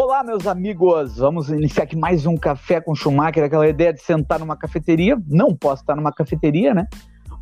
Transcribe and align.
Olá, 0.00 0.22
meus 0.22 0.46
amigos! 0.46 1.16
Vamos 1.16 1.50
iniciar 1.50 1.82
aqui 1.82 1.96
mais 1.96 2.24
um 2.24 2.36
Café 2.36 2.80
com 2.80 2.94
Schumacher, 2.94 3.42
aquela 3.42 3.66
ideia 3.66 3.92
de 3.92 4.00
sentar 4.00 4.38
numa 4.38 4.56
cafeteria. 4.56 5.18
Não 5.26 5.56
posso 5.56 5.82
estar 5.82 5.96
numa 5.96 6.12
cafeteria, 6.12 6.72
né? 6.72 6.86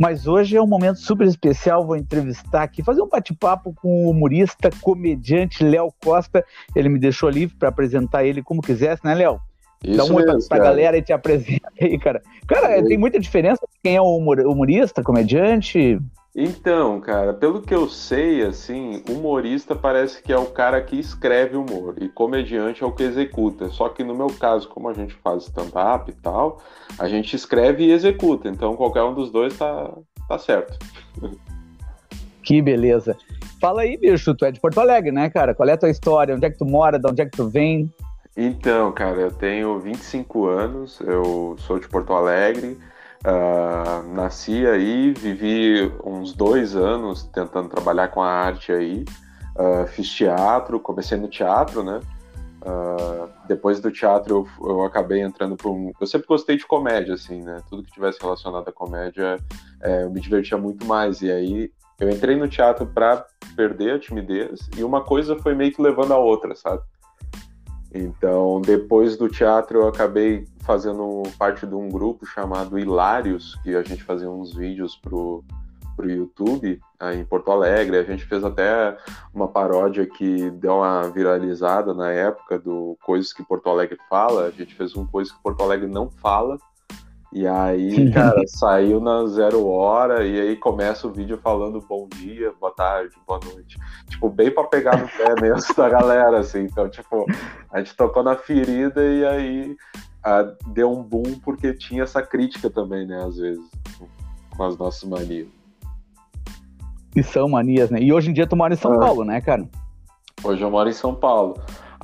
Mas 0.00 0.26
hoje 0.26 0.56
é 0.56 0.62
um 0.62 0.66
momento 0.66 0.98
super 0.98 1.26
especial. 1.26 1.86
Vou 1.86 1.96
entrevistar 1.96 2.62
aqui, 2.62 2.82
fazer 2.82 3.02
um 3.02 3.08
bate-papo 3.08 3.74
com 3.74 4.06
o 4.06 4.10
humorista, 4.10 4.70
comediante 4.80 5.62
Léo 5.62 5.92
Costa. 6.02 6.42
Ele 6.74 6.88
me 6.88 6.98
deixou 6.98 7.28
livre 7.28 7.54
para 7.56 7.68
apresentar 7.68 8.24
ele 8.24 8.42
como 8.42 8.62
quisesse, 8.62 9.04
né, 9.04 9.14
Léo? 9.14 9.38
Dá 9.94 10.04
um 10.04 10.14
oi 10.14 10.24
pra, 10.24 10.38
pra 10.48 10.58
galera 10.58 10.96
e 10.96 11.02
te 11.02 11.12
apresenta 11.12 11.70
aí, 11.78 11.98
cara. 11.98 12.22
Cara, 12.46 12.82
tem 12.82 12.96
muita 12.96 13.20
diferença 13.20 13.60
quem 13.82 13.96
é 13.96 14.00
o 14.00 14.16
humorista, 14.16 15.02
comediante? 15.02 16.00
Então, 16.38 17.00
cara, 17.00 17.32
pelo 17.32 17.62
que 17.62 17.74
eu 17.74 17.88
sei, 17.88 18.42
assim, 18.42 19.02
humorista 19.08 19.74
parece 19.74 20.22
que 20.22 20.30
é 20.30 20.36
o 20.36 20.44
cara 20.44 20.82
que 20.82 20.94
escreve 21.00 21.56
humor 21.56 21.94
e 21.98 22.10
comediante 22.10 22.84
é 22.84 22.86
o 22.86 22.92
que 22.92 23.04
executa. 23.04 23.70
Só 23.70 23.88
que 23.88 24.04
no 24.04 24.14
meu 24.14 24.26
caso, 24.26 24.68
como 24.68 24.90
a 24.90 24.92
gente 24.92 25.14
faz 25.14 25.44
stand-up 25.44 26.10
e 26.10 26.14
tal, 26.14 26.60
a 26.98 27.08
gente 27.08 27.34
escreve 27.34 27.84
e 27.84 27.90
executa. 27.90 28.50
Então 28.50 28.76
qualquer 28.76 29.02
um 29.02 29.14
dos 29.14 29.30
dois 29.30 29.56
tá, 29.56 29.90
tá 30.28 30.38
certo. 30.38 30.78
Que 32.42 32.60
beleza. 32.60 33.16
Fala 33.58 33.80
aí, 33.80 33.96
bicho, 33.96 34.34
tu 34.34 34.44
é 34.44 34.52
de 34.52 34.60
Porto 34.60 34.78
Alegre, 34.78 35.12
né, 35.12 35.30
cara? 35.30 35.54
Qual 35.54 35.66
é 35.66 35.72
a 35.72 35.78
tua 35.78 35.88
história? 35.88 36.34
Onde 36.34 36.44
é 36.44 36.50
que 36.50 36.58
tu 36.58 36.66
mora? 36.66 36.98
De 36.98 37.10
onde 37.10 37.22
é 37.22 37.24
que 37.24 37.34
tu 37.34 37.48
vem? 37.48 37.90
Então, 38.36 38.92
cara, 38.92 39.22
eu 39.22 39.30
tenho 39.30 39.78
25 39.78 40.44
anos, 40.44 41.00
eu 41.00 41.56
sou 41.60 41.78
de 41.78 41.88
Porto 41.88 42.12
Alegre. 42.12 42.76
Uh, 43.24 44.14
nasci 44.14 44.66
aí, 44.66 45.12
vivi 45.12 45.92
uns 46.04 46.32
dois 46.32 46.76
anos 46.76 47.24
tentando 47.24 47.68
trabalhar 47.68 48.08
com 48.08 48.22
a 48.22 48.28
arte 48.28 48.72
aí. 48.72 49.04
Uh, 49.56 49.86
fiz 49.86 50.08
teatro, 50.10 50.78
comecei 50.78 51.18
no 51.18 51.28
teatro, 51.28 51.82
né? 51.82 52.00
Uh, 52.62 53.28
depois 53.46 53.80
do 53.80 53.92
teatro 53.92 54.48
eu, 54.60 54.68
eu 54.68 54.82
acabei 54.82 55.20
entrando 55.20 55.56
para 55.56 55.70
um. 55.70 55.92
Eu 56.00 56.06
sempre 56.06 56.26
gostei 56.26 56.56
de 56.56 56.66
comédia, 56.66 57.14
assim, 57.14 57.42
né? 57.42 57.60
Tudo 57.68 57.82
que 57.82 57.92
tivesse 57.92 58.20
relacionado 58.20 58.68
à 58.68 58.72
comédia 58.72 59.38
é, 59.80 60.02
eu 60.02 60.10
me 60.10 60.20
divertia 60.20 60.58
muito 60.58 60.84
mais. 60.84 61.22
E 61.22 61.30
aí 61.30 61.70
eu 61.98 62.10
entrei 62.10 62.36
no 62.36 62.48
teatro 62.48 62.86
para 62.86 63.24
perder 63.54 63.94
a 63.94 63.98
timidez 63.98 64.68
e 64.76 64.84
uma 64.84 65.02
coisa 65.02 65.36
foi 65.36 65.54
meio 65.54 65.72
que 65.72 65.80
levando 65.80 66.12
a 66.12 66.18
outra, 66.18 66.54
sabe? 66.54 66.82
Então, 67.92 68.60
depois 68.60 69.16
do 69.16 69.28
teatro, 69.28 69.80
eu 69.80 69.88
acabei 69.88 70.46
fazendo 70.60 71.22
parte 71.38 71.66
de 71.66 71.74
um 71.74 71.88
grupo 71.88 72.26
chamado 72.26 72.78
Hilários, 72.78 73.54
que 73.62 73.74
a 73.74 73.82
gente 73.82 74.02
fazia 74.02 74.30
uns 74.30 74.54
vídeos 74.54 74.96
pro, 74.96 75.44
pro 75.96 76.10
YouTube 76.10 76.80
em 77.14 77.24
Porto 77.24 77.50
Alegre. 77.50 77.96
A 77.96 78.02
gente 78.02 78.24
fez 78.24 78.44
até 78.44 78.96
uma 79.32 79.48
paródia 79.48 80.06
que 80.06 80.50
deu 80.50 80.76
uma 80.78 81.08
viralizada 81.08 81.94
na 81.94 82.10
época 82.10 82.58
do 82.58 82.98
Coisas 83.04 83.32
que 83.32 83.44
Porto 83.44 83.68
Alegre 83.70 83.98
fala. 84.10 84.46
A 84.46 84.50
gente 84.50 84.74
fez 84.74 84.96
um 84.96 85.06
Coisas 85.06 85.32
que 85.32 85.42
Porto 85.42 85.62
Alegre 85.62 85.86
não 85.86 86.10
fala, 86.10 86.58
e 87.32 87.46
aí, 87.46 88.10
cara, 88.12 88.42
saiu 88.46 89.00
na 89.00 89.26
zero 89.26 89.66
hora 89.66 90.24
e 90.26 90.40
aí 90.40 90.56
começa 90.56 91.06
o 91.06 91.12
vídeo 91.12 91.38
falando 91.42 91.84
bom 91.86 92.08
dia, 92.08 92.52
boa 92.60 92.72
tarde, 92.72 93.14
boa 93.26 93.40
noite. 93.44 93.76
Tipo, 94.08 94.28
bem 94.28 94.50
pra 94.50 94.64
pegar 94.64 94.96
no 94.96 95.08
pé 95.08 95.40
mesmo 95.40 95.74
da 95.74 95.88
galera, 95.88 96.38
assim. 96.38 96.60
Então, 96.60 96.88
tipo, 96.88 97.26
a 97.70 97.78
gente 97.78 97.96
tocou 97.96 98.22
na 98.22 98.36
ferida 98.36 99.04
e 99.04 99.26
aí 99.26 99.76
a, 100.24 100.42
deu 100.68 100.90
um 100.90 101.02
boom 101.02 101.38
porque 101.44 101.74
tinha 101.74 102.04
essa 102.04 102.22
crítica 102.22 102.70
também, 102.70 103.06
né, 103.06 103.22
às 103.24 103.36
vezes, 103.36 103.64
com 104.56 104.64
as 104.64 104.76
nossas 104.78 105.08
manias. 105.08 105.48
E 107.14 107.22
são 107.22 107.48
manias, 107.48 107.90
né? 107.90 107.98
E 108.00 108.12
hoje 108.12 108.30
em 108.30 108.32
dia 108.32 108.46
tu 108.46 108.56
mora 108.56 108.74
em 108.74 108.76
São 108.76 108.92
ah. 108.92 108.98
Paulo, 108.98 109.24
né, 109.24 109.40
cara? 109.40 109.66
Hoje 110.44 110.62
eu 110.62 110.70
moro 110.70 110.88
em 110.88 110.92
São 110.92 111.14
Paulo. 111.14 111.56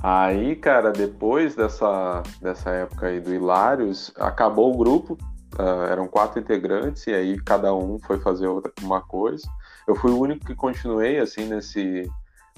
Aí, 0.02 0.56
cara, 0.56 0.90
depois 0.90 1.54
dessa, 1.54 2.24
dessa 2.40 2.70
época 2.70 3.06
aí 3.06 3.20
do 3.20 3.32
Hilários, 3.32 4.12
acabou 4.18 4.74
o 4.74 4.76
grupo, 4.76 5.16
uh, 5.56 5.84
eram 5.88 6.08
quatro 6.08 6.40
integrantes, 6.40 7.06
e 7.06 7.14
aí 7.14 7.40
cada 7.40 7.72
um 7.72 8.00
foi 8.00 8.18
fazer 8.18 8.48
outra, 8.48 8.72
uma 8.82 9.00
coisa. 9.00 9.46
Eu 9.86 9.94
fui 9.94 10.10
o 10.10 10.18
único 10.18 10.44
que 10.44 10.56
continuei, 10.56 11.20
assim, 11.20 11.44
nesse, 11.44 12.10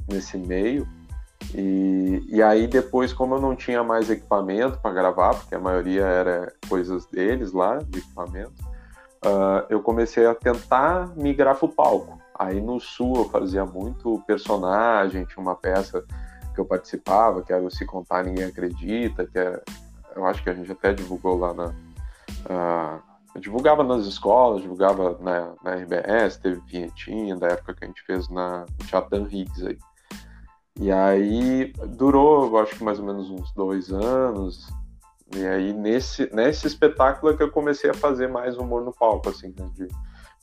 nesse 0.08 0.38
meio. 0.38 0.88
E, 1.54 2.24
e 2.30 2.42
aí 2.42 2.66
depois, 2.66 3.12
como 3.12 3.34
eu 3.34 3.40
não 3.42 3.54
tinha 3.54 3.84
mais 3.84 4.08
equipamento 4.08 4.78
para 4.78 4.94
gravar, 4.94 5.34
porque 5.34 5.54
a 5.54 5.60
maioria 5.60 6.06
era 6.06 6.50
coisas 6.66 7.04
deles 7.04 7.52
lá, 7.52 7.76
de 7.76 7.98
equipamento, 7.98 8.54
uh, 9.22 9.66
eu 9.68 9.82
comecei 9.82 10.24
a 10.24 10.34
tentar 10.34 11.14
migrar 11.14 11.56
para 11.56 11.66
o 11.66 11.68
palco. 11.68 12.18
Aí 12.38 12.58
no 12.58 12.80
Sul 12.80 13.16
eu 13.16 13.28
fazia 13.28 13.66
muito 13.66 14.22
personagem, 14.26 15.26
tinha 15.26 15.42
uma 15.42 15.54
peça 15.54 16.02
que 16.54 16.60
eu 16.60 16.64
participava, 16.64 17.42
que 17.42 17.52
era 17.52 17.62
o 17.62 17.70
Se 17.70 17.84
Contar 17.84 18.24
Ninguém 18.24 18.44
Acredita, 18.44 19.26
que 19.26 19.38
é, 19.38 19.60
eu 20.14 20.24
acho 20.24 20.42
que 20.42 20.50
a 20.50 20.54
gente 20.54 20.70
até 20.70 20.92
divulgou 20.92 21.36
lá 21.36 21.52
na. 21.52 21.66
Uh, 22.46 23.40
divulgava 23.40 23.82
nas 23.82 24.06
escolas, 24.06 24.62
divulgava 24.62 25.18
na, 25.20 25.54
na 25.62 25.74
RBS, 25.74 26.36
teve 26.36 26.60
vinhetinha 26.66 27.36
da 27.36 27.48
época 27.48 27.74
que 27.74 27.84
a 27.84 27.88
gente 27.88 28.02
fez 28.02 28.28
na, 28.28 28.60
no 28.60 28.86
Teatro 28.86 29.10
Dan 29.10 29.26
Higgs 29.28 29.66
aí. 29.66 29.78
E 30.80 30.90
aí 30.90 31.72
durou, 31.96 32.46
eu 32.46 32.58
acho 32.58 32.76
que 32.76 32.84
mais 32.84 32.98
ou 32.98 33.06
menos 33.06 33.30
uns 33.30 33.52
dois 33.52 33.92
anos. 33.92 34.68
E 35.34 35.44
aí 35.44 35.72
nesse, 35.72 36.32
nesse 36.32 36.66
espetáculo 36.66 37.32
é 37.32 37.36
que 37.36 37.42
eu 37.42 37.50
comecei 37.50 37.90
a 37.90 37.94
fazer 37.94 38.28
mais 38.28 38.56
humor 38.56 38.84
no 38.84 38.92
palco, 38.92 39.28
assim, 39.28 39.52
né, 39.58 39.68
de 39.74 39.88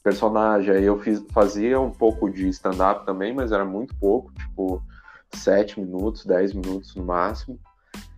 personagem. 0.03 0.73
Aí 0.73 0.83
eu 0.83 0.99
fiz, 0.99 1.23
fazia 1.31 1.79
um 1.79 1.91
pouco 1.91 2.29
de 2.29 2.47
stand-up 2.49 3.05
também, 3.05 3.33
mas 3.33 3.51
era 3.51 3.65
muito 3.65 3.95
pouco, 3.95 4.33
tipo, 4.33 4.81
sete 5.33 5.79
minutos, 5.79 6.25
dez 6.25 6.53
minutos 6.53 6.95
no 6.95 7.03
máximo. 7.03 7.59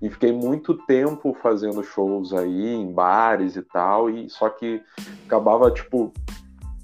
E 0.01 0.09
fiquei 0.09 0.31
muito 0.31 0.75
tempo 0.85 1.35
fazendo 1.41 1.83
shows 1.83 2.33
aí 2.33 2.73
em 2.73 2.91
bares 2.91 3.55
e 3.55 3.61
tal, 3.61 4.09
e 4.09 4.29
só 4.29 4.49
que 4.49 4.81
acabava 5.25 5.71
tipo 5.71 6.11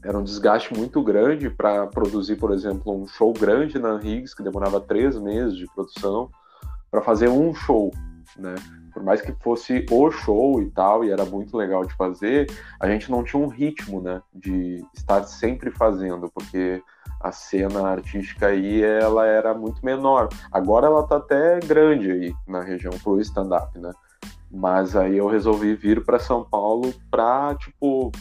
era 0.04 0.18
um 0.18 0.24
desgaste 0.24 0.74
muito 0.74 1.04
grande 1.04 1.50
para 1.50 1.86
produzir, 1.88 2.38
por 2.38 2.52
exemplo, 2.52 2.94
um 2.94 3.06
show 3.06 3.34
grande 3.34 3.78
na 3.78 3.96
Higgs 3.96 4.34
que 4.34 4.44
demorava 4.44 4.80
três 4.80 5.20
meses 5.20 5.58
de 5.58 5.66
produção 5.74 6.30
para 6.90 7.02
fazer 7.02 7.30
um 7.30 7.54
show, 7.54 7.92
né? 8.38 8.56
Por 8.94 9.04
mais 9.04 9.22
que 9.22 9.34
fosse 9.44 9.86
o 9.92 10.10
show 10.10 10.62
e 10.62 10.72
tal, 10.72 11.04
e 11.04 11.12
era 11.12 11.26
muito 11.26 11.56
legal 11.56 11.86
de 11.86 11.94
fazer, 11.96 12.50
a 12.80 12.90
gente 12.90 13.12
não 13.12 13.24
tinha 13.24 13.42
um 13.42 13.48
ritmo, 13.48 14.02
né? 14.02 14.22
De 14.34 14.84
estar 14.96 15.24
sempre 15.24 15.70
fazendo, 15.70 16.32
porque 16.34 16.82
a 17.20 17.32
cena 17.32 17.88
artística 17.88 18.48
aí 18.48 18.82
ela 18.82 19.26
era 19.26 19.54
muito 19.54 19.84
menor. 19.84 20.30
Agora 20.52 20.88
ela 20.88 21.06
tá 21.06 21.18
até 21.18 21.60
grande 21.60 22.12
aí 22.12 22.34
na 22.48 22.62
região 22.62 22.94
pro 23.04 23.20
stand-up, 23.20 23.78
né? 23.78 23.92
Mas 24.50 24.96
aí 24.96 25.18
eu 25.18 25.28
resolvi 25.28 25.76
vir 25.76 26.04
para 26.04 26.18
São 26.18 26.44
Paulo 26.44 26.94
para 27.12 27.56
tipo 27.56 28.12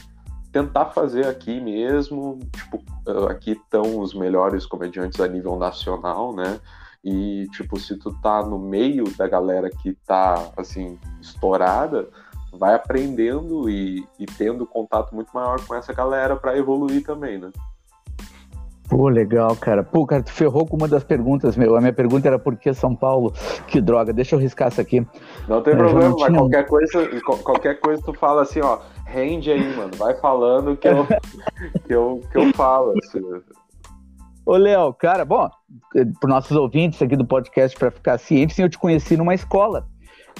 tentar 0.52 0.86
fazer 0.86 1.26
aqui 1.26 1.60
mesmo, 1.60 2.38
tipo, 2.52 2.82
aqui 3.28 3.52
estão 3.52 4.00
os 4.00 4.14
melhores 4.14 4.66
comediantes 4.66 5.20
a 5.20 5.28
nível 5.28 5.56
nacional, 5.56 6.34
né? 6.34 6.58
E 7.04 7.46
tipo, 7.52 7.78
se 7.78 7.96
tu 7.96 8.12
tá 8.20 8.42
no 8.42 8.58
meio 8.58 9.04
da 9.16 9.28
galera 9.28 9.70
que 9.70 9.92
tá 10.06 10.50
assim 10.56 10.98
estourada, 11.20 12.08
vai 12.52 12.74
aprendendo 12.74 13.70
e, 13.70 14.06
e 14.18 14.26
tendo 14.26 14.66
contato 14.66 15.14
muito 15.14 15.30
maior 15.32 15.64
com 15.64 15.74
essa 15.74 15.92
galera 15.92 16.34
para 16.34 16.56
evoluir 16.58 17.04
também, 17.04 17.38
né? 17.38 17.52
Pô, 18.88 19.08
legal, 19.08 19.54
cara. 19.54 19.82
Pô, 19.82 20.06
cara, 20.06 20.22
tu 20.22 20.32
ferrou 20.32 20.66
com 20.66 20.76
uma 20.76 20.88
das 20.88 21.04
perguntas, 21.04 21.56
meu. 21.56 21.76
A 21.76 21.80
minha 21.80 21.92
pergunta 21.92 22.26
era 22.26 22.38
por 22.38 22.56
que 22.56 22.72
São 22.72 22.96
Paulo? 22.96 23.32
Que 23.66 23.80
droga, 23.80 24.12
deixa 24.12 24.34
eu 24.34 24.38
riscar 24.38 24.68
isso 24.68 24.80
aqui. 24.80 25.06
Não 25.46 25.62
tem 25.62 25.74
é, 25.74 25.76
problema, 25.76 26.16
mas 26.18 26.34
qualquer 26.34 26.66
coisa, 26.66 27.20
qualquer 27.44 27.80
coisa 27.80 28.02
tu 28.02 28.14
fala 28.14 28.42
assim, 28.42 28.60
ó, 28.60 28.78
rende 29.04 29.50
aí, 29.50 29.76
mano. 29.76 29.90
Vai 29.96 30.14
falando 30.14 30.74
que 30.74 30.88
eu, 30.88 31.06
que 31.86 31.94
eu, 31.94 32.22
que 32.32 32.38
eu 32.38 32.52
falo. 32.54 32.94
Assim. 32.98 33.20
Ô, 34.46 34.56
Léo, 34.56 34.94
cara, 34.94 35.26
bom, 35.26 35.50
para 35.92 36.30
nossos 36.30 36.56
ouvintes 36.56 37.02
aqui 37.02 37.14
do 37.14 37.26
podcast, 37.26 37.78
para 37.78 37.90
ficar 37.90 38.16
ciente, 38.16 38.54
sim, 38.54 38.62
eu 38.62 38.70
te 38.70 38.78
conheci 38.78 39.18
numa 39.18 39.34
escola. 39.34 39.86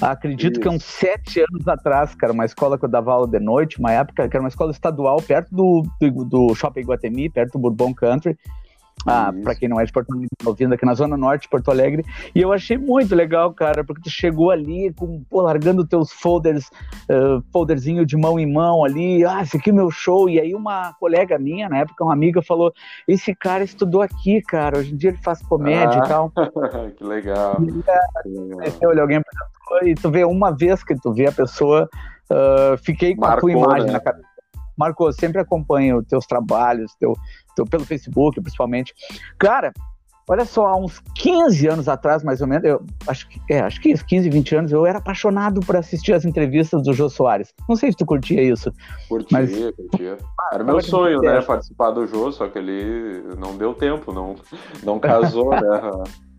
Acredito 0.00 0.52
Isso. 0.54 0.60
que 0.60 0.68
uns 0.68 0.84
sete 0.84 1.40
anos 1.40 1.66
atrás, 1.66 2.14
cara, 2.14 2.32
uma 2.32 2.44
escola 2.44 2.78
que 2.78 2.84
eu 2.84 2.88
dava 2.88 3.12
aula 3.12 3.26
de 3.26 3.40
noite, 3.40 3.78
uma 3.78 3.92
época 3.92 4.28
que 4.28 4.36
era 4.36 4.42
uma 4.42 4.48
escola 4.48 4.70
estadual 4.70 5.20
perto 5.20 5.54
do, 5.54 5.82
do, 6.00 6.24
do 6.24 6.54
Shopping 6.54 6.82
Guatemi, 6.82 7.28
perto 7.28 7.52
do 7.52 7.58
Bourbon 7.58 7.94
Country. 7.94 8.36
Ah, 9.06 9.32
para 9.42 9.54
quem 9.54 9.68
não 9.68 9.80
é 9.80 9.84
de 9.84 9.92
Porto 9.92 10.10
Alegre, 10.10 10.28
tá 10.36 10.48
ouvindo 10.48 10.74
aqui 10.74 10.84
na 10.84 10.94
Zona 10.94 11.16
Norte 11.16 11.42
de 11.42 11.48
Porto 11.48 11.70
Alegre. 11.70 12.04
E 12.34 12.40
eu 12.40 12.52
achei 12.52 12.76
muito 12.76 13.14
legal, 13.14 13.52
cara, 13.52 13.84
porque 13.84 14.02
tu 14.02 14.10
chegou 14.10 14.50
ali 14.50 14.92
com, 14.94 15.22
pô, 15.30 15.40
largando 15.40 15.86
teus 15.86 16.12
folders, 16.12 16.66
uh, 17.10 17.42
folderzinho 17.52 18.04
de 18.04 18.16
mão 18.16 18.38
em 18.38 18.50
mão 18.50 18.84
ali. 18.84 19.24
Ah, 19.24 19.42
esse 19.42 19.56
aqui 19.56 19.70
é 19.70 19.72
meu 19.72 19.90
show. 19.90 20.28
E 20.28 20.40
aí 20.40 20.54
uma 20.54 20.92
colega 20.94 21.38
minha, 21.38 21.68
na 21.68 21.78
época, 21.78 22.04
uma 22.04 22.12
amiga, 22.12 22.42
falou: 22.42 22.72
Esse 23.06 23.34
cara 23.34 23.64
estudou 23.64 24.02
aqui, 24.02 24.42
cara. 24.42 24.78
Hoje 24.78 24.92
em 24.92 24.96
dia 24.96 25.10
ele 25.10 25.18
faz 25.18 25.40
comédia 25.42 26.02
ah, 26.02 26.04
e 26.04 26.08
tal. 26.08 26.32
que 26.96 27.04
legal. 27.04 27.58
E, 27.62 27.84
é, 27.88 29.00
alguém 29.00 29.22
e 29.82 29.94
tu 29.94 30.10
vê 30.10 30.24
uma 30.24 30.50
vez 30.50 30.82
que 30.82 30.94
tu 30.94 31.12
vê 31.12 31.26
a 31.26 31.32
pessoa, 31.32 31.88
uh, 32.30 32.76
fiquei 32.78 33.14
com 33.14 33.22
Marcou, 33.22 33.50
a 33.50 33.52
tua 33.52 33.62
imagem 33.62 33.86
né? 33.86 33.92
na 33.92 34.00
cabeça. 34.00 34.27
Marcou, 34.78 35.12
sempre 35.12 35.40
acompanho 35.40 36.02
teus 36.02 36.26
trabalhos, 36.26 36.94
teu, 36.98 37.14
teu, 37.56 37.66
pelo 37.66 37.84
Facebook, 37.84 38.40
principalmente. 38.40 38.94
Cara, 39.38 39.72
Olha 40.30 40.44
só, 40.44 40.66
há 40.66 40.76
uns 40.76 41.00
15 41.14 41.68
anos 41.68 41.88
atrás, 41.88 42.22
mais 42.22 42.42
ou 42.42 42.46
menos, 42.46 42.62
eu 42.62 42.84
acho 43.06 43.26
que, 43.26 43.40
é, 43.50 43.60
acho 43.60 43.80
que 43.80 43.88
isso, 43.88 44.04
15, 44.04 44.28
20 44.28 44.56
anos, 44.56 44.72
eu 44.72 44.84
era 44.84 44.98
apaixonado 44.98 45.60
por 45.60 45.74
assistir 45.74 46.12
as 46.12 46.26
entrevistas 46.26 46.82
do 46.82 46.92
Jô 46.92 47.08
Soares. 47.08 47.54
Não 47.66 47.74
sei 47.74 47.90
se 47.90 47.96
tu 47.96 48.04
curtia 48.04 48.42
isso. 48.42 48.70
Curtia, 49.08 49.38
mas... 49.38 49.50
curtia. 49.74 50.18
Era 50.52 50.62
meu 50.62 50.82
sonho, 50.82 51.22
né, 51.22 51.40
participar 51.40 51.92
do 51.92 52.06
Jô, 52.06 52.30
só 52.30 52.46
que 52.46 52.58
ele 52.58 53.22
não 53.38 53.56
deu 53.56 53.72
tempo, 53.72 54.12
não, 54.12 54.36
não 54.82 55.00
casou, 55.00 55.48
né, 55.56 55.60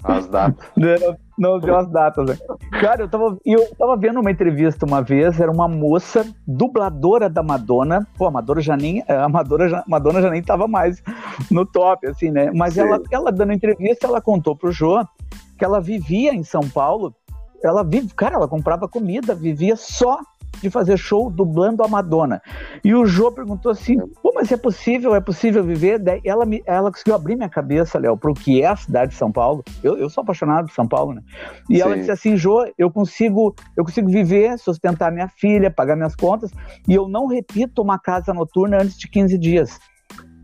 as 0.04 0.28
datas. 0.28 0.66
Não, 1.40 1.58
não 1.58 1.78
as 1.78 1.88
datas, 1.90 2.30
né? 2.30 2.38
Cara, 2.82 3.04
eu 3.04 3.08
tava, 3.08 3.38
eu 3.46 3.74
tava 3.76 3.96
vendo 3.96 4.20
uma 4.20 4.30
entrevista 4.30 4.86
uma 4.86 5.02
vez, 5.02 5.40
era 5.40 5.50
uma 5.50 5.70
moça 5.70 6.26
dubladora 6.46 7.30
da 7.30 7.42
Madonna. 7.42 8.06
Pô, 8.18 8.28
a 8.28 8.32
Madonna 8.32 8.60
já 8.60 8.76
nem, 8.76 9.02
a 9.08 9.30
Madonna 9.30 9.70
já, 9.70 9.82
Madonna 9.88 10.22
já 10.22 10.30
nem 10.30 10.44
tava 10.44 10.68
mais 10.68 11.02
no 11.50 11.66
top, 11.66 12.08
assim, 12.08 12.30
né? 12.30 12.52
Mas 12.54 12.78
ela, 12.78 13.02
ela 13.10 13.32
dando 13.32 13.54
entrevista, 13.54 14.06
ela 14.06 14.20
contou 14.20 14.54
pro 14.54 14.70
Jô 14.70 15.02
que 15.58 15.64
ela 15.64 15.80
vivia 15.80 16.34
em 16.34 16.44
São 16.44 16.68
Paulo. 16.68 17.16
Ela 17.64 17.84
vive, 17.84 18.14
cara, 18.14 18.36
ela 18.36 18.48
comprava 18.48 18.86
comida, 18.86 19.34
vivia 19.34 19.78
só 19.78 20.20
de 20.62 20.70
fazer 20.70 20.98
show 20.98 21.30
dublando 21.30 21.84
a 21.84 21.88
Madonna. 21.88 22.42
E 22.84 22.94
o 22.94 23.06
Jô 23.06 23.32
perguntou 23.32 23.72
assim: 23.72 23.98
pô, 24.22 24.32
mas 24.36 24.52
é 24.52 24.58
possível, 24.58 25.16
é 25.16 25.22
possível 25.22 25.64
viver? 25.64 26.00
Daí 26.00 26.22
ela, 26.24 26.46
me, 26.46 26.62
ela 26.66 26.92
conseguiu 26.92 27.16
abrir 27.16 27.36
minha 27.36 27.50
cabeça, 27.50 28.00
Léo, 28.00 28.18
para 28.18 28.32
o 28.32 28.34
que 28.34 28.62
é 28.62 28.68
a 28.68 28.76
cidade 28.76 29.12
de 29.12 29.18
São 29.18 29.32
Paulo. 29.32 29.64
Eu, 29.84 29.98
eu 29.98 30.10
sou 30.10 30.22
apaixonado 30.22 30.68
por 30.68 30.74
São 30.74 30.88
Paulo, 30.88 31.14
né? 31.14 31.22
E 31.70 31.76
Sim. 31.76 31.82
ela 31.82 31.98
disse 31.98 32.12
assim: 32.12 32.38
Jô, 32.38 32.66
eu 32.78 32.92
consigo, 32.92 33.56
eu 33.76 33.84
consigo 33.84 34.10
viver, 34.10 34.58
sustentar 34.58 35.12
minha 35.12 35.28
filha, 35.28 35.72
pagar 35.72 35.96
minhas 35.96 36.16
contas, 36.16 36.52
e 36.88 36.94
eu 36.94 37.08
não 37.08 37.28
repito 37.28 37.82
uma 37.82 38.00
casa 38.00 38.34
noturna 38.34 38.82
antes 38.82 38.98
de 38.98 39.08
15 39.08 39.38
dias. 39.38 39.80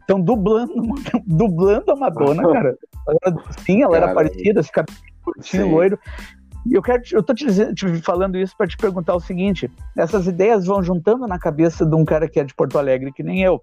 Então, 0.04 0.22
dublando, 0.22 0.74
dublando 1.26 1.92
a 1.92 1.96
Madonna, 1.96 2.44
cara. 2.52 2.78
Ela, 3.08 3.44
sim, 3.66 3.84
ela 3.84 3.94
cara, 3.94 4.06
era 4.06 4.14
parecida, 4.14 4.60
esse 4.60 4.72
cabelo 4.72 4.98
curtinho, 5.26 5.68
loiro. 5.70 6.00
Eu 6.72 6.82
quero, 6.82 7.04
eu 7.12 7.22
tô 7.22 7.34
te, 7.34 7.46
te 7.74 8.02
falando 8.02 8.38
isso 8.38 8.56
para 8.58 8.68
te 8.68 8.76
perguntar 8.76 9.16
o 9.16 9.20
seguinte: 9.20 9.70
essas 9.96 10.28
ideias 10.28 10.66
vão 10.66 10.82
juntando 10.82 11.28
na 11.28 11.38
cabeça 11.38 11.86
de 11.86 11.96
um 11.96 12.04
cara 12.04 12.28
que 12.28 12.40
é 12.40 12.44
de 12.44 12.54
Porto 12.54 12.80
Alegre, 12.80 13.12
que 13.12 13.24
nem 13.24 13.44
eu. 13.44 13.62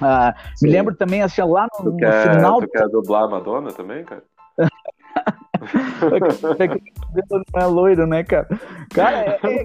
Ah, 0.00 0.34
me 0.60 0.68
lembro 0.68 0.94
também, 0.94 1.22
assim, 1.22 1.40
lá 1.42 1.66
no, 1.78 1.92
tu 1.92 1.96
quer, 1.96 2.26
no 2.26 2.34
final. 2.34 2.60
Tu 2.60 2.68
quer 2.68 2.88
dublar 2.88 3.24
a 3.24 3.28
Madonna 3.28 3.72
também, 3.72 4.04
cara? 4.04 4.22
não 7.54 7.62
é 7.62 7.66
loiro, 7.66 8.06
né, 8.06 8.24
cara? 8.24 8.48
Cara, 8.92 9.16
é, 9.18 9.38
é, 9.44 9.64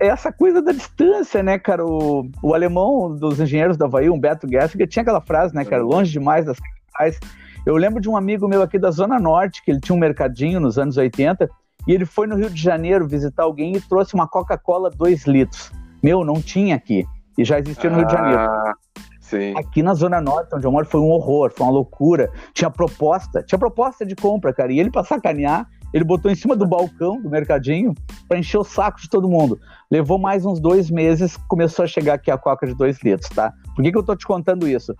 é, 0.00 0.06
essa 0.08 0.32
coisa 0.32 0.62
da 0.62 0.72
distância, 0.72 1.42
né, 1.42 1.58
cara? 1.58 1.84
O, 1.84 2.28
o 2.42 2.54
alemão 2.54 3.14
dos 3.14 3.38
engenheiros 3.38 3.76
da 3.76 3.84
Havaí, 3.84 4.08
Humberto 4.08 4.48
Gessinger, 4.48 4.88
tinha 4.88 5.02
aquela 5.02 5.20
frase, 5.20 5.54
né, 5.54 5.64
cara? 5.64 5.82
Longe 5.82 6.10
demais 6.10 6.46
das 6.46 6.58
capitais 6.58 7.20
eu 7.66 7.76
lembro 7.76 8.00
de 8.00 8.08
um 8.08 8.16
amigo 8.16 8.48
meu 8.48 8.62
aqui 8.62 8.78
da 8.78 8.90
Zona 8.90 9.18
Norte, 9.18 9.62
que 9.62 9.70
ele 9.70 9.80
tinha 9.80 9.94
um 9.94 9.98
mercadinho 9.98 10.60
nos 10.60 10.78
anos 10.78 10.96
80, 10.96 11.48
e 11.86 11.92
ele 11.92 12.04
foi 12.04 12.26
no 12.26 12.36
Rio 12.36 12.50
de 12.50 12.60
Janeiro 12.60 13.06
visitar 13.06 13.42
alguém 13.42 13.76
e 13.76 13.80
trouxe 13.80 14.14
uma 14.14 14.26
Coca-Cola 14.26 14.90
2 14.90 15.26
litros. 15.26 15.72
Meu, 16.02 16.24
não 16.24 16.40
tinha 16.40 16.76
aqui. 16.76 17.04
E 17.38 17.44
já 17.44 17.58
existia 17.58 17.90
no 17.90 17.96
Rio 17.96 18.06
de 18.06 18.12
Janeiro. 18.12 18.40
Ah, 18.40 18.74
sim. 19.20 19.54
Aqui 19.56 19.82
na 19.82 19.94
Zona 19.94 20.20
Norte, 20.20 20.54
onde 20.54 20.66
eu 20.66 20.72
moro, 20.72 20.86
foi 20.86 21.00
um 21.00 21.10
horror, 21.10 21.52
foi 21.54 21.66
uma 21.66 21.72
loucura. 21.72 22.30
Tinha 22.52 22.70
proposta, 22.70 23.42
tinha 23.42 23.58
proposta 23.58 24.04
de 24.04 24.14
compra, 24.14 24.52
cara. 24.52 24.72
E 24.72 24.78
ele, 24.78 24.90
pra 24.90 25.04
sacanear, 25.04 25.66
ele 25.92 26.04
botou 26.04 26.30
em 26.30 26.34
cima 26.34 26.54
do 26.54 26.66
balcão 26.66 27.20
do 27.20 27.28
mercadinho 27.28 27.94
para 28.28 28.38
encher 28.38 28.58
o 28.58 28.64
saco 28.64 29.00
de 29.00 29.08
todo 29.08 29.28
mundo. 29.28 29.58
Levou 29.90 30.18
mais 30.18 30.46
uns 30.46 30.60
dois 30.60 30.90
meses, 30.90 31.36
começou 31.48 31.84
a 31.84 31.88
chegar 31.88 32.14
aqui 32.14 32.30
a 32.30 32.38
Coca 32.38 32.66
de 32.66 32.74
2 32.74 33.02
litros, 33.02 33.28
tá? 33.30 33.52
Por 33.74 33.82
que, 33.82 33.90
que 33.90 33.98
eu 33.98 34.02
tô 34.02 34.14
te 34.14 34.26
contando 34.26 34.68
isso? 34.68 34.94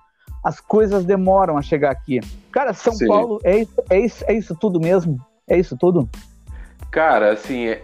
As 0.45 0.61
coisas 0.61 1.05
demoram 1.05 1.57
a 1.57 1.63
chegar 1.63 1.91
aqui. 1.91 2.21
Cara, 2.51 2.73
São 2.73 2.93
Sim. 2.93 3.07
Paulo 3.07 3.41
é 3.45 3.59
isso, 3.59 3.83
é, 3.91 3.99
isso, 3.99 4.25
é 4.27 4.35
isso 4.35 4.55
tudo 4.55 4.81
mesmo? 4.81 5.21
É 5.49 5.59
isso 5.59 5.77
tudo? 5.77 6.09
Cara, 6.91 7.33
assim, 7.33 7.67
é, 7.67 7.83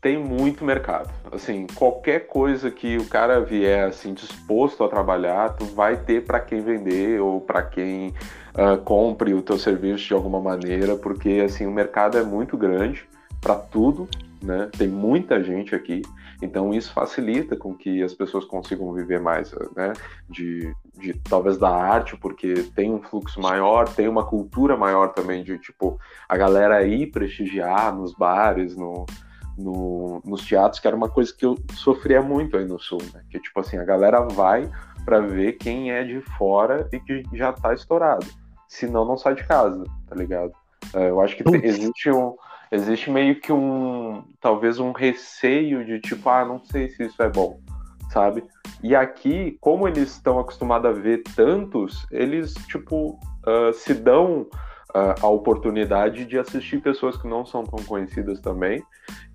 tem 0.00 0.18
muito 0.18 0.64
mercado. 0.64 1.10
Assim, 1.32 1.66
qualquer 1.74 2.26
coisa 2.26 2.70
que 2.70 2.98
o 2.98 3.06
cara 3.06 3.40
vier 3.40 3.88
assim 3.88 4.12
disposto 4.12 4.84
a 4.84 4.88
trabalhar, 4.88 5.54
tu 5.54 5.64
vai 5.64 5.96
ter 5.96 6.24
para 6.24 6.38
quem 6.38 6.60
vender 6.60 7.20
ou 7.20 7.40
para 7.40 7.62
quem 7.62 8.08
uh, 8.08 8.76
compre 8.84 9.32
o 9.32 9.40
teu 9.40 9.58
serviço 9.58 10.06
de 10.06 10.12
alguma 10.12 10.40
maneira, 10.40 10.94
porque 10.94 11.42
assim 11.42 11.64
o 11.64 11.72
mercado 11.72 12.18
é 12.18 12.22
muito 12.22 12.54
grande 12.54 13.08
para 13.40 13.54
tudo, 13.54 14.06
né? 14.42 14.68
Tem 14.76 14.86
muita 14.86 15.42
gente 15.42 15.74
aqui. 15.74 16.02
Então 16.42 16.72
isso 16.72 16.92
facilita 16.92 17.56
com 17.56 17.74
que 17.74 18.02
as 18.02 18.14
pessoas 18.14 18.44
consigam 18.44 18.92
viver 18.92 19.20
mais, 19.20 19.54
né, 19.76 19.92
de, 20.28 20.74
de 20.98 21.14
talvez 21.20 21.56
da 21.58 21.70
arte, 21.70 22.16
porque 22.16 22.54
tem 22.74 22.92
um 22.92 23.02
fluxo 23.02 23.40
maior, 23.40 23.88
tem 23.88 24.08
uma 24.08 24.24
cultura 24.24 24.76
maior 24.76 25.12
também 25.12 25.42
de 25.42 25.58
tipo 25.58 25.98
a 26.28 26.36
galera 26.36 26.84
ir 26.86 27.10
prestigiar 27.10 27.94
nos 27.94 28.14
bares, 28.14 28.76
no, 28.76 29.06
no, 29.56 30.20
nos 30.24 30.44
teatros, 30.44 30.80
que 30.80 30.86
era 30.86 30.96
uma 30.96 31.08
coisa 31.08 31.32
que 31.36 31.46
eu 31.46 31.56
sofria 31.72 32.20
muito 32.20 32.56
aí 32.56 32.64
no 32.64 32.78
sul, 32.78 33.00
né? 33.12 33.22
Que 33.30 33.38
tipo 33.38 33.60
assim, 33.60 33.78
a 33.78 33.84
galera 33.84 34.20
vai 34.20 34.70
para 35.04 35.20
ver 35.20 35.52
quem 35.54 35.90
é 35.90 36.02
de 36.02 36.20
fora 36.38 36.88
e 36.92 36.98
que 36.98 37.22
já 37.32 37.52
tá 37.52 37.72
estourado. 37.74 38.26
Senão 38.68 39.04
não 39.04 39.16
sai 39.16 39.34
de 39.34 39.44
casa, 39.46 39.84
tá 40.08 40.16
ligado? 40.16 40.52
É, 40.94 41.10
eu 41.10 41.20
acho 41.20 41.36
que 41.36 41.44
existe 41.64 42.10
um 42.10 42.34
existe 42.74 43.10
meio 43.10 43.40
que 43.40 43.52
um 43.52 44.24
talvez 44.40 44.78
um 44.78 44.92
receio 44.92 45.84
de 45.84 46.00
tipo 46.00 46.28
ah 46.28 46.44
não 46.44 46.58
sei 46.64 46.88
se 46.88 47.04
isso 47.04 47.22
é 47.22 47.28
bom 47.28 47.60
sabe? 48.10 48.44
E 48.82 48.94
aqui 48.94 49.56
como 49.60 49.88
eles 49.88 50.10
estão 50.12 50.38
acostumados 50.38 50.90
a 50.90 50.92
ver 50.92 51.22
tantos 51.34 52.06
eles 52.10 52.54
tipo 52.68 53.18
uh, 53.46 53.72
se 53.72 53.94
dão 53.94 54.46
uh, 54.94 55.14
a 55.20 55.28
oportunidade 55.28 56.24
de 56.24 56.38
assistir 56.38 56.80
pessoas 56.80 57.16
que 57.16 57.28
não 57.28 57.44
são 57.44 57.64
tão 57.64 57.84
conhecidas 57.84 58.40
também 58.40 58.82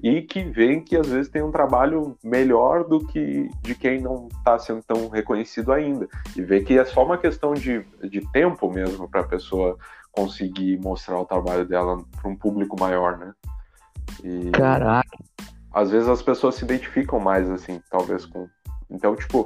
e 0.02 0.22
que 0.22 0.44
veem 0.44 0.82
que 0.82 0.96
às 0.96 1.08
vezes 1.08 1.30
tem 1.30 1.42
um 1.42 1.52
trabalho 1.52 2.18
melhor 2.24 2.86
do 2.86 3.06
que 3.06 3.50
de 3.62 3.76
quem 3.76 4.02
não 4.02 4.30
está 4.32 4.58
sendo 4.58 4.82
tão 4.84 5.10
reconhecido 5.10 5.74
ainda. 5.74 6.08
E 6.36 6.42
ver 6.42 6.64
que 6.64 6.78
é 6.80 6.86
só 6.86 7.04
uma 7.04 7.18
questão 7.18 7.54
de, 7.54 7.86
de 8.04 8.22
tempo 8.32 8.72
mesmo 8.72 9.10
para 9.10 9.22
a 9.22 9.28
pessoa 9.28 9.78
conseguir 10.12 10.80
mostrar 10.80 11.20
o 11.20 11.26
trabalho 11.26 11.66
dela 11.66 11.98
para 12.22 12.30
um 12.30 12.36
público 12.36 12.80
maior, 12.80 13.18
né? 13.18 13.34
E, 14.24 14.52
Caraca. 14.52 15.18
Às 15.72 15.92
vezes 15.92 16.10
as 16.10 16.22
pessoas 16.22 16.56
se 16.56 16.66
identificam 16.66 17.20
mais, 17.20 17.50
assim, 17.50 17.82
talvez 17.90 18.26
com. 18.26 18.48
Então, 18.90 19.16
tipo, 19.16 19.42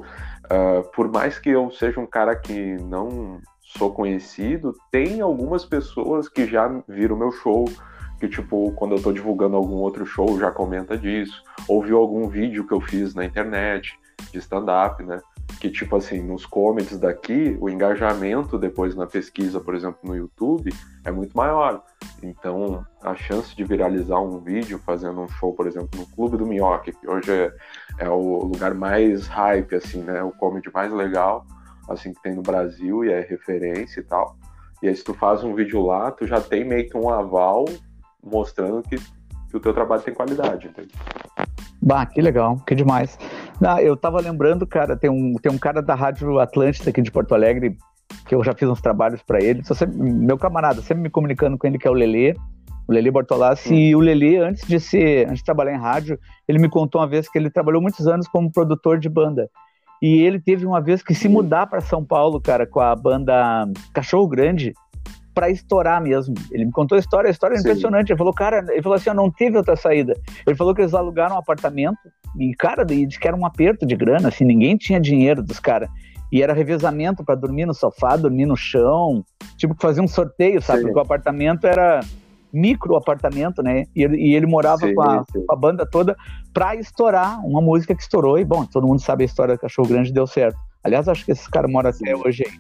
uh, 0.45 0.83
por 0.95 1.12
mais 1.12 1.38
que 1.38 1.50
eu 1.50 1.69
seja 1.71 2.00
um 2.00 2.07
cara 2.07 2.36
que 2.36 2.77
não 2.77 3.42
sou 3.62 3.94
conhecido, 3.94 4.74
tem 4.89 5.20
algumas 5.20 5.65
pessoas 5.65 6.29
que 6.29 6.46
já 6.46 6.67
viram 6.88 7.17
meu 7.17 7.32
show, 7.32 7.65
que, 8.20 8.29
tipo, 8.29 8.72
quando 8.74 8.96
eu 8.96 9.01
tô 9.01 9.12
divulgando 9.12 9.58
algum 9.58 9.75
outro 9.75 10.05
show, 10.05 10.39
já 10.39 10.50
comenta 10.50 10.98
disso, 10.98 11.43
ou 11.67 11.84
viu 11.84 11.98
algum 11.98 12.29
vídeo 12.29 12.65
que 12.65 12.74
eu 12.74 12.79
fiz 12.79 13.13
na 13.13 13.25
internet 13.25 14.00
de 14.32 14.39
stand-up, 14.39 15.03
né? 15.03 15.20
Que, 15.63 15.72
tipo 15.72 15.96
assim, 15.96 16.22
nos 16.22 16.46
comments 16.46 17.00
daqui, 17.00 17.58
o 17.58 17.70
engajamento 17.70 18.60
depois 18.60 18.98
na 18.98 19.08
pesquisa, 19.08 19.62
por 19.62 19.74
exemplo, 19.74 19.98
no 20.03 20.13
YouTube, 20.13 20.74
é 21.05 21.10
muito 21.10 21.38
maior. 21.38 21.82
Então, 22.22 22.86
a 23.01 23.15
chance 23.15 23.55
de 23.55 23.63
viralizar 23.63 24.20
um 24.20 24.39
vídeo 24.39 24.77
fazendo 24.86 25.22
um 25.22 25.27
show, 25.29 25.53
por 25.53 25.65
exemplo, 25.65 25.88
no 25.98 26.05
Clube 26.05 26.36
do 26.36 26.46
Minhoque, 26.46 26.91
que 26.91 27.08
hoje 27.08 27.32
é, 27.32 27.53
é 28.00 28.10
o 28.10 28.43
lugar 28.43 28.74
mais 28.74 29.25
hype, 29.27 29.74
assim, 29.74 30.01
né? 30.01 30.22
O 30.22 30.34
comedy 30.34 30.70
mais 30.74 30.91
legal, 30.91 31.46
assim, 31.88 32.13
que 32.13 32.22
tem 32.22 32.36
no 32.36 32.41
Brasil 32.41 33.05
e 33.05 33.13
é 33.13 33.22
referência 33.22 34.01
e 34.01 34.03
tal. 34.03 34.36
E 34.82 34.89
aí, 34.89 34.96
se 34.98 35.01
tu 35.05 35.13
faz 35.13 35.46
um 35.46 35.55
vídeo 35.55 35.82
lá, 35.82 36.12
tu 36.12 36.27
já 36.27 36.41
tem 36.41 36.65
meio 36.65 36.89
que 36.89 36.98
um 36.98 37.10
aval 37.10 37.63
mostrando 38.22 38.84
que, 38.84 38.98
que 38.98 39.55
o 39.55 39.62
teu 39.62 39.74
trabalho 39.74 40.01
tem 40.01 40.13
qualidade, 40.13 40.67
entende? 40.67 40.93
Bah, 41.82 42.05
que 42.05 42.22
legal, 42.22 42.58
que 42.67 42.75
demais. 42.75 43.17
Ah, 43.62 43.81
eu 43.81 43.95
tava 43.95 44.19
lembrando, 44.19 44.65
cara, 44.65 44.95
tem 44.95 45.10
um, 45.10 45.36
tem 45.36 45.51
um 45.51 45.57
cara 45.57 45.81
da 45.81 45.95
Rádio 45.95 46.39
Atlântida 46.39 46.89
aqui 46.89 47.01
de 47.01 47.12
Porto 47.12 47.33
Alegre, 47.33 47.77
que 48.27 48.36
eu 48.36 48.43
já 48.43 48.53
fiz 48.53 48.67
uns 48.67 48.81
trabalhos 48.81 49.22
para 49.22 49.41
ele. 49.41 49.63
Sempre, 49.63 49.98
meu 49.98 50.38
camarada, 50.38 50.81
sempre 50.81 51.03
me 51.03 51.10
comunicando 51.10 51.57
com 51.57 51.67
ele, 51.67 51.77
que 51.77 51.88
é 51.88 51.91
o 51.91 51.93
Lelê, 51.93 52.36
o 52.88 52.91
Lelê 52.91 53.12
Bortolassi. 53.12 53.74
Hum. 53.74 53.77
E 53.77 53.95
o 53.95 54.00
Lelê, 54.00 54.38
antes 54.38 54.67
de 54.67 54.79
ser, 54.79 55.27
antes 55.27 55.39
de 55.39 55.45
trabalhar 55.45 55.74
em 55.74 55.79
rádio, 55.79 56.19
ele 56.48 56.60
me 56.60 56.69
contou 56.69 57.01
uma 57.01 57.07
vez 57.07 57.29
que 57.29 57.38
ele 57.38 57.50
trabalhou 57.50 57.81
muitos 57.81 58.07
anos 58.07 58.27
como 58.27 58.51
produtor 58.51 59.00
de 59.00 59.10
banda. 59.10 59.50
E 60.01 60.22
ele 60.22 60.39
teve 60.39 60.65
uma 60.65 60.81
vez 60.81 61.01
que 61.01 61.15
se 61.15 61.29
mudar 61.29 61.67
para 61.67 61.79
São 61.79 62.03
Paulo, 62.03 62.41
cara, 62.41 62.67
com 62.67 62.81
a 62.81 62.93
banda 62.93 63.65
Cachorro 63.93 64.27
Grande, 64.27 64.74
para 65.33 65.50
estourar 65.50 66.01
mesmo. 66.01 66.36
Ele 66.51 66.65
me 66.65 66.72
contou 66.72 66.98
a 66.98 67.00
história, 67.00 67.29
a 67.29 67.31
história 67.31 67.55
é 67.55 67.60
impressionante. 67.60 68.12
Ele 68.12 68.17
falou, 68.17 68.33
cara, 68.33 68.65
ele 68.69 68.81
falou 68.81 68.98
assim, 68.98 69.10
não 69.12 69.31
teve 69.31 69.55
outra 69.55 69.77
saída. 69.77 70.13
Ele 70.45 70.55
falou 70.57 70.75
que 70.75 70.81
eles 70.81 70.93
alugaram 70.93 71.36
um 71.36 71.39
apartamento 71.39 71.98
e, 72.39 72.55
cara, 72.55 72.83
disse 72.85 73.19
que 73.19 73.27
era 73.27 73.37
um 73.37 73.45
aperto 73.45 73.85
de 73.85 73.95
grana, 73.95 74.29
assim, 74.29 74.43
ninguém 74.43 74.75
tinha 74.75 74.99
dinheiro 74.99 75.43
dos 75.43 75.59
caras. 75.59 75.89
E 76.31 76.41
era 76.41 76.53
revezamento 76.53 77.23
para 77.23 77.35
dormir 77.35 77.65
no 77.65 77.73
sofá, 77.73 78.15
dormir 78.15 78.45
no 78.45 78.55
chão, 78.55 79.23
tipo 79.57 79.75
fazer 79.79 80.01
um 80.01 80.07
sorteio, 80.07 80.61
sabe? 80.61 80.79
Sim. 80.79 80.85
Porque 80.85 80.99
o 80.99 81.01
apartamento 81.01 81.67
era 81.67 81.99
micro 82.51 82.95
apartamento, 82.95 83.63
né? 83.63 83.85
E 83.95 84.03
ele, 84.03 84.17
e 84.17 84.35
ele 84.35 84.45
morava 84.45 84.87
sim, 84.87 84.93
com, 84.93 85.01
a, 85.01 85.25
com, 85.25 85.45
a, 85.49 85.55
banda 85.55 85.85
toda 85.85 86.15
para 86.53 86.75
estourar 86.75 87.39
uma 87.45 87.61
música 87.61 87.95
que 87.95 88.01
estourou. 88.01 88.37
E, 88.37 88.45
bom, 88.45 88.65
todo 88.65 88.87
mundo 88.87 88.99
sabe 88.99 89.23
a 89.23 89.25
história 89.25 89.55
do 89.55 89.59
Cachorro 89.59 89.87
Grande 89.87 90.13
deu 90.13 90.27
certo. 90.27 90.57
Aliás, 90.83 91.07
acho 91.07 91.25
que 91.25 91.31
esses 91.31 91.47
caras 91.47 91.71
moram 91.71 91.89
até 91.89 92.15
hoje 92.15 92.43
aí. 92.45 92.53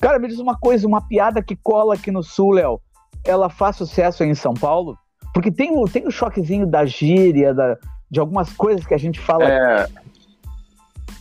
Cara, 0.00 0.18
me 0.18 0.28
diz 0.28 0.38
uma 0.38 0.56
coisa, 0.56 0.86
uma 0.86 1.00
piada 1.00 1.42
que 1.42 1.56
cola 1.56 1.94
aqui 1.94 2.10
no 2.10 2.22
Sul, 2.22 2.52
Léo. 2.52 2.80
ela 3.24 3.48
faz 3.48 3.76
sucesso 3.76 4.22
aí 4.22 4.28
em 4.28 4.34
São 4.34 4.54
Paulo? 4.54 4.96
Porque 5.32 5.50
tem 5.50 5.70
o, 5.76 5.88
tem 5.88 6.06
o 6.06 6.10
choquezinho 6.10 6.66
da 6.66 6.84
gíria, 6.84 7.54
da, 7.54 7.78
de 8.12 8.20
algumas 8.20 8.52
coisas 8.52 8.84
que 8.84 8.92
a 8.92 8.98
gente 8.98 9.18
fala. 9.18 9.50
É. 9.50 9.88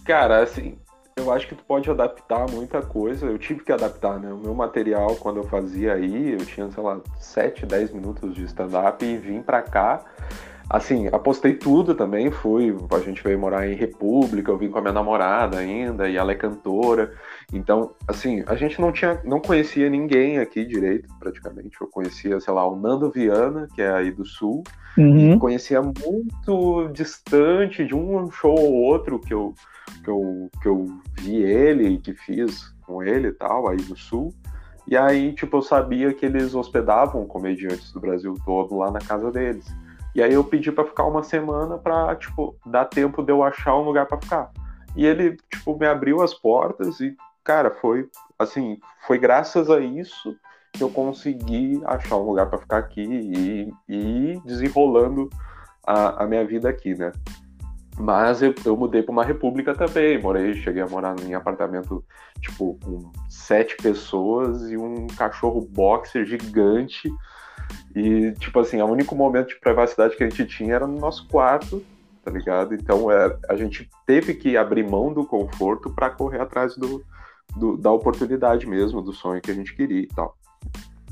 Cara, 0.04 0.44
assim, 0.44 0.78
eu 1.16 1.32
acho 1.32 1.48
que 1.48 1.56
tu 1.56 1.64
pode 1.64 1.90
adaptar 1.90 2.52
muita 2.52 2.82
coisa. 2.82 3.28
Eu 3.28 3.40
tive 3.40 3.64
que 3.64 3.72
adaptar, 3.72 4.20
né? 4.20 4.30
O 4.34 4.38
meu 4.38 4.54
material, 4.54 5.16
quando 5.16 5.38
eu 5.38 5.46
fazia 5.46 5.94
aí, 5.94 6.34
eu 6.34 6.46
tinha, 6.46 6.70
sei 6.70 6.84
lá, 6.84 7.00
7, 7.18 7.66
10 7.66 7.94
minutos 7.94 8.36
de 8.36 8.44
stand-up 8.44 9.06
e 9.06 9.18
vim 9.18 9.42
pra 9.42 9.62
cá. 9.62 10.02
Assim, 10.74 11.10
apostei 11.12 11.56
tudo 11.56 11.94
também, 11.94 12.32
fui, 12.32 12.74
a 12.92 13.00
gente 13.00 13.22
veio 13.22 13.38
morar 13.38 13.68
em 13.68 13.76
República, 13.76 14.50
eu 14.50 14.58
vim 14.58 14.70
com 14.70 14.78
a 14.78 14.82
minha 14.82 14.94
namorada 14.94 15.58
ainda, 15.58 16.08
e 16.08 16.16
ela 16.16 16.32
é 16.32 16.36
cantora. 16.36 17.12
Então, 17.52 17.92
assim, 18.08 18.42
a 18.48 18.56
gente 18.56 18.80
não 18.80 18.90
tinha, 18.90 19.20
não 19.26 19.42
conhecia 19.42 19.90
ninguém 19.90 20.40
aqui 20.40 20.64
direito, 20.64 21.14
praticamente. 21.20 21.76
Eu 21.82 21.88
conhecia, 21.88 22.40
sei 22.40 22.54
lá, 22.54 22.66
o 22.66 22.78
Nando 22.78 23.12
Viana, 23.12 23.68
que 23.76 23.82
é 23.82 23.92
aí 23.92 24.12
do 24.12 24.24
Sul, 24.24 24.64
uhum. 24.98 25.38
conhecia 25.38 25.82
muito 25.82 26.88
distante 26.94 27.86
de 27.86 27.94
um 27.94 28.32
show 28.32 28.58
ou 28.58 28.74
outro 28.74 29.20
que 29.20 29.34
eu, 29.34 29.54
que 30.02 30.10
eu, 30.10 30.50
que 30.62 30.70
eu 30.70 30.86
vi 31.20 31.44
ele 31.44 31.96
e 31.96 31.98
que 31.98 32.14
fiz 32.14 32.74
com 32.84 33.04
ele 33.04 33.28
e 33.28 33.34
tal, 33.34 33.68
aí 33.68 33.76
do 33.76 33.98
Sul. 33.98 34.34
E 34.88 34.96
aí, 34.96 35.34
tipo, 35.34 35.58
eu 35.58 35.62
sabia 35.62 36.14
que 36.14 36.26
eles 36.26 36.56
hospedavam 36.56 37.26
comediantes 37.26 37.92
do 37.92 38.00
Brasil 38.00 38.34
todo 38.46 38.78
lá 38.78 38.90
na 38.90 39.00
casa 39.00 39.30
deles. 39.30 39.66
E 40.14 40.22
aí 40.22 40.34
eu 40.34 40.44
pedi 40.44 40.72
para 40.72 40.86
ficar 40.86 41.06
uma 41.06 41.24
semana 41.24 41.78
para 41.78 42.16
tipo, 42.16 42.56
dar 42.66 42.86
tempo 42.86 43.24
de 43.24 43.32
eu 43.32 43.44
achar 43.44 43.76
um 43.76 43.84
lugar 43.84 44.06
para 44.06 44.20
ficar. 44.20 44.52
E 44.96 45.06
ele, 45.06 45.38
tipo, 45.50 45.78
me 45.78 45.88
abriu 45.88 46.22
as 46.22 46.34
portas 46.34 47.00
e, 47.00 47.16
cara, 47.44 47.72
foi 47.72 48.10
assim, 48.38 48.78
foi 49.08 49.18
graças 49.18 49.70
a 49.70 49.80
isso 49.80 50.36
que 50.74 50.84
eu 50.84 50.90
consegui 50.90 51.82
achar 51.86 52.18
um 52.18 52.26
lugar 52.26 52.50
para 52.50 52.60
ficar 52.60 52.78
aqui 52.78 53.02
e, 53.02 53.74
e 53.88 54.42
desenrolando 54.46 55.30
a, 55.86 56.24
a, 56.24 56.28
minha 56.28 56.46
vida 56.46 56.70
aqui, 56.70 56.96
né? 56.96 57.12
Mas 57.98 58.42
eu, 58.42 58.54
eu 58.66 58.76
mudei 58.76 59.04
para 59.04 59.12
uma 59.12 59.24
república 59.24 59.76
também, 59.76 60.22
morei, 60.22 60.56
cheguei 60.56 60.82
a 60.82 60.88
morar 60.88 61.16
em 61.20 61.34
apartamento, 61.34 62.04
tipo, 62.40 62.80
com 62.84 63.12
sete 63.30 63.76
pessoas 63.78 64.70
e 64.72 64.78
um 64.78 65.08
cachorro 65.08 65.62
boxer 65.62 66.26
gigante 66.26 67.12
e, 67.96 68.32
tipo 68.40 68.60
assim, 68.60 68.82
o 68.82 68.86
único 68.86 69.16
momento 69.16 69.50
de 69.50 69.60
privacidade 69.60 70.16
que 70.16 70.24
a 70.24 70.30
gente 70.30 70.46
tinha 70.46 70.76
era 70.76 70.88
no 70.88 70.98
nosso 71.00 71.28
quarto, 71.28 71.84
tá 72.24 72.32
ligado? 72.32 72.74
Então 72.74 73.12
é, 73.12 73.36
a 73.50 73.56
gente 73.56 73.90
teve 74.06 74.34
que 74.34 74.56
abrir 74.56 74.88
mão 74.88 75.14
do 75.14 75.26
conforto 75.26 75.90
para 75.90 76.10
correr 76.10 76.40
atrás 76.40 76.76
do, 76.76 77.04
do, 77.56 77.78
da 77.78 77.92
oportunidade 77.92 78.66
mesmo, 78.68 79.02
do 79.02 79.14
sonho 79.14 79.42
que 79.42 79.52
a 79.52 79.54
gente 79.54 79.76
queria 79.76 80.02
e 80.02 80.08
tal. 80.08 80.38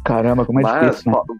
Caramba, 0.03 0.45
como 0.45 0.59
é 0.59 0.63
mas, 0.63 0.91
difícil. 0.91 1.11
Né? 1.11 1.39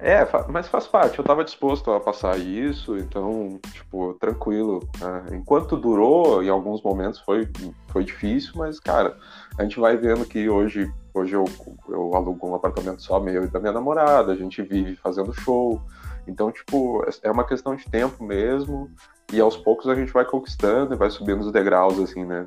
É, 0.00 0.26
mas 0.48 0.68
faz 0.68 0.86
parte, 0.86 1.18
eu 1.18 1.22
estava 1.22 1.44
disposto 1.44 1.90
a 1.90 1.98
passar 1.98 2.38
isso, 2.38 2.96
então, 2.96 3.58
tipo, 3.72 4.14
tranquilo. 4.14 4.88
Né? 5.00 5.26
Enquanto 5.32 5.76
durou, 5.76 6.42
em 6.42 6.48
alguns 6.48 6.80
momentos 6.82 7.18
foi, 7.20 7.48
foi 7.88 8.04
difícil, 8.04 8.52
mas, 8.54 8.78
cara, 8.78 9.16
a 9.58 9.62
gente 9.62 9.80
vai 9.80 9.96
vendo 9.96 10.24
que 10.24 10.48
hoje 10.48 10.92
Hoje 11.18 11.34
eu, 11.34 11.44
eu 11.88 12.14
alugo 12.14 12.48
um 12.48 12.54
apartamento 12.54 13.02
só 13.02 13.18
meu 13.18 13.42
e 13.42 13.48
da 13.48 13.58
minha 13.58 13.72
namorada, 13.72 14.32
a 14.32 14.36
gente 14.36 14.62
vive 14.62 14.94
fazendo 14.94 15.32
show. 15.32 15.82
Então, 16.28 16.52
tipo, 16.52 17.04
é 17.22 17.30
uma 17.30 17.44
questão 17.44 17.74
de 17.74 17.84
tempo 17.86 18.22
mesmo. 18.22 18.88
E 19.32 19.40
aos 19.40 19.56
poucos 19.56 19.88
a 19.88 19.94
gente 19.94 20.12
vai 20.12 20.24
conquistando 20.24 20.94
e 20.94 20.96
vai 20.96 21.10
subindo 21.10 21.40
os 21.40 21.50
degraus, 21.50 21.98
assim, 21.98 22.24
né? 22.24 22.46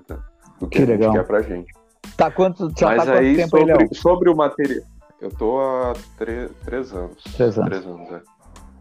Do 0.59 0.67
que, 0.67 0.77
que 0.77 0.83
a 0.83 0.85
gente 0.85 0.99
legal. 0.99 1.13
quer 1.13 1.27
pra 1.27 1.41
gente. 1.41 1.73
Tá 2.15 2.31
quanto, 2.31 2.71
já 2.77 2.95
Mas 2.95 3.05
tá 3.05 3.13
aí, 3.13 3.35
tempo 3.35 3.57
sobre, 3.57 3.73
aí, 3.73 3.95
sobre 3.95 4.29
o 4.29 4.35
material. 4.35 4.85
Eu 5.21 5.29
tô 5.29 5.61
há 5.61 5.93
três 6.17 6.91
anos. 6.93 7.23
Três 7.35 7.55
anos. 7.55 7.69
Três 7.69 7.85
anos, 7.85 8.11
é. 8.11 8.21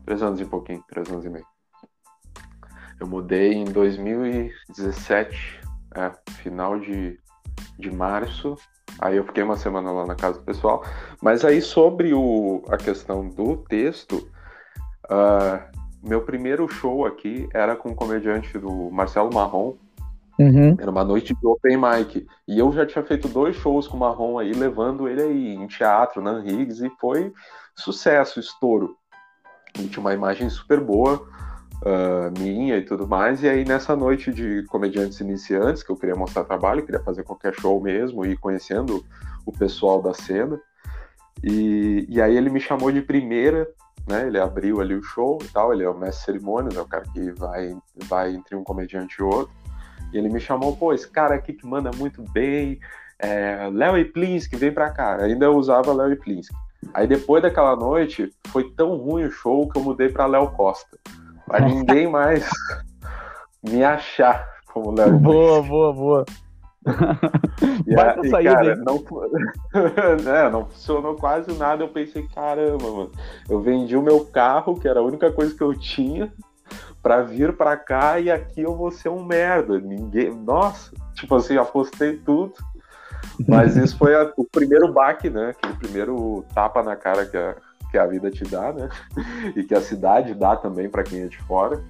Três 0.07 0.23
anos 0.23 0.41
e 0.41 0.45
pouquinho, 0.47 0.83
três 0.89 1.11
anos 1.11 1.27
e 1.27 1.29
meio. 1.29 1.45
Eu 2.99 3.07
mudei 3.07 3.53
em 3.53 3.65
2017, 3.65 5.61
é, 5.95 6.13
final 6.33 6.81
de, 6.81 7.21
de 7.79 7.91
março. 7.91 8.57
Aí 8.99 9.19
eu 9.19 9.25
fiquei 9.25 9.43
uma 9.43 9.59
semana 9.59 9.93
lá 9.93 10.07
na 10.07 10.15
casa 10.15 10.39
do 10.39 10.45
pessoal. 10.45 10.83
Mas 11.23 11.45
aí 11.45 11.61
sobre 11.61 12.15
o, 12.15 12.63
a 12.69 12.79
questão 12.79 13.29
do 13.29 13.59
texto, 13.59 14.27
uh, 15.11 15.63
meu 16.03 16.23
primeiro 16.23 16.67
show 16.69 17.05
aqui 17.05 17.51
era 17.53 17.77
com 17.77 17.91
o 17.91 17.95
comediante 17.95 18.59
do 18.59 18.91
Marcelo 18.91 19.33
Marrom. 19.33 19.77
Uhum. 20.41 20.75
Era 20.79 20.91
uma 20.91 21.05
noite 21.05 21.35
de 21.35 21.47
open 21.47 21.77
mic. 21.77 22.27
E 22.49 22.59
eu 22.59 22.73
já 22.73 22.87
tinha 22.87 23.05
feito 23.05 23.29
dois 23.29 23.55
shows 23.57 23.87
com 23.87 23.99
o 23.99 24.01
Marrom 24.01 24.39
aí, 24.39 24.53
levando 24.53 25.07
ele 25.07 25.21
aí 25.21 25.55
em 25.55 25.67
teatro, 25.67 26.23
na 26.23 26.41
Higgs, 26.41 26.85
e 26.85 26.91
foi 26.99 27.31
sucesso, 27.77 28.41
estouro. 28.41 28.97
E 29.79 29.87
tinha 29.87 30.01
uma 30.01 30.15
imagem 30.15 30.49
super 30.49 30.81
boa 30.81 31.23
uh, 31.85 32.41
minha 32.41 32.79
e 32.79 32.85
tudo 32.87 33.07
mais. 33.07 33.43
E 33.43 33.49
aí, 33.51 33.67
nessa 33.67 33.95
noite 33.95 34.33
de 34.33 34.65
comediantes 34.71 35.21
iniciantes, 35.21 35.83
que 35.83 35.91
eu 35.91 35.97
queria 35.97 36.17
mostrar 36.17 36.45
trabalho, 36.45 36.85
queria 36.85 37.03
fazer 37.03 37.23
qualquer 37.23 37.55
show 37.55 37.79
mesmo, 37.79 38.25
e 38.25 38.35
conhecendo 38.35 39.05
o 39.45 39.53
pessoal 39.53 40.01
da 40.01 40.15
cena. 40.15 40.59
E, 41.45 42.07
e 42.09 42.21
aí 42.21 42.35
ele 42.35 42.49
me 42.49 42.61
chamou 42.61 42.91
de 42.91 43.03
primeira, 43.03 43.69
né? 44.09 44.27
Ele 44.27 44.39
abriu 44.39 44.81
ali 44.81 44.95
o 44.95 45.03
show 45.03 45.39
e 45.43 45.49
tal, 45.49 45.73
ele 45.73 45.85
é 45.85 45.89
o 45.89 45.97
mestre 45.97 46.25
cerimônias, 46.25 46.77
é 46.77 46.81
o 46.81 46.87
cara 46.87 47.05
que 47.13 47.31
vai, 47.33 47.77
vai 48.09 48.35
entre 48.35 48.57
um 48.57 48.65
comediante 48.65 49.17
e 49.21 49.23
outro. 49.23 49.60
E 50.13 50.19
ele 50.19 50.29
me 50.29 50.41
chamou, 50.41 50.77
pô, 50.77 50.93
esse 50.93 51.09
cara 51.09 51.35
aqui 51.35 51.53
que 51.53 51.67
manda 51.67 51.91
muito 51.97 52.23
bem, 52.33 52.81
é, 53.19 53.69
Léo 53.73 53.99
e 53.99 54.05
Plinsky, 54.05 54.57
vem 54.57 54.73
pra 54.73 54.91
cá. 54.91 55.17
Ainda 55.17 55.47
eu 55.47 55.57
usava 55.57 55.93
Léo 55.93 56.13
e 56.13 56.17
Plinsky. 56.17 56.55
Aí 56.95 57.07
depois 57.07 57.43
daquela 57.43 57.77
noite, 57.77 58.33
foi 58.49 58.71
tão 58.71 58.97
ruim 58.97 59.25
o 59.25 59.31
show 59.31 59.69
que 59.69 59.79
eu 59.79 59.83
mudei 59.83 60.09
pra 60.09 60.27
Léo 60.27 60.51
Costa 60.53 60.99
pra 61.47 61.61
ninguém 61.67 62.09
mais 62.09 62.49
me 63.63 63.85
achar 63.85 64.49
como 64.73 64.93
Léo. 64.93 65.19
Boa, 65.19 65.63
boa, 65.63 65.93
boa. 65.93 66.25
E, 67.87 67.95
a, 67.95 68.17
e 68.25 68.45
cara, 68.45 68.77
não, 68.77 69.05
é, 70.35 70.51
não 70.51 70.65
funcionou 70.65 71.15
quase 71.15 71.53
nada. 71.59 71.85
Eu 71.85 71.89
pensei, 71.89 72.27
caramba, 72.35 72.91
mano, 72.91 73.11
eu 73.49 73.61
vendi 73.61 73.97
o 73.97 74.03
meu 74.03 74.25
carro, 74.25 74.81
que 74.81 74.89
era 74.89 75.01
a 75.01 75.03
única 75.03 75.31
coisa 75.31 75.55
que 75.55 75.63
eu 75.63 75.75
tinha, 75.75 76.33
para 77.03 77.23
vir 77.23 77.57
para 77.57 77.77
cá 77.77 78.21
e 78.21 78.31
aqui 78.31 78.63
eu 78.63 78.77
vou 78.77 78.91
ser 78.91 79.09
um 79.09 79.25
merda. 79.25 79.79
Ninguém, 79.79 80.35
nossa, 80.35 80.93
tipo 81.15 81.35
assim, 81.35 81.57
apostei 81.57 82.17
tudo. 82.19 82.55
Mas 83.49 83.77
isso 83.77 83.97
foi 83.97 84.15
a, 84.15 84.33
o 84.37 84.45
primeiro 84.45 84.93
baque, 84.93 85.31
né? 85.31 85.51
Aquele 85.51 85.75
primeiro 85.75 86.45
tapa 86.55 86.83
na 86.83 86.97
cara 86.97 87.27
que 87.27 87.37
a, 87.37 87.57
que 87.91 87.99
a 87.99 88.07
vida 88.07 88.31
te 88.31 88.45
dá, 88.45 88.73
né? 88.73 88.89
E 89.57 89.63
que 89.65 89.75
a 89.75 89.81
cidade 89.81 90.35
dá 90.35 90.57
também 90.57 90.89
para 90.89 91.03
quem 91.03 91.23
é 91.23 91.27
de 91.27 91.39
fora. 91.43 91.83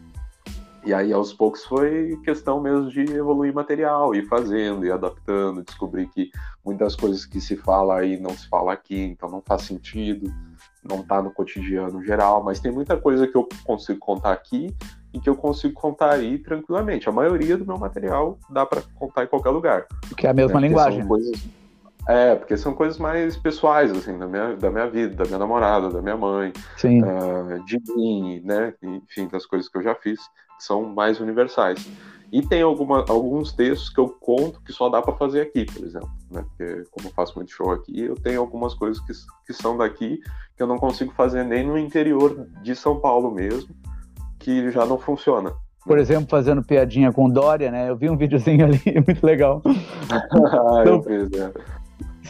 E 0.82 0.94
aí, 0.94 1.12
aos 1.12 1.32
poucos, 1.32 1.64
foi 1.64 2.18
questão 2.24 2.58
mesmo 2.58 2.88
de 2.88 3.00
evoluir 3.12 3.52
material, 3.52 4.14
ir 4.14 4.26
fazendo, 4.26 4.86
ir 4.86 4.90
adaptando, 4.90 5.62
descobrir 5.62 6.06
que 6.08 6.30
muitas 6.64 6.96
coisas 6.96 7.26
que 7.26 7.38
se 7.38 7.54
fala 7.54 7.98
aí 7.98 8.18
não 8.18 8.30
se 8.30 8.48
fala 8.48 8.72
aqui, 8.72 8.98
então 8.98 9.28
não 9.28 9.42
faz 9.42 9.62
sentido, 9.62 10.32
não 10.82 11.02
tá 11.02 11.20
no 11.20 11.30
cotidiano 11.30 12.02
geral, 12.02 12.42
mas 12.42 12.60
tem 12.60 12.72
muita 12.72 12.96
coisa 12.96 13.26
que 13.26 13.36
eu 13.36 13.46
consigo 13.62 13.98
contar 13.98 14.32
aqui 14.32 14.74
e 15.12 15.20
que 15.20 15.28
eu 15.28 15.34
consigo 15.34 15.74
contar 15.74 16.12
aí 16.12 16.38
tranquilamente. 16.38 17.08
A 17.08 17.12
maioria 17.12 17.56
do 17.56 17.66
meu 17.66 17.78
material 17.78 18.38
dá 18.48 18.64
para 18.64 18.82
contar 18.94 19.24
em 19.24 19.26
qualquer 19.26 19.50
lugar. 19.50 19.86
Que 20.16 20.26
é 20.26 20.30
a 20.30 20.34
mesma 20.34 20.60
né? 20.60 20.68
linguagem. 20.68 21.00
São 21.00 21.08
coisas 21.08 21.60
é, 22.08 22.34
porque 22.34 22.56
são 22.56 22.74
coisas 22.74 22.98
mais 22.98 23.36
pessoais, 23.36 23.90
assim, 23.92 24.18
da 24.18 24.26
minha, 24.26 24.56
da 24.56 24.70
minha 24.70 24.88
vida, 24.88 25.14
da 25.14 25.24
minha 25.24 25.38
namorada, 25.38 25.90
da 25.90 26.00
minha 26.00 26.16
mãe, 26.16 26.52
uh, 26.52 27.64
de 27.64 27.78
mim, 27.94 28.40
né? 28.44 28.74
Enfim, 28.82 29.28
das 29.28 29.46
coisas 29.46 29.68
que 29.68 29.78
eu 29.78 29.82
já 29.82 29.94
fiz, 29.94 30.18
que 30.58 30.64
são 30.64 30.84
mais 30.84 31.20
universais. 31.20 31.88
E 32.32 32.42
tem 32.42 32.62
alguma, 32.62 33.04
alguns 33.08 33.52
textos 33.52 33.90
que 33.90 33.98
eu 33.98 34.08
conto 34.08 34.60
que 34.62 34.72
só 34.72 34.88
dá 34.88 35.02
para 35.02 35.14
fazer 35.14 35.40
aqui, 35.42 35.64
por 35.64 35.84
exemplo, 35.84 36.10
né? 36.30 36.44
Porque 36.48 36.84
como 36.90 37.08
eu 37.08 37.12
faço 37.12 37.36
muito 37.36 37.52
show 37.52 37.70
aqui, 37.70 38.00
eu 38.00 38.14
tenho 38.14 38.40
algumas 38.40 38.72
coisas 38.74 39.00
que, 39.00 39.12
que 39.46 39.52
são 39.52 39.76
daqui 39.76 40.20
que 40.56 40.62
eu 40.62 40.66
não 40.66 40.78
consigo 40.78 41.12
fazer 41.12 41.44
nem 41.44 41.66
no 41.66 41.78
interior 41.78 42.46
de 42.62 42.74
São 42.74 43.00
Paulo 43.00 43.30
mesmo, 43.30 43.74
que 44.40 44.70
já 44.72 44.84
não 44.84 44.98
funciona. 44.98 45.52
Por 45.84 45.96
né? 45.96 46.02
exemplo, 46.02 46.28
fazendo 46.28 46.62
piadinha 46.62 47.12
com 47.12 47.30
Dória, 47.30 47.70
né? 47.70 47.88
Eu 47.88 47.96
vi 47.96 48.10
um 48.10 48.16
videozinho 48.16 48.64
ali, 48.66 48.80
muito 49.06 49.24
legal. 49.24 49.62
ah, 50.10 50.82
eu 50.84 51.02
fiz, 51.02 51.30
é. 51.38 51.52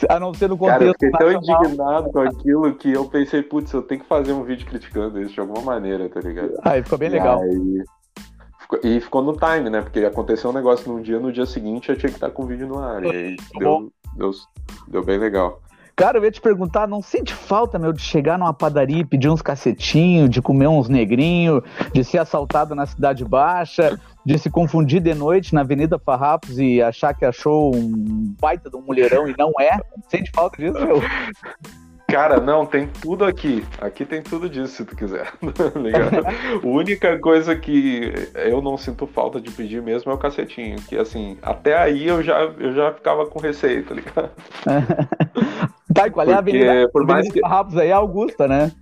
A 0.09 0.19
não 0.19 0.33
ser 0.33 0.49
no 0.49 0.57
contexto. 0.57 0.79
Cara, 0.79 0.85
eu 0.85 0.93
fiquei 0.93 1.11
tão 1.11 1.33
indignado 1.33 2.11
com 2.11 2.21
aquilo 2.21 2.75
que 2.75 2.93
eu 2.93 3.05
pensei, 3.07 3.43
putz, 3.43 3.73
eu 3.73 3.83
tenho 3.83 4.01
que 4.01 4.07
fazer 4.07 4.33
um 4.33 4.45
vídeo 4.45 4.67
criticando 4.67 5.21
isso 5.21 5.35
de 5.35 5.41
alguma 5.41 5.63
maneira, 5.63 6.09
tá 6.09 6.21
ligado? 6.21 6.55
Aí 6.63 6.83
ficou 6.83 6.99
bem 6.99 7.09
e 7.09 7.13
legal. 7.13 7.41
Aí... 7.41 7.85
E 8.85 9.01
ficou 9.01 9.21
no 9.21 9.37
time, 9.37 9.69
né? 9.69 9.83
Porque 9.83 9.99
aconteceu 10.01 10.51
um 10.51 10.53
negócio 10.53 10.91
num 10.91 11.03
dia, 11.03 11.19
no 11.19 11.33
dia 11.33 11.45
seguinte 11.45 11.89
eu 11.89 11.99
tinha 11.99 12.09
que 12.09 12.17
estar 12.17 12.31
com 12.31 12.45
o 12.45 12.47
vídeo 12.47 12.69
no 12.69 12.79
ar. 12.79 13.05
E 13.05 13.11
aí 13.11 13.37
deu, 13.59 13.93
deu, 14.17 14.31
deu 14.87 15.05
bem 15.05 15.19
legal. 15.19 15.61
Cara, 16.01 16.17
eu 16.17 16.25
ia 16.25 16.31
te 16.31 16.41
perguntar, 16.41 16.89
não 16.89 17.03
sente 17.03 17.35
falta, 17.35 17.79
meu, 17.79 17.93
de 17.93 18.01
chegar 18.01 18.39
numa 18.39 18.55
padaria 18.55 19.01
e 19.01 19.05
pedir 19.05 19.29
uns 19.29 19.43
cacetinhos, 19.43 20.31
de 20.31 20.41
comer 20.41 20.67
uns 20.67 20.89
negrinhos, 20.89 21.63
de 21.93 22.03
ser 22.03 22.17
assaltado 22.17 22.75
na 22.75 22.87
Cidade 22.87 23.23
Baixa, 23.23 24.01
de 24.25 24.39
se 24.39 24.49
confundir 24.49 25.03
de 25.03 25.13
noite 25.13 25.55
na 25.55 25.61
Avenida 25.61 25.99
Farrapos 25.99 26.59
e 26.59 26.81
achar 26.81 27.13
que 27.13 27.27
achou 27.27 27.77
um 27.77 28.35
baita 28.41 28.71
de 28.71 28.77
um 28.77 28.81
mulherão 28.81 29.29
e 29.29 29.35
não 29.37 29.53
é? 29.61 29.79
Sente 30.09 30.31
falta 30.35 30.57
disso, 30.57 30.83
meu? 30.87 31.03
Cara, 32.11 32.41
não, 32.41 32.67
tem 32.67 32.87
tudo 32.87 33.25
aqui. 33.25 33.65
Aqui 33.81 34.05
tem 34.05 34.23
tudo 34.23 34.49
disso, 34.49 34.75
se 34.75 34.85
tu 34.85 34.97
quiser. 34.97 35.33
a 36.63 36.67
única 36.67 37.19
coisa 37.19 37.55
que 37.55 38.13
eu 38.35 38.61
não 38.61 38.77
sinto 38.77 39.07
falta 39.07 39.41
de 39.41 39.51
pedir 39.51 39.81
mesmo 39.81 40.11
é 40.11 40.15
o 40.15 40.19
cacetinho. 40.19 40.77
Que 40.89 40.99
assim, 40.99 41.39
até 41.43 41.79
aí 41.79 42.07
eu 42.07 42.23
já, 42.23 42.41
eu 42.59 42.73
já 42.75 42.93
ficava 42.93 43.27
com 43.27 43.39
receita, 43.39 43.89
tá 43.89 43.95
ligado? 43.95 44.31
tá, 45.95 46.11
qual 46.11 46.29
é 46.29 46.33
a 46.33 46.39
avenida? 46.39 46.89
Por 46.93 47.07
mais 47.07 47.27
avenida 47.27 47.35
que... 47.35 47.41
Farrapos 47.41 47.77
aí 47.77 47.89
é 47.89 47.93
Augusta, 47.93 48.49
né? 48.49 48.73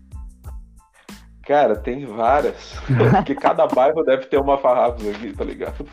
Cara, 1.48 1.76
tem 1.76 2.04
várias. 2.04 2.78
Porque 3.16 3.34
cada 3.34 3.66
bairro 3.66 4.04
deve 4.04 4.26
ter 4.26 4.38
uma 4.38 4.58
Farrapos 4.58 5.08
aqui, 5.08 5.32
tá 5.32 5.44
ligado? 5.44 5.86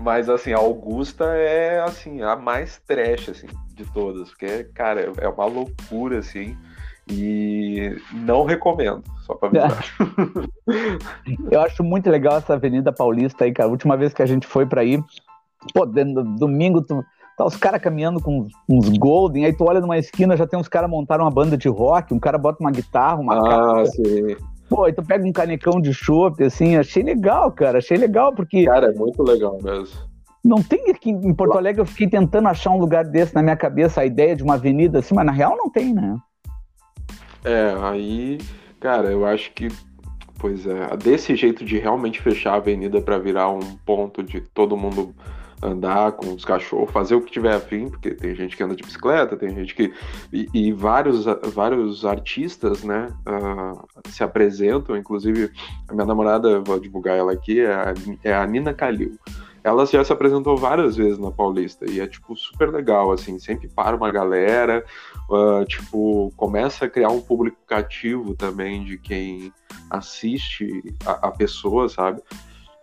Mas, 0.00 0.28
assim, 0.28 0.52
a 0.52 0.58
Augusta 0.58 1.24
é, 1.24 1.80
assim, 1.80 2.22
a 2.22 2.36
mais 2.36 2.80
trash, 2.86 3.28
assim, 3.28 3.46
de 3.74 3.84
todas. 3.92 4.28
Porque, 4.30 4.64
cara, 4.74 5.12
é 5.18 5.28
uma 5.28 5.46
loucura, 5.46 6.18
assim. 6.18 6.56
E 7.08 7.96
não 8.12 8.44
recomendo, 8.44 9.02
só 9.26 9.34
pra 9.34 9.48
avisar. 9.48 9.84
Eu 11.50 11.60
acho 11.60 11.84
muito 11.84 12.08
legal 12.08 12.38
essa 12.38 12.54
Avenida 12.54 12.92
Paulista 12.92 13.44
aí, 13.44 13.52
cara. 13.52 13.68
A 13.68 13.72
última 13.72 13.96
vez 13.96 14.14
que 14.14 14.22
a 14.22 14.26
gente 14.26 14.46
foi 14.46 14.64
pra 14.64 14.82
ir, 14.84 15.02
pô, 15.74 15.84
domingo, 15.84 16.80
tu, 16.80 17.04
tá 17.36 17.44
os 17.44 17.56
caras 17.56 17.82
caminhando 17.82 18.20
com 18.22 18.48
uns 18.68 18.88
Golden, 18.96 19.44
aí 19.44 19.52
tu 19.52 19.64
olha 19.64 19.80
numa 19.80 19.98
esquina, 19.98 20.36
já 20.36 20.46
tem 20.46 20.58
uns 20.58 20.68
caras 20.68 20.88
montaram 20.88 21.24
uma 21.24 21.30
banda 21.30 21.56
de 21.58 21.68
rock, 21.68 22.14
um 22.14 22.18
cara 22.18 22.38
bota 22.38 22.58
uma 22.60 22.70
guitarra, 22.70 23.20
uma 23.20 23.34
Ah, 23.34 23.86
sim. 23.86 24.36
Pô, 24.68 24.84
aí 24.84 24.92
tu 24.92 25.02
pega 25.02 25.26
um 25.26 25.32
canecão 25.32 25.80
de 25.80 25.92
chopp, 25.92 26.42
assim, 26.42 26.76
achei 26.76 27.02
legal, 27.02 27.52
cara, 27.52 27.78
achei 27.78 27.96
legal, 27.96 28.34
porque... 28.34 28.64
Cara, 28.64 28.88
é 28.88 28.94
muito 28.94 29.22
legal 29.22 29.58
mesmo. 29.62 29.98
Não 30.42 30.62
tem 30.62 30.90
aqui 30.90 31.10
em 31.10 31.34
Porto 31.34 31.56
Alegre, 31.56 31.80
eu 31.80 31.86
fiquei 31.86 32.08
tentando 32.08 32.48
achar 32.48 32.70
um 32.70 32.78
lugar 32.78 33.04
desse 33.04 33.34
na 33.34 33.42
minha 33.42 33.56
cabeça, 33.56 34.00
a 34.00 34.06
ideia 34.06 34.36
de 34.36 34.42
uma 34.42 34.54
avenida 34.54 34.98
assim, 34.98 35.14
mas 35.14 35.24
na 35.24 35.32
real 35.32 35.56
não 35.56 35.70
tem, 35.70 35.94
né? 35.94 36.18
É, 37.44 37.74
aí, 37.82 38.38
cara, 38.80 39.10
eu 39.10 39.26
acho 39.26 39.52
que, 39.52 39.68
pois 40.38 40.66
é, 40.66 40.96
desse 40.96 41.34
jeito 41.34 41.64
de 41.64 41.78
realmente 41.78 42.20
fechar 42.20 42.52
a 42.52 42.56
avenida 42.56 43.00
para 43.00 43.18
virar 43.18 43.50
um 43.50 43.76
ponto 43.86 44.22
de 44.22 44.40
todo 44.40 44.76
mundo 44.76 45.14
andar 45.62 46.12
com 46.12 46.34
os 46.34 46.44
cachorros, 46.44 46.90
fazer 46.90 47.14
o 47.14 47.20
que 47.20 47.32
tiver 47.32 47.54
afim, 47.54 47.88
porque 47.88 48.10
tem 48.10 48.34
gente 48.34 48.56
que 48.56 48.62
anda 48.62 48.76
de 48.76 48.82
bicicleta, 48.82 49.36
tem 49.36 49.54
gente 49.54 49.74
que. 49.74 49.92
E, 50.32 50.48
e 50.52 50.72
vários, 50.72 51.24
vários 51.52 52.04
artistas, 52.04 52.82
né, 52.82 53.08
uh, 53.26 54.10
se 54.10 54.22
apresentam, 54.22 54.96
inclusive 54.96 55.50
a 55.88 55.94
minha 55.94 56.06
namorada, 56.06 56.60
vou 56.60 56.78
divulgar 56.78 57.16
ela 57.16 57.32
aqui, 57.32 57.60
é 57.60 57.72
a, 57.72 57.94
é 58.22 58.34
a 58.34 58.46
Nina 58.46 58.74
Calil. 58.74 59.18
Ela 59.62 59.86
já 59.86 60.04
se 60.04 60.12
apresentou 60.12 60.58
várias 60.58 60.94
vezes 60.94 61.18
na 61.18 61.30
Paulista 61.30 61.90
e 61.90 61.98
é, 61.98 62.06
tipo, 62.06 62.36
super 62.36 62.70
legal, 62.70 63.10
assim, 63.10 63.38
sempre 63.38 63.66
para 63.66 63.96
uma 63.96 64.12
galera, 64.12 64.84
uh, 65.30 65.64
tipo, 65.64 66.30
começa 66.36 66.84
a 66.84 66.90
criar 66.90 67.08
um 67.08 67.22
público 67.22 67.56
cativo 67.66 68.34
também 68.34 68.84
de 68.84 68.98
quem 68.98 69.50
assiste 69.88 70.94
a, 71.06 71.28
a 71.28 71.30
pessoa, 71.30 71.88
sabe? 71.88 72.20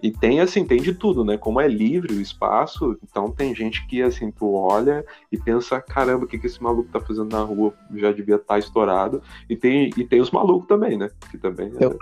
E 0.01 0.11
tem, 0.11 0.39
assim, 0.39 0.65
tem 0.65 0.81
de 0.81 0.93
tudo, 0.93 1.23
né? 1.23 1.37
Como 1.37 1.61
é 1.61 1.67
livre 1.67 2.13
o 2.13 2.21
espaço, 2.21 2.97
então 3.03 3.31
tem 3.31 3.53
gente 3.53 3.85
que, 3.85 4.01
assim, 4.01 4.31
tu 4.31 4.53
olha 4.53 5.05
e 5.31 5.37
pensa, 5.37 5.79
caramba, 5.79 6.25
o 6.25 6.27
que, 6.27 6.39
que 6.39 6.47
esse 6.47 6.61
maluco 6.61 6.89
tá 6.91 6.99
fazendo 6.99 7.31
na 7.31 7.43
rua? 7.43 7.73
Já 7.95 8.11
devia 8.11 8.35
estar 8.35 8.55
tá 8.55 8.59
estourado. 8.59 9.21
E 9.49 9.55
tem, 9.55 9.91
e 9.95 10.03
tem 10.03 10.19
os 10.19 10.31
malucos 10.31 10.67
também, 10.67 10.97
né? 10.97 11.09
Que 11.29 11.37
também 11.37 11.71
é, 11.79 11.85
Eu... 11.85 11.97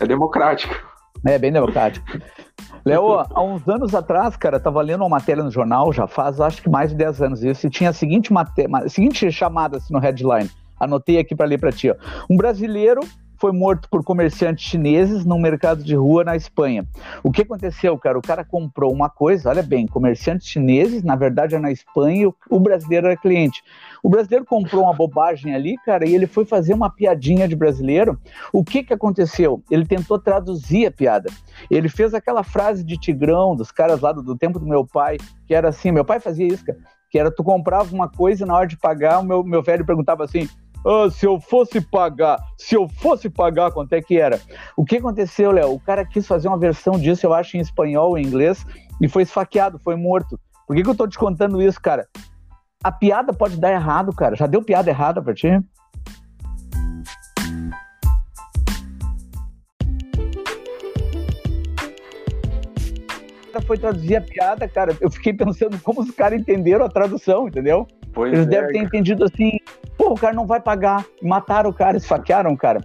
é 0.00 0.06
democrático. 0.06 0.74
É, 1.24 1.38
bem 1.38 1.52
democrático. 1.52 2.06
Léo, 2.84 3.18
há 3.18 3.42
uns 3.42 3.66
anos 3.68 3.94
atrás, 3.94 4.36
cara, 4.36 4.60
tava 4.60 4.80
lendo 4.82 5.00
uma 5.00 5.08
matéria 5.08 5.42
no 5.42 5.50
jornal, 5.50 5.92
já 5.92 6.06
faz 6.06 6.40
acho 6.40 6.62
que 6.62 6.68
mais 6.68 6.90
de 6.90 6.96
10 6.96 7.22
anos 7.22 7.42
isso, 7.42 7.66
e 7.66 7.70
tinha 7.70 7.90
a 7.90 7.92
seguinte, 7.92 8.32
matéria, 8.32 8.70
a 8.76 8.88
seguinte 8.88 9.30
chamada 9.32 9.78
assim, 9.78 9.92
no 9.92 9.98
headline. 9.98 10.50
Anotei 10.78 11.18
aqui 11.18 11.34
para 11.34 11.46
ler 11.46 11.58
para 11.58 11.72
ti. 11.72 11.90
Ó. 11.90 11.94
Um 12.30 12.36
brasileiro 12.36 13.00
foi 13.38 13.52
morto 13.52 13.88
por 13.88 14.02
comerciantes 14.02 14.64
chineses 14.64 15.24
num 15.24 15.38
mercado 15.38 15.82
de 15.82 15.94
rua 15.94 16.24
na 16.24 16.36
Espanha. 16.36 16.86
O 17.22 17.30
que 17.30 17.42
aconteceu, 17.42 17.96
cara? 17.98 18.18
O 18.18 18.22
cara 18.22 18.44
comprou 18.44 18.92
uma 18.92 19.08
coisa, 19.08 19.48
olha 19.48 19.62
bem, 19.62 19.86
comerciantes 19.86 20.46
chineses, 20.46 21.02
na 21.02 21.16
verdade 21.16 21.54
é 21.54 21.58
na 21.58 21.70
Espanha, 21.70 22.30
o 22.50 22.60
brasileiro 22.60 23.06
era 23.06 23.16
cliente. 23.16 23.62
O 24.02 24.08
brasileiro 24.08 24.44
comprou 24.44 24.84
uma 24.84 24.94
bobagem 24.94 25.54
ali, 25.54 25.76
cara, 25.84 26.08
e 26.08 26.14
ele 26.14 26.26
foi 26.26 26.44
fazer 26.44 26.74
uma 26.74 26.90
piadinha 26.90 27.48
de 27.48 27.56
brasileiro. 27.56 28.18
O 28.52 28.64
que 28.64 28.82
que 28.82 28.94
aconteceu? 28.94 29.62
Ele 29.70 29.84
tentou 29.84 30.18
traduzir 30.18 30.86
a 30.86 30.90
piada. 30.90 31.30
Ele 31.70 31.88
fez 31.88 32.14
aquela 32.14 32.42
frase 32.42 32.84
de 32.84 32.96
Tigrão, 32.96 33.56
dos 33.56 33.70
caras 33.70 34.00
lá 34.00 34.12
do, 34.12 34.22
do 34.22 34.36
tempo 34.36 34.58
do 34.58 34.66
meu 34.66 34.86
pai, 34.86 35.18
que 35.46 35.54
era 35.54 35.68
assim, 35.68 35.90
meu 35.90 36.04
pai 36.04 36.20
fazia 36.20 36.46
isso, 36.46 36.64
cara, 36.64 36.78
que 37.10 37.18
era 37.18 37.30
tu 37.30 37.42
comprava 37.42 37.94
uma 37.94 38.08
coisa 38.08 38.44
e 38.44 38.46
na 38.46 38.54
hora 38.54 38.66
de 38.66 38.76
pagar, 38.76 39.20
o 39.20 39.24
meu, 39.24 39.42
meu 39.42 39.62
velho 39.62 39.86
perguntava 39.86 40.24
assim, 40.24 40.48
se 41.10 41.26
eu 41.26 41.40
fosse 41.40 41.80
pagar, 41.80 42.38
se 42.56 42.76
eu 42.76 42.88
fosse 42.88 43.28
pagar, 43.28 43.72
quanto 43.72 43.92
é 43.92 44.00
que 44.00 44.18
era? 44.18 44.40
O 44.76 44.84
que 44.84 44.98
aconteceu, 44.98 45.50
Léo? 45.50 45.72
O 45.72 45.80
cara 45.80 46.04
quis 46.04 46.26
fazer 46.26 46.46
uma 46.46 46.58
versão 46.58 46.98
disso, 46.98 47.26
eu 47.26 47.34
acho, 47.34 47.56
em 47.56 47.60
espanhol 47.60 48.10
ou 48.10 48.18
em 48.18 48.24
inglês, 48.24 48.64
e 49.00 49.08
foi 49.08 49.24
esfaqueado, 49.24 49.80
foi 49.80 49.96
morto. 49.96 50.38
Por 50.66 50.76
que, 50.76 50.82
que 50.82 50.88
eu 50.88 50.94
tô 50.94 51.08
te 51.08 51.18
contando 51.18 51.60
isso, 51.60 51.80
cara? 51.80 52.06
A 52.84 52.92
piada 52.92 53.32
pode 53.32 53.56
dar 53.56 53.72
errado, 53.72 54.14
cara. 54.14 54.36
Já 54.36 54.46
deu 54.46 54.62
piada 54.62 54.90
errada 54.90 55.20
pra 55.20 55.34
ti? 55.34 55.48
foi 63.66 63.78
traduzir 63.78 64.16
a 64.16 64.20
piada, 64.20 64.68
cara, 64.68 64.96
eu 65.00 65.10
fiquei 65.10 65.32
pensando 65.32 65.78
como 65.80 66.00
os 66.00 66.10
caras 66.12 66.38
entenderam 66.38 66.84
a 66.84 66.88
tradução, 66.88 67.48
entendeu? 67.48 67.86
Pois 68.12 68.32
Eles 68.32 68.46
é, 68.46 68.48
devem 68.48 68.72
ter 68.72 68.78
entendido 68.78 69.24
assim, 69.24 69.58
pô, 69.96 70.12
o 70.12 70.14
cara 70.14 70.34
não 70.34 70.46
vai 70.46 70.60
pagar. 70.60 71.04
Mataram 71.22 71.70
o 71.70 71.74
cara, 71.74 71.96
esfaquearam 71.96 72.52
o 72.52 72.56
cara. 72.56 72.80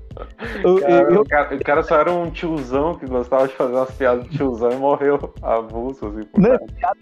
Eu, 0.64 0.80
cara, 0.80 0.94
eu... 0.94 1.22
O, 1.22 1.26
cara 1.28 1.56
o, 1.56 1.64
cara, 1.64 1.84
só 1.84 2.00
era 2.00 2.12
um 2.12 2.30
tiozão 2.30 2.96
que 2.96 3.06
gostava 3.06 3.48
de 3.48 3.54
fazer 3.54 3.74
umas 3.74 3.92
piadas 3.92 4.24
de 4.26 4.38
tiozão 4.38 4.72
e 4.72 4.76
morreu 4.76 5.34
avulso, 5.42 6.08
assim. 6.08 6.24
Por 6.24 6.42
não, 6.42 6.58
piada 6.58 7.00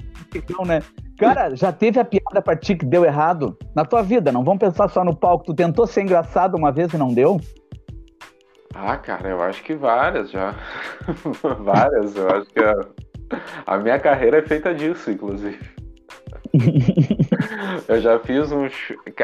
não, 0.57 0.65
né? 0.65 0.81
Cara, 1.17 1.55
já 1.55 1.71
teve 1.71 1.99
a 1.99 2.05
piada 2.05 2.41
pra 2.41 2.55
ti 2.55 2.75
que 2.75 2.85
deu 2.85 3.03
errado 3.03 3.57
na 3.75 3.83
tua 3.83 4.01
vida? 4.01 4.31
Não 4.31 4.43
vamos 4.43 4.59
pensar 4.59 4.87
só 4.89 5.03
no 5.03 5.15
palco. 5.15 5.45
Tu 5.45 5.53
tentou 5.53 5.85
ser 5.85 6.01
engraçado 6.01 6.55
uma 6.55 6.71
vez 6.71 6.93
e 6.93 6.97
não 6.97 7.13
deu? 7.13 7.39
Ah, 8.73 8.95
cara, 8.95 9.29
eu 9.29 9.41
acho 9.41 9.63
que 9.63 9.75
várias 9.75 10.31
já. 10.31 10.55
várias. 11.59 12.15
Eu 12.15 12.29
acho 12.29 12.49
que 12.49 12.59
a, 12.59 12.85
a 13.65 13.77
minha 13.77 13.99
carreira 13.99 14.37
é 14.37 14.41
feita 14.41 14.73
disso, 14.73 15.11
inclusive. 15.11 15.59
eu 17.87 18.01
já 18.01 18.19
fiz 18.19 18.51
um. 18.51 18.67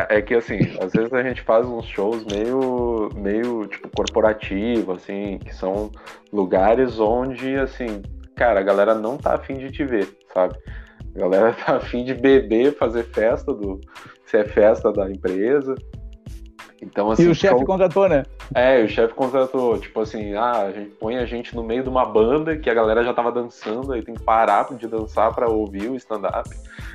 É 0.09 0.21
que 0.21 0.35
assim, 0.35 0.59
às 0.81 0.93
vezes 0.93 1.13
a 1.13 1.23
gente 1.23 1.41
faz 1.41 1.65
uns 1.67 1.85
shows 1.85 2.25
meio, 2.25 3.09
meio 3.15 3.67
tipo 3.67 3.89
corporativo, 3.89 4.93
assim, 4.93 5.39
que 5.39 5.53
são 5.53 5.91
lugares 6.31 6.99
onde, 6.99 7.55
assim, 7.55 8.01
cara, 8.35 8.59
a 8.59 8.63
galera 8.63 8.95
não 8.95 9.17
tá 9.17 9.35
afim 9.35 9.57
de 9.57 9.71
te 9.71 9.83
ver, 9.83 10.07
sabe? 10.33 10.55
A 11.15 11.19
galera 11.19 11.53
tá 11.65 11.77
afim 11.77 12.03
de 12.03 12.13
beber, 12.13 12.75
fazer 12.77 13.03
festa 13.03 13.53
do. 13.53 13.79
Se 14.25 14.37
é 14.37 14.43
festa 14.45 14.91
da 14.91 15.09
empresa. 15.09 15.75
Então, 16.85 17.09
assim, 17.09 17.23
e 17.23 17.27
o 17.27 17.35
chefe 17.35 17.55
então, 17.55 17.65
contratou, 17.65 18.07
né? 18.07 18.23
É, 18.53 18.83
o 18.83 18.87
chefe 18.87 19.13
contratou. 19.13 19.77
Tipo 19.79 20.01
assim, 20.01 20.35
ah, 20.35 20.61
a 20.61 20.71
gente 20.71 20.91
põe 20.91 21.17
a 21.17 21.25
gente 21.25 21.55
no 21.55 21.63
meio 21.63 21.81
de 21.81 21.89
uma 21.89 22.05
banda 22.05 22.55
que 22.55 22.69
a 22.69 22.73
galera 22.73 23.03
já 23.03 23.13
tava 23.13 23.31
dançando, 23.31 23.91
aí 23.91 24.03
tem 24.03 24.13
que 24.13 24.23
parar 24.23 24.65
de 24.75 24.87
dançar 24.87 25.33
para 25.33 25.49
ouvir 25.49 25.89
o 25.89 25.95
stand-up, 25.95 26.49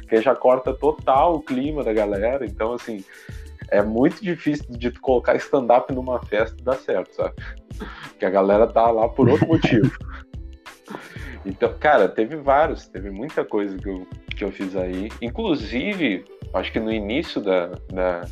que 0.09 0.20
já 0.22 0.35
corta 0.35 0.72
total 0.72 1.35
o 1.35 1.42
clima 1.42 1.83
da 1.83 1.92
galera. 1.92 2.46
Então, 2.46 2.72
assim, 2.72 3.05
é 3.68 3.83
muito 3.83 4.22
difícil 4.22 4.66
de 4.70 4.92
colocar 4.92 5.35
stand-up 5.37 5.92
numa 5.92 6.20
festa 6.20 6.57
e 6.59 6.62
dar 6.62 6.76
certo, 6.76 7.14
sabe? 7.14 7.35
Porque 8.11 8.24
a 8.24 8.31
galera 8.31 8.66
tá 8.66 8.90
lá 8.90 9.09
por 9.09 9.29
outro 9.29 9.46
motivo. 9.48 9.90
Então, 11.44 11.74
cara, 11.81 12.09
teve 12.09 12.37
vários, 12.37 12.87
teve 12.87 13.11
muita 13.11 13.44
coisa 13.44 13.76
que 13.76 13.88
eu, 13.88 14.07
que 14.37 14.44
eu 14.44 14.53
fiz 14.53 14.76
aí. 14.76 15.09
Inclusive, 15.20 16.24
acho 16.55 16.70
que 16.70 16.79
no 16.79 16.92
início 16.92 17.40
da, 17.40 17.70
da 17.92 18.22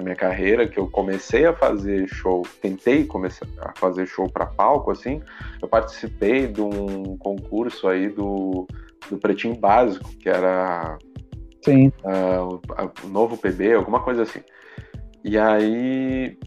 minha 0.00 0.16
carreira 0.16 0.66
que 0.66 0.78
eu 0.78 0.88
comecei 0.88 1.46
a 1.46 1.52
fazer 1.52 2.08
show, 2.08 2.42
tentei 2.60 3.04
começar 3.04 3.46
a 3.60 3.72
fazer 3.76 4.06
show 4.06 4.30
para 4.30 4.46
palco, 4.46 4.90
assim, 4.90 5.22
eu 5.60 5.68
participei 5.68 6.46
de 6.46 6.60
um 6.60 7.16
concurso 7.18 7.88
aí 7.88 8.08
do, 8.08 8.66
do 9.08 9.18
Pretinho 9.18 9.56
Básico, 9.56 10.08
que 10.18 10.28
era 10.28 10.98
Sim. 11.66 11.88
Uh, 12.04 12.60
o 13.04 13.08
novo 13.08 13.36
PB, 13.36 13.74
alguma 13.74 14.00
coisa 14.00 14.22
assim. 14.22 14.40
E 15.24 15.36
aí 15.36 16.38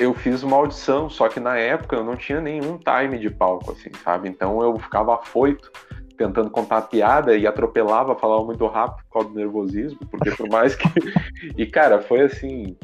eu 0.00 0.12
fiz 0.12 0.42
uma 0.42 0.56
audição, 0.56 1.08
só 1.08 1.28
que 1.28 1.38
na 1.38 1.56
época 1.56 1.94
eu 1.94 2.02
não 2.02 2.16
tinha 2.16 2.40
nenhum 2.40 2.78
time 2.78 3.16
de 3.18 3.30
palco, 3.30 3.70
assim, 3.70 3.90
sabe? 4.02 4.28
Então 4.28 4.60
eu 4.60 4.76
ficava 4.78 5.14
afoito 5.14 5.70
tentando 6.16 6.50
contar 6.50 6.78
a 6.78 6.82
piada 6.82 7.36
e 7.36 7.46
atropelava, 7.46 8.16
falava 8.16 8.44
muito 8.44 8.66
rápido 8.66 9.04
por 9.04 9.12
causa 9.12 9.28
do 9.28 9.34
nervosismo, 9.34 9.98
porque 10.10 10.32
por 10.32 10.48
mais 10.48 10.74
que. 10.74 10.88
e 11.56 11.66
cara, 11.66 12.02
foi 12.02 12.22
assim 12.22 12.76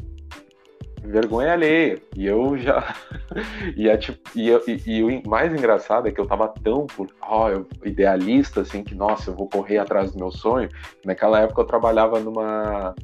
vergonha 1.03 1.53
alheia. 1.53 2.01
E 2.15 2.25
eu 2.25 2.57
já. 2.57 2.95
e, 3.75 3.89
é, 3.89 3.97
tipo, 3.97 4.19
e, 4.35 4.49
e, 4.49 4.97
e, 4.97 5.03
o 5.03 5.29
mais 5.29 5.51
engraçado 5.51 6.07
é 6.07 6.11
que 6.11 6.19
eu 6.19 6.27
tava 6.27 6.47
tão 6.47 6.85
por, 6.85 7.07
oh, 7.29 7.49
eu, 7.49 7.67
idealista, 7.83 8.61
assim, 8.61 8.83
que, 8.83 8.95
nossa, 8.95 9.31
eu 9.31 9.35
vou 9.35 9.49
correr 9.49 9.77
atrás 9.77 10.11
do 10.11 10.19
meu 10.19 10.31
sonho. 10.31 10.69
Naquela 11.05 11.39
época 11.39 11.61
eu 11.61 11.65
trabalhava 11.65 12.19
numa, 12.19 12.95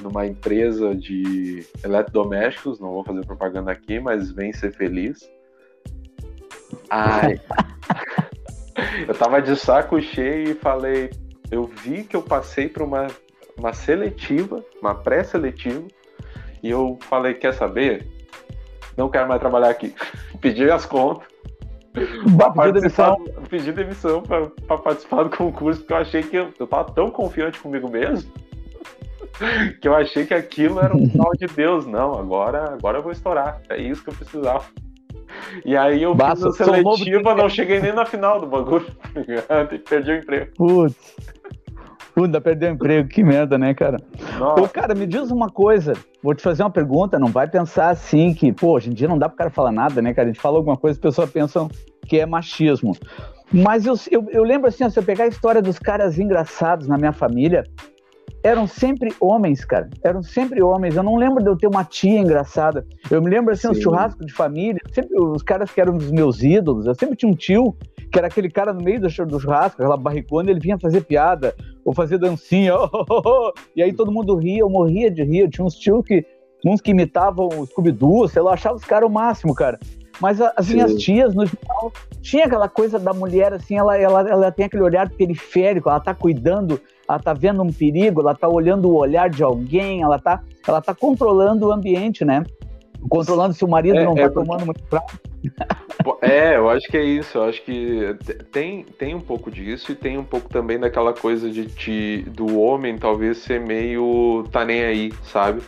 numa 0.00 0.26
empresa 0.26 0.94
de 0.94 1.66
eletrodomésticos, 1.82 2.78
não 2.78 2.90
vou 2.90 3.04
fazer 3.04 3.24
propaganda 3.24 3.72
aqui, 3.72 3.98
mas 3.98 4.30
vem 4.30 4.52
ser 4.52 4.72
feliz. 4.72 5.28
Ai. 6.90 7.40
eu 9.08 9.14
tava 9.14 9.40
de 9.40 9.56
saco 9.56 10.00
cheio 10.00 10.50
e 10.50 10.54
falei, 10.54 11.10
eu 11.50 11.64
vi 11.66 12.04
que 12.04 12.14
eu 12.14 12.22
passei 12.22 12.68
por 12.68 12.82
uma, 12.82 13.06
uma 13.56 13.72
seletiva, 13.72 14.64
uma 14.80 14.94
pré-seletiva, 14.94 15.86
e 16.62 16.70
eu 16.70 16.98
falei, 17.02 17.34
quer 17.34 17.54
saber? 17.54 18.06
Não 18.96 19.08
quero 19.08 19.28
mais 19.28 19.40
trabalhar 19.40 19.70
aqui. 19.70 19.94
Pedi 20.40 20.70
as 20.70 20.84
contas. 20.84 21.26
Pedi 21.92 22.72
demissão. 22.72 23.24
Pedi 23.48 23.72
demissão 23.72 24.22
para 24.22 24.78
participar 24.78 25.24
do 25.24 25.36
concurso, 25.36 25.80
porque 25.80 25.92
eu 25.92 25.96
achei 25.96 26.22
que 26.22 26.36
eu, 26.36 26.52
eu 26.58 26.66
tava 26.66 26.92
tão 26.92 27.10
confiante 27.10 27.58
comigo 27.58 27.88
mesmo 27.88 28.30
que 29.80 29.88
eu 29.88 29.94
achei 29.94 30.26
que 30.26 30.34
aquilo 30.34 30.80
era 30.80 30.96
um 30.96 31.08
sinal 31.08 31.32
de 31.34 31.46
Deus. 31.46 31.86
Não, 31.86 32.18
agora, 32.18 32.72
agora 32.72 32.98
eu 32.98 33.02
vou 33.02 33.12
estourar. 33.12 33.60
É 33.68 33.80
isso 33.80 34.02
que 34.02 34.10
eu 34.10 34.14
precisava. 34.14 34.64
E 35.64 35.76
aí 35.76 36.02
eu 36.02 36.14
Basta, 36.14 36.50
fiz 36.50 36.60
a 36.60 36.64
seletiva, 36.64 37.34
não 37.34 37.48
cheguei 37.48 37.80
nem 37.80 37.92
na 37.92 38.04
final 38.04 38.40
do 38.40 38.46
bagulho. 38.46 38.86
Perdi 39.88 40.10
o 40.10 40.16
emprego. 40.16 40.52
Putz. 40.56 41.16
Puta, 42.18 42.40
perdeu 42.40 42.70
o 42.70 42.72
emprego, 42.72 43.08
que 43.08 43.22
merda, 43.22 43.56
né, 43.56 43.72
cara? 43.72 43.96
Nossa. 44.40 44.60
Pô, 44.60 44.68
cara, 44.68 44.92
me 44.92 45.06
diz 45.06 45.30
uma 45.30 45.48
coisa, 45.48 45.92
vou 46.20 46.34
te 46.34 46.42
fazer 46.42 46.64
uma 46.64 46.70
pergunta, 46.70 47.16
não 47.16 47.28
vai 47.28 47.46
pensar 47.46 47.90
assim 47.90 48.34
que, 48.34 48.52
pô, 48.52 48.72
hoje 48.72 48.90
em 48.90 48.92
dia 48.92 49.06
não 49.06 49.16
dá 49.16 49.28
pro 49.28 49.38
cara 49.38 49.50
falar 49.50 49.70
nada, 49.70 50.02
né, 50.02 50.12
cara? 50.12 50.28
A 50.28 50.32
gente 50.32 50.42
fala 50.42 50.56
alguma 50.56 50.76
coisa, 50.76 50.96
as 50.96 51.00
pessoas 51.00 51.30
pensam 51.30 51.70
que 52.08 52.18
é 52.18 52.26
machismo. 52.26 52.96
Mas 53.52 53.86
eu, 53.86 53.94
eu, 54.10 54.26
eu 54.30 54.42
lembro 54.42 54.66
assim, 54.66 54.90
se 54.90 54.98
eu 54.98 55.02
pegar 55.04 55.24
a 55.24 55.28
história 55.28 55.62
dos 55.62 55.78
caras 55.78 56.18
engraçados 56.18 56.88
na 56.88 56.98
minha 56.98 57.12
família, 57.12 57.62
eram 58.42 58.66
sempre 58.66 59.14
homens, 59.20 59.64
cara. 59.64 59.88
Eram 60.02 60.20
sempre 60.20 60.60
homens. 60.60 60.96
Eu 60.96 61.04
não 61.04 61.14
lembro 61.14 61.40
de 61.40 61.48
eu 61.48 61.56
ter 61.56 61.68
uma 61.68 61.84
tia 61.84 62.18
engraçada. 62.18 62.84
Eu 63.08 63.22
me 63.22 63.30
lembro, 63.30 63.52
assim, 63.52 63.68
um 63.68 63.74
churrasco 63.74 64.24
de 64.24 64.32
família. 64.32 64.80
Sempre 64.92 65.18
os 65.20 65.42
caras 65.42 65.70
que 65.70 65.80
eram 65.80 65.96
dos 65.96 66.10
meus 66.10 66.42
ídolos. 66.42 66.86
Eu 66.86 66.94
sempre 66.94 67.16
tinha 67.16 67.30
um 67.30 67.34
tio 67.34 67.76
que 68.10 68.18
era 68.18 68.28
aquele 68.28 68.50
cara 68.50 68.72
no 68.72 68.82
meio 68.82 69.00
do 69.00 69.10
churrasco, 69.10 69.80
aquela 69.80 69.96
barricona, 69.96 70.50
ele 70.50 70.60
vinha 70.60 70.78
fazer 70.78 71.02
piada 71.02 71.54
ou 71.84 71.94
fazer 71.94 72.18
dancinha. 72.18 72.74
Oh, 72.78 73.04
oh, 73.10 73.22
oh, 73.24 73.52
e 73.76 73.82
aí 73.82 73.92
todo 73.92 74.12
mundo 74.12 74.34
ria, 74.36 74.60
eu 74.60 74.70
morria 74.70 75.10
de 75.10 75.22
rir. 75.22 75.40
Eu 75.40 75.50
tinha 75.50 75.64
uns 75.64 75.74
tios 75.74 76.04
que, 76.04 76.24
uns 76.64 76.80
que 76.80 76.90
imitavam 76.90 77.48
o 77.48 77.66
Scooby-Doo, 77.66 78.28
sei 78.28 78.42
lá, 78.42 78.50
eu 78.50 78.54
achava 78.54 78.76
os 78.76 78.84
caras 78.84 79.08
o 79.08 79.12
máximo, 79.12 79.54
cara. 79.54 79.78
Mas 80.20 80.40
as 80.40 80.66
Sim. 80.66 80.74
minhas 80.74 80.94
tias, 80.94 81.34
no 81.34 81.46
geral, 81.46 81.92
tinha 82.20 82.46
aquela 82.46 82.68
coisa 82.68 82.98
da 82.98 83.12
mulher, 83.12 83.52
assim, 83.52 83.76
ela, 83.76 83.96
ela, 83.96 84.28
ela 84.28 84.52
tem 84.52 84.66
aquele 84.66 84.82
olhar 84.82 85.08
periférico, 85.08 85.88
ela 85.88 86.00
tá 86.00 86.12
cuidando, 86.14 86.80
ela 87.08 87.18
tá 87.18 87.32
vendo 87.32 87.62
um 87.62 87.72
perigo, 87.72 88.20
ela 88.20 88.34
tá 88.34 88.48
olhando 88.48 88.90
o 88.90 88.96
olhar 88.96 89.30
de 89.30 89.42
alguém, 89.42 90.02
ela 90.02 90.18
tá, 90.18 90.42
ela 90.66 90.80
tá 90.80 90.94
controlando 90.94 91.68
o 91.68 91.72
ambiente, 91.72 92.24
né? 92.24 92.44
Controlando 93.08 93.54
se 93.54 93.64
o 93.64 93.68
marido 93.68 93.98
é, 93.98 94.04
não 94.04 94.14
tá 94.14 94.22
é 94.22 94.28
porque... 94.28 94.44
tomando 94.44 94.66
muito 94.66 94.82
prato. 94.84 95.20
É, 96.22 96.56
eu 96.56 96.68
acho 96.68 96.88
que 96.88 96.96
é 96.96 97.04
isso. 97.04 97.38
Eu 97.38 97.44
acho 97.44 97.62
que 97.62 98.16
tem, 98.50 98.84
tem 98.84 99.14
um 99.14 99.20
pouco 99.20 99.50
disso 99.50 99.92
e 99.92 99.94
tem 99.94 100.18
um 100.18 100.24
pouco 100.24 100.48
também 100.48 100.78
daquela 100.78 101.12
coisa 101.12 101.50
de 101.50 101.66
te, 101.66 102.24
do 102.30 102.58
homem 102.58 102.96
talvez 102.96 103.38
ser 103.38 103.60
meio 103.60 104.44
tá 104.50 104.64
nem 104.64 104.84
aí, 104.84 105.12
sabe? 105.22 105.62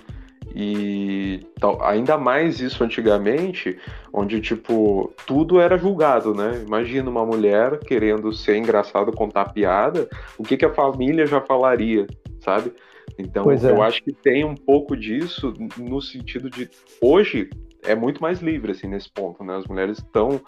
E 0.54 1.46
tal, 1.61 1.83
ainda 1.85 2.18
mais 2.18 2.61
isso 2.61 2.83
antigamente, 2.83 3.78
onde 4.12 4.40
tipo 4.40 5.12
tudo 5.24 5.61
era 5.61 5.78
julgado, 5.78 6.35
né? 6.35 6.62
Imagina 6.66 7.09
uma 7.09 7.24
mulher 7.24 7.78
querendo 7.78 8.33
ser 8.33 8.56
engraçada, 8.56 9.12
contar 9.12 9.52
piada, 9.52 10.09
o 10.37 10.42
que, 10.42 10.56
que 10.56 10.64
a 10.64 10.74
família 10.74 11.24
já 11.24 11.40
falaria, 11.40 12.06
sabe? 12.40 12.72
Então 13.16 13.50
é. 13.50 13.56
eu 13.62 13.83
acho 13.83 14.02
que 14.02 14.12
tem 14.12 14.44
um 14.44 14.54
pouco 14.54 14.96
disso 14.96 15.54
no 15.76 16.00
sentido 16.00 16.50
de 16.50 16.68
hoje 17.00 17.48
é 17.83 17.95
muito 17.95 18.21
mais 18.21 18.40
livre 18.40 18.73
assim 18.73 18.87
nesse 18.87 19.11
ponto, 19.11 19.43
né? 19.45 19.57
As 19.57 19.66
mulheres 19.66 19.99
estão 19.99 20.40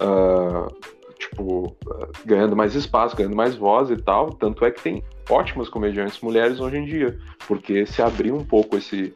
uh, 0.00 0.68
tipo 1.18 1.76
ganhando 2.24 2.56
mais 2.56 2.74
espaço, 2.74 3.16
ganhando 3.16 3.36
mais 3.36 3.54
voz 3.54 3.90
e 3.90 3.96
tal. 3.96 4.30
Tanto 4.30 4.64
é 4.64 4.70
que 4.70 4.82
tem 4.82 5.02
ótimas 5.28 5.68
comediantes 5.68 6.20
mulheres 6.20 6.60
hoje 6.60 6.76
em 6.76 6.84
dia, 6.84 7.18
porque 7.46 7.86
se 7.86 8.02
abriu 8.02 8.36
um 8.36 8.44
pouco 8.44 8.76
esse 8.76 9.14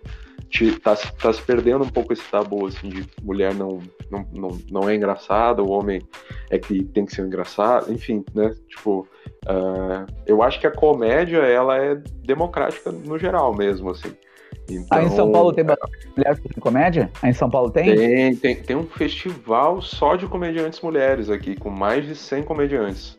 tá, 0.82 0.96
tá 0.96 1.32
se 1.32 1.42
perdendo 1.42 1.84
um 1.84 1.88
pouco 1.88 2.12
esse 2.12 2.22
tabu, 2.30 2.66
assim, 2.66 2.88
de 2.88 3.06
mulher 3.22 3.54
não, 3.54 3.80
não, 4.10 4.26
não, 4.32 4.58
não 4.70 4.88
é 4.88 4.94
engraçada, 4.94 5.62
o 5.62 5.70
homem 5.70 6.00
é 6.50 6.58
que 6.58 6.84
tem 6.84 7.04
que 7.04 7.14
ser 7.14 7.26
engraçado, 7.26 7.92
enfim, 7.92 8.24
né? 8.34 8.54
Tipo, 8.68 9.06
uh, 9.46 10.06
eu 10.26 10.42
acho 10.42 10.58
que 10.60 10.66
a 10.66 10.70
comédia, 10.70 11.38
ela 11.38 11.76
é 11.76 11.94
democrática 12.24 12.90
no 12.90 13.18
geral 13.18 13.54
mesmo, 13.54 13.90
assim. 13.90 14.12
Então, 14.70 14.98
Aí 14.98 15.06
em 15.06 15.10
São 15.10 15.32
Paulo 15.32 15.52
tem 15.52 15.64
mulheres 15.64 16.40
de 16.42 16.60
comédia? 16.60 17.10
Aí 17.22 17.30
em 17.30 17.34
São 17.34 17.48
Paulo 17.48 17.70
tem? 17.70 17.94
Tem, 17.94 18.36
tem? 18.36 18.56
tem 18.56 18.76
um 18.76 18.86
festival 18.86 19.80
só 19.80 20.14
de 20.14 20.26
comediantes 20.26 20.80
mulheres 20.80 21.30
aqui, 21.30 21.56
com 21.56 21.70
mais 21.70 22.06
de 22.06 22.14
100 22.14 22.42
comediantes. 22.42 23.16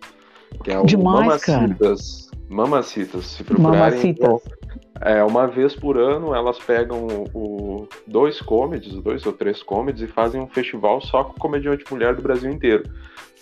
Que 0.63 0.72
é 0.72 0.80
o 0.80 0.86
Demais, 0.86 1.46
Mamacitas. 1.46 2.30
Cara. 2.30 2.39
Mamacitas, 2.50 3.26
se 3.26 3.44
procurarem. 3.44 3.80
Mamacitas. 3.80 4.59
É, 5.02 5.24
uma 5.24 5.48
vez 5.48 5.76
por 5.76 5.98
ano 5.98 6.36
elas 6.36 6.60
pegam 6.60 7.08
o, 7.34 7.88
dois 8.06 8.42
comedies, 8.42 8.94
dois 8.96 9.26
ou 9.26 9.34
três 9.34 9.64
comedies, 9.64 10.10
e 10.10 10.12
fazem 10.12 10.42
um 10.42 10.48
festival 10.48 11.00
só 11.02 11.24
com 11.24 11.40
comediante 11.40 11.86
mulher 11.90 12.16
do 12.16 12.22
Brasil 12.22 12.52
inteiro. 12.52 12.84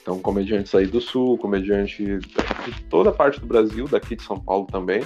Então, 0.02 0.20
comediantes 0.20 0.74
aí 0.74 0.86
do 0.86 1.02
Sul, 1.02 1.38
comediante 1.38 2.04
de 2.04 2.84
toda 2.90 3.12
parte 3.12 3.42
do 3.42 3.46
Brasil, 3.46 3.88
daqui 3.88 4.16
de 4.16 4.24
São 4.24 4.40
Paulo 4.40 4.66
também. 4.66 5.04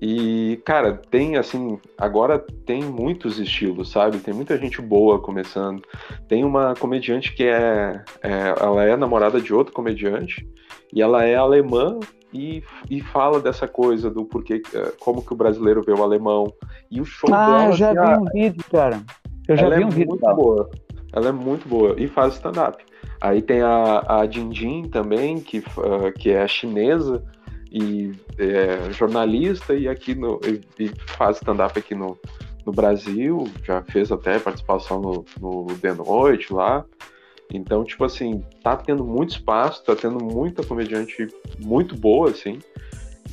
E, 0.00 0.60
cara, 0.64 0.94
tem 0.94 1.36
assim, 1.36 1.78
agora 1.96 2.38
tem 2.66 2.82
muitos 2.82 3.38
estilos, 3.38 3.90
sabe? 3.90 4.18
Tem 4.18 4.34
muita 4.34 4.58
gente 4.58 4.82
boa 4.82 5.20
começando. 5.20 5.80
Tem 6.26 6.42
uma 6.42 6.74
comediante 6.74 7.32
que 7.34 7.44
é, 7.44 8.02
é 8.20 8.54
ela 8.60 8.82
é 8.82 8.96
namorada 8.96 9.40
de 9.40 9.54
outro 9.54 9.72
comediante 9.72 10.44
e 10.92 11.00
ela 11.00 11.24
é 11.24 11.36
alemã 11.36 12.00
e, 12.32 12.62
e 12.90 13.00
fala 13.00 13.40
dessa 13.40 13.68
coisa 13.68 14.10
do 14.10 14.24
porquê, 14.24 14.62
eh, 14.74 14.92
como 15.00 15.22
que 15.22 15.32
o 15.32 15.36
brasileiro 15.36 15.82
vê 15.82 15.92
o 15.92 16.02
alemão. 16.02 16.52
E 16.90 17.00
o 17.00 17.04
show 17.04 17.32
ah, 17.32 17.46
dela. 17.46 17.58
Ah, 17.58 17.66
eu 17.68 17.72
já 17.72 17.92
vi 17.92 18.20
um 18.20 18.24
vídeo, 18.24 18.64
cara. 18.70 19.02
Eu 19.48 19.56
já 19.56 19.68
vi 19.68 19.82
é 19.82 19.86
um 19.86 19.90
vídeo. 19.90 20.08
Muito 20.08 20.34
boa. 20.34 20.70
Ela 21.12 21.28
é 21.28 21.32
muito 21.32 21.68
boa 21.68 21.94
e 21.98 22.08
faz 22.08 22.34
stand-up. 22.34 22.82
Aí 23.20 23.42
tem 23.42 23.60
a, 23.60 24.04
a 24.08 24.26
Jinjin 24.26 24.88
também, 24.88 25.38
que, 25.38 25.58
uh, 25.58 26.12
que 26.18 26.30
é 26.30 26.48
chinesa 26.48 27.22
e 27.70 28.12
é 28.38 28.92
jornalista 28.92 29.74
e 29.74 29.88
aqui 29.88 30.14
no, 30.14 30.40
e, 30.44 30.60
e 30.82 30.90
faz 31.06 31.36
stand-up 31.36 31.78
aqui 31.78 31.94
no, 31.94 32.18
no 32.66 32.72
Brasil, 32.72 33.44
já 33.62 33.82
fez 33.82 34.10
até 34.10 34.38
participação 34.38 35.00
no, 35.00 35.24
no 35.40 35.66
The 35.78 35.94
Noite 35.94 36.52
lá. 36.52 36.84
Então, 37.52 37.84
tipo 37.84 38.04
assim, 38.04 38.42
tá 38.62 38.76
tendo 38.76 39.04
muito 39.04 39.30
espaço, 39.30 39.84
tá 39.84 39.94
tendo 39.94 40.24
muita 40.24 40.64
comediante 40.64 41.28
muito 41.58 41.94
boa, 41.94 42.30
assim. 42.30 42.58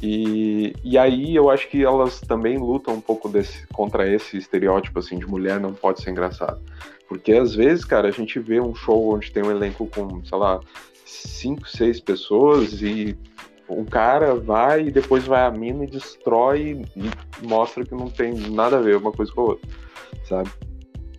E, 0.02 0.74
e 0.84 0.98
aí 0.98 1.36
eu 1.36 1.50
acho 1.50 1.70
que 1.70 1.84
elas 1.84 2.20
também 2.22 2.58
lutam 2.58 2.96
um 2.96 3.02
pouco 3.02 3.30
desse, 3.30 3.66
contra 3.68 4.08
esse 4.08 4.38
estereótipo, 4.38 5.00
assim, 5.00 5.18
de 5.18 5.26
mulher 5.26 5.60
não 5.60 5.74
pode 5.74 6.02
ser 6.02 6.12
engraçada. 6.12 6.60
Porque 7.08 7.34
às 7.34 7.56
vezes, 7.56 7.86
cara, 7.86 8.08
a 8.08 8.12
gente 8.12 8.40
vê 8.40 8.60
um 8.60 8.76
show 8.76 9.14
onde 9.14 9.32
tem 9.32 9.44
um 9.44 9.52
elenco 9.52 9.88
com, 9.88 10.24
sei 10.24 10.38
lá, 10.38 10.60
cinco, 11.06 11.68
seis 11.68 12.00
pessoas 12.00 12.82
e 12.82 13.18
um 13.70 13.86
cara 13.86 14.36
vai 14.36 14.88
e 14.88 14.92
depois 14.92 15.26
vai 15.26 15.46
a 15.46 15.52
mina 15.52 15.84
e 15.84 15.88
destrói 15.88 16.82
e 16.96 17.46
mostra 17.48 17.86
que 17.86 17.94
não 17.94 18.10
tem 18.10 18.34
nada 18.34 18.78
a 18.78 18.82
ver 18.82 18.98
uma 18.98 19.12
coisa 19.12 19.32
com 19.32 19.42
a 19.42 19.44
outra, 19.46 19.70
sabe? 20.28 20.50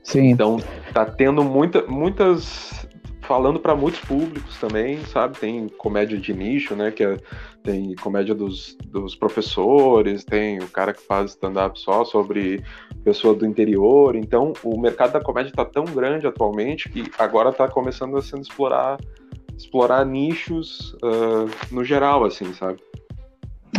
Sim. 0.03 0.31
Então 0.31 0.59
tá 0.93 1.05
tendo 1.05 1.45
muita, 1.45 1.83
muitas 1.87 2.89
falando 3.23 3.61
para 3.61 3.75
muitos 3.75 4.01
públicos 4.01 4.59
também, 4.59 5.03
sabe? 5.05 5.39
Tem 5.39 5.69
comédia 5.69 6.19
de 6.19 6.33
nicho, 6.33 6.75
né? 6.75 6.91
Que 6.91 7.05
é, 7.05 7.17
tem 7.63 7.95
comédia 7.95 8.35
dos, 8.35 8.77
dos 8.87 9.15
professores, 9.15 10.25
tem 10.25 10.59
o 10.59 10.69
cara 10.69 10.93
que 10.93 11.03
faz 11.03 11.33
stand-up 11.33 11.79
só 11.79 12.05
sobre 12.05 12.63
pessoa 13.05 13.35
do 13.35 13.47
interior. 13.47 14.17
Então, 14.17 14.53
o 14.63 14.81
mercado 14.81 15.13
da 15.13 15.21
comédia 15.21 15.51
está 15.51 15.65
tão 15.65 15.85
grande 15.85 16.27
atualmente 16.27 16.89
que 16.89 17.11
agora 17.19 17.51
está 17.51 17.69
começando 17.69 18.17
a 18.17 18.23
sendo 18.23 18.43
explorar 18.43 18.99
explorar 19.57 20.07
nichos 20.07 20.95
uh, 21.03 21.51
no 21.71 21.85
geral, 21.85 22.25
assim, 22.25 22.51
sabe? 22.55 22.81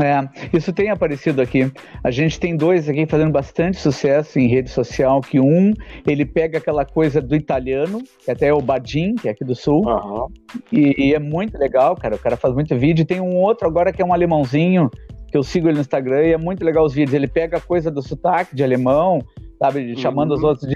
É, 0.02 0.28
isso 0.56 0.74
tem 0.74 0.90
aparecido 0.90 1.42
aqui. 1.42 1.72
A 2.04 2.12
gente 2.12 2.40
tem 2.40 2.56
dois 2.56 2.90
aqui 2.90 3.06
fazendo 3.06 3.32
bastante 3.32 3.78
sucesso 3.78 4.40
em 4.40 4.48
rede 4.48 4.70
social, 4.70 5.22
que 5.22 5.40
um, 5.40 5.74
ele 6.08 6.26
pega 6.26 6.58
aquela 6.58 6.86
coisa 6.86 7.22
do 7.22 7.36
italiano, 7.36 8.02
que 8.24 8.32
até 8.32 8.48
é 8.48 8.54
o 8.54 8.62
Badin, 8.62 9.16
que 9.16 9.28
é 9.28 9.32
aqui 9.32 9.44
do 9.44 9.56
sul, 9.56 9.86
uhum. 9.86 10.28
e, 10.72 11.10
e, 11.10 11.14
é 11.14 11.20
muito 11.20 11.58
legal, 11.58 11.96
cara, 11.96 12.16
o 12.16 12.20
cara 12.20 12.36
faz 12.36 12.54
muito 12.54 12.76
vídeo. 12.78 13.06
Tem 13.06 13.22
um 13.22 13.36
outro 13.38 13.68
agora 13.68 13.92
que 13.92 14.02
é 14.02 14.06
um 14.06 14.14
alemãozinho, 14.14 14.90
que 15.30 15.38
eu 15.38 15.44
sigo 15.44 15.68
ele 15.68 15.76
no 15.76 15.82
Instagram, 15.82 16.26
e 16.26 16.34
é 16.34 16.38
muito 16.38 16.64
legal 16.64 16.84
os 16.86 16.94
vídeos. 16.94 17.14
Ele 17.14 17.28
pega 17.28 17.58
a 17.58 17.62
coisa 17.62 17.92
do 17.92 18.02
sotaque 18.02 18.56
de 18.56 18.64
alemão, 18.64 19.20
sabe, 19.60 19.96
chamando 19.98 20.32
uhum. 20.32 20.38
os 20.38 20.44
outros 20.44 20.68
de... 20.68 20.76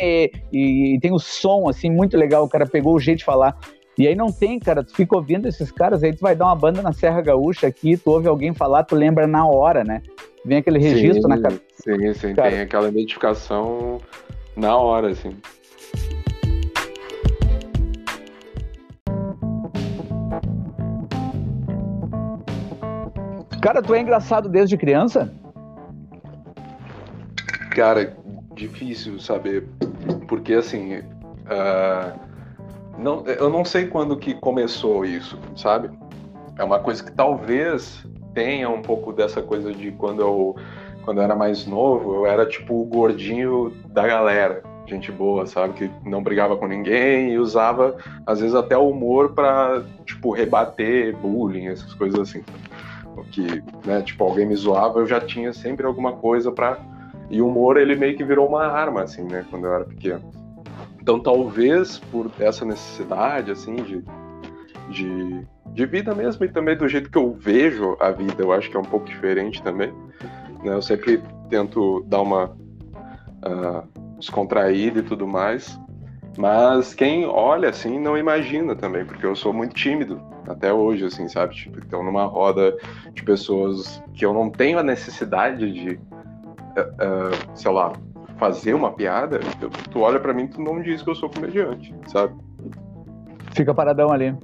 E, 0.00 0.30
e, 0.52 0.94
e 0.94 1.00
tem 1.00 1.12
o 1.12 1.18
som, 1.18 1.68
assim, 1.68 1.90
muito 1.90 2.16
legal, 2.16 2.44
o 2.44 2.48
cara 2.48 2.64
pegou 2.64 2.94
o 2.94 3.00
jeito 3.00 3.18
de 3.18 3.24
falar. 3.24 3.58
E 3.98 4.06
aí 4.06 4.14
não 4.14 4.30
tem, 4.30 4.60
cara, 4.60 4.84
tu 4.84 4.94
fica 4.94 5.16
ouvindo 5.16 5.48
esses 5.48 5.72
caras, 5.72 6.04
aí 6.04 6.14
tu 6.14 6.20
vai 6.20 6.36
dar 6.36 6.44
uma 6.44 6.54
banda 6.54 6.80
na 6.80 6.92
Serra 6.92 7.20
Gaúcha 7.20 7.66
aqui, 7.66 7.96
tu 7.96 8.12
ouve 8.12 8.28
alguém 8.28 8.54
falar, 8.54 8.84
tu 8.84 8.94
lembra 8.94 9.26
na 9.26 9.44
hora, 9.44 9.82
né? 9.82 10.02
Vem 10.44 10.58
aquele 10.58 10.78
registro 10.78 11.22
sim, 11.22 11.28
na 11.28 11.40
cabeça. 11.40 11.62
Sim, 11.82 12.14
sim, 12.14 12.34
cara. 12.36 12.48
tem 12.48 12.60
aquela 12.60 12.88
identificação 12.88 14.00
na 14.56 14.76
hora, 14.76 15.08
assim. 15.08 15.36
Cara, 23.60 23.82
tu 23.82 23.92
é 23.94 24.00
engraçado 24.00 24.48
desde 24.48 24.76
criança? 24.76 25.34
Cara, 27.72 28.16
difícil 28.54 29.18
saber. 29.18 29.66
Porque 30.28 30.54
assim. 30.54 30.98
Uh, 30.98 32.27
não, 32.98 33.24
eu 33.26 33.48
não 33.48 33.64
sei 33.64 33.86
quando 33.86 34.16
que 34.16 34.34
começou 34.34 35.04
isso, 35.04 35.38
sabe? 35.56 35.90
É 36.58 36.64
uma 36.64 36.78
coisa 36.78 37.02
que 37.02 37.12
talvez 37.12 38.04
tenha 38.34 38.68
um 38.68 38.82
pouco 38.82 39.12
dessa 39.12 39.40
coisa 39.40 39.72
de 39.72 39.92
quando 39.92 40.20
eu, 40.20 40.56
quando 41.04 41.18
eu 41.18 41.24
era 41.24 41.36
mais 41.36 41.66
novo, 41.66 42.14
eu 42.14 42.26
era 42.26 42.44
tipo 42.46 42.82
o 42.82 42.84
gordinho 42.84 43.72
da 43.88 44.06
galera. 44.06 44.62
Gente 44.86 45.12
boa, 45.12 45.46
sabe? 45.46 45.74
Que 45.74 45.90
não 46.08 46.22
brigava 46.22 46.56
com 46.56 46.66
ninguém 46.66 47.32
e 47.32 47.38
usava, 47.38 47.96
às 48.26 48.40
vezes, 48.40 48.54
até 48.54 48.76
o 48.76 48.88
humor 48.88 49.34
para 49.34 49.82
tipo, 50.06 50.30
rebater 50.32 51.14
bullying, 51.16 51.66
essas 51.66 51.92
coisas 51.94 52.18
assim 52.18 52.42
que, 53.24 53.62
né, 53.84 54.02
tipo, 54.02 54.24
alguém 54.24 54.46
me 54.46 54.54
zoava, 54.54 55.00
eu 55.00 55.06
já 55.06 55.20
tinha 55.20 55.52
sempre 55.52 55.86
alguma 55.86 56.12
coisa 56.12 56.50
para 56.52 56.78
E 57.30 57.42
o 57.42 57.48
humor, 57.48 57.76
ele 57.76 57.94
meio 57.94 58.16
que 58.16 58.24
virou 58.24 58.48
uma 58.48 58.66
arma, 58.66 59.02
assim, 59.02 59.22
né, 59.22 59.44
quando 59.50 59.66
eu 59.66 59.74
era 59.74 59.84
pequeno. 59.84 60.22
Então, 61.08 61.18
talvez 61.18 61.98
por 62.12 62.30
essa 62.38 62.66
necessidade, 62.66 63.50
assim, 63.50 63.76
de, 63.76 64.04
de, 64.90 65.46
de 65.72 65.86
vida 65.86 66.14
mesmo 66.14 66.44
e 66.44 66.50
também 66.50 66.76
do 66.76 66.86
jeito 66.86 67.10
que 67.10 67.16
eu 67.16 67.32
vejo 67.32 67.96
a 67.98 68.10
vida, 68.10 68.34
eu 68.42 68.52
acho 68.52 68.68
que 68.68 68.76
é 68.76 68.78
um 68.78 68.84
pouco 68.84 69.06
diferente 69.06 69.62
também. 69.62 69.90
Né? 70.62 70.74
Eu 70.74 70.82
sempre 70.82 71.22
tento 71.48 72.04
dar 72.08 72.20
uma 72.20 72.50
uh, 72.50 73.88
descontraída 74.18 74.98
e 74.98 75.02
tudo 75.02 75.26
mais. 75.26 75.80
Mas 76.36 76.92
quem 76.92 77.24
olha 77.24 77.70
assim 77.70 77.98
não 77.98 78.14
imagina 78.14 78.76
também, 78.76 79.06
porque 79.06 79.24
eu 79.24 79.34
sou 79.34 79.50
muito 79.50 79.74
tímido 79.74 80.20
até 80.46 80.74
hoje, 80.74 81.06
assim, 81.06 81.26
sabe? 81.26 81.54
Tipo, 81.54 81.78
então 81.78 82.04
numa 82.04 82.26
roda 82.26 82.76
de 83.14 83.22
pessoas 83.22 84.02
que 84.12 84.26
eu 84.26 84.34
não 84.34 84.50
tenho 84.50 84.78
a 84.78 84.82
necessidade 84.82 85.72
de, 85.72 85.94
uh, 85.94 86.00
uh, 86.76 87.56
sei 87.56 87.72
lá, 87.72 87.94
fazer 88.38 88.74
uma 88.74 88.92
piada, 88.92 89.40
tu, 89.60 89.68
tu 89.90 90.00
olha 90.00 90.18
para 90.18 90.32
mim 90.32 90.44
e 90.44 90.48
tu 90.48 90.62
não 90.62 90.80
diz 90.80 91.02
que 91.02 91.10
eu 91.10 91.14
sou 91.14 91.28
comediante, 91.28 91.94
sabe? 92.06 92.34
Fica 93.52 93.74
paradão 93.74 94.10
ali. 94.12 94.34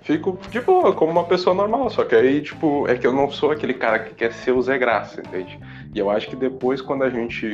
Fico 0.00 0.38
de 0.50 0.60
boa, 0.60 0.92
como 0.92 1.12
uma 1.12 1.24
pessoa 1.24 1.54
normal, 1.54 1.88
só 1.90 2.04
que 2.04 2.14
aí, 2.14 2.40
tipo, 2.40 2.88
é 2.88 2.96
que 2.96 3.06
eu 3.06 3.12
não 3.12 3.30
sou 3.30 3.52
aquele 3.52 3.74
cara 3.74 4.00
que 4.00 4.14
quer 4.14 4.32
ser 4.32 4.52
o 4.52 4.60
Zé 4.60 4.76
Graça, 4.76 5.20
entende? 5.20 5.60
E 5.94 5.98
eu 5.98 6.10
acho 6.10 6.28
que 6.28 6.34
depois, 6.34 6.80
quando 6.80 7.04
a 7.04 7.10
gente 7.10 7.46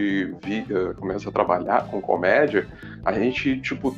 vi, 0.42 0.64
uh, 0.70 0.94
começa 0.94 1.29
a 1.29 1.33
trabalhar 1.33 1.87
com 1.88 2.01
comédia, 2.01 2.66
a 3.05 3.12
gente, 3.12 3.61
tipo, 3.61 3.94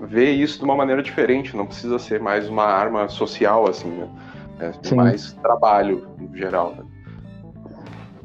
vê 0.00 0.30
isso 0.30 0.58
de 0.58 0.64
uma 0.64 0.76
maneira 0.76 1.02
diferente, 1.02 1.56
não 1.56 1.64
precisa 1.64 1.98
ser 1.98 2.20
mais 2.20 2.48
uma 2.48 2.64
arma 2.64 3.08
social, 3.08 3.68
assim, 3.68 3.88
né? 3.88 4.08
É 4.60 4.94
mais 4.94 5.32
trabalho, 5.32 6.06
no 6.18 6.36
geral, 6.36 6.74
né? 6.76 6.84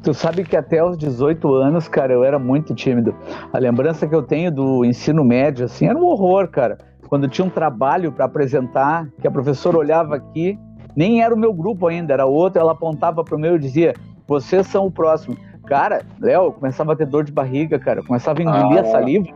Tu 0.02 0.14
sabe 0.14 0.44
que 0.44 0.56
até 0.56 0.82
os 0.82 0.96
18 0.96 1.52
anos, 1.54 1.88
cara, 1.88 2.12
eu 2.12 2.24
era 2.24 2.38
muito 2.38 2.74
tímido. 2.74 3.14
A 3.52 3.58
lembrança 3.58 4.06
que 4.06 4.14
eu 4.14 4.22
tenho 4.22 4.50
do 4.50 4.84
ensino 4.84 5.22
médio, 5.24 5.66
assim, 5.66 5.86
era 5.86 5.98
um 5.98 6.04
horror, 6.04 6.48
cara. 6.48 6.78
Quando 7.08 7.28
tinha 7.28 7.44
um 7.46 7.50
trabalho 7.50 8.12
para 8.12 8.24
apresentar, 8.24 9.08
que 9.20 9.26
a 9.26 9.30
professora 9.30 9.76
olhava 9.76 10.16
aqui, 10.16 10.58
nem 10.96 11.22
era 11.22 11.34
o 11.34 11.38
meu 11.38 11.52
grupo 11.52 11.86
ainda, 11.86 12.14
era 12.14 12.24
outro, 12.24 12.60
ela 12.60 12.72
apontava 12.72 13.22
para 13.22 13.36
o 13.36 13.38
meu 13.38 13.56
e 13.56 13.58
dizia: 13.58 13.94
vocês 14.26 14.66
são 14.66 14.86
o 14.86 14.90
próximo. 14.90 15.36
Cara, 15.66 16.02
Léo, 16.18 16.52
começava 16.52 16.92
a 16.92 16.96
ter 16.96 17.06
dor 17.06 17.24
de 17.24 17.32
barriga, 17.32 17.78
cara, 17.78 18.02
começava 18.02 18.40
a 18.40 18.42
engolir 18.42 18.78
ah, 18.78 18.80
a 18.80 18.84
saliva 18.86 19.28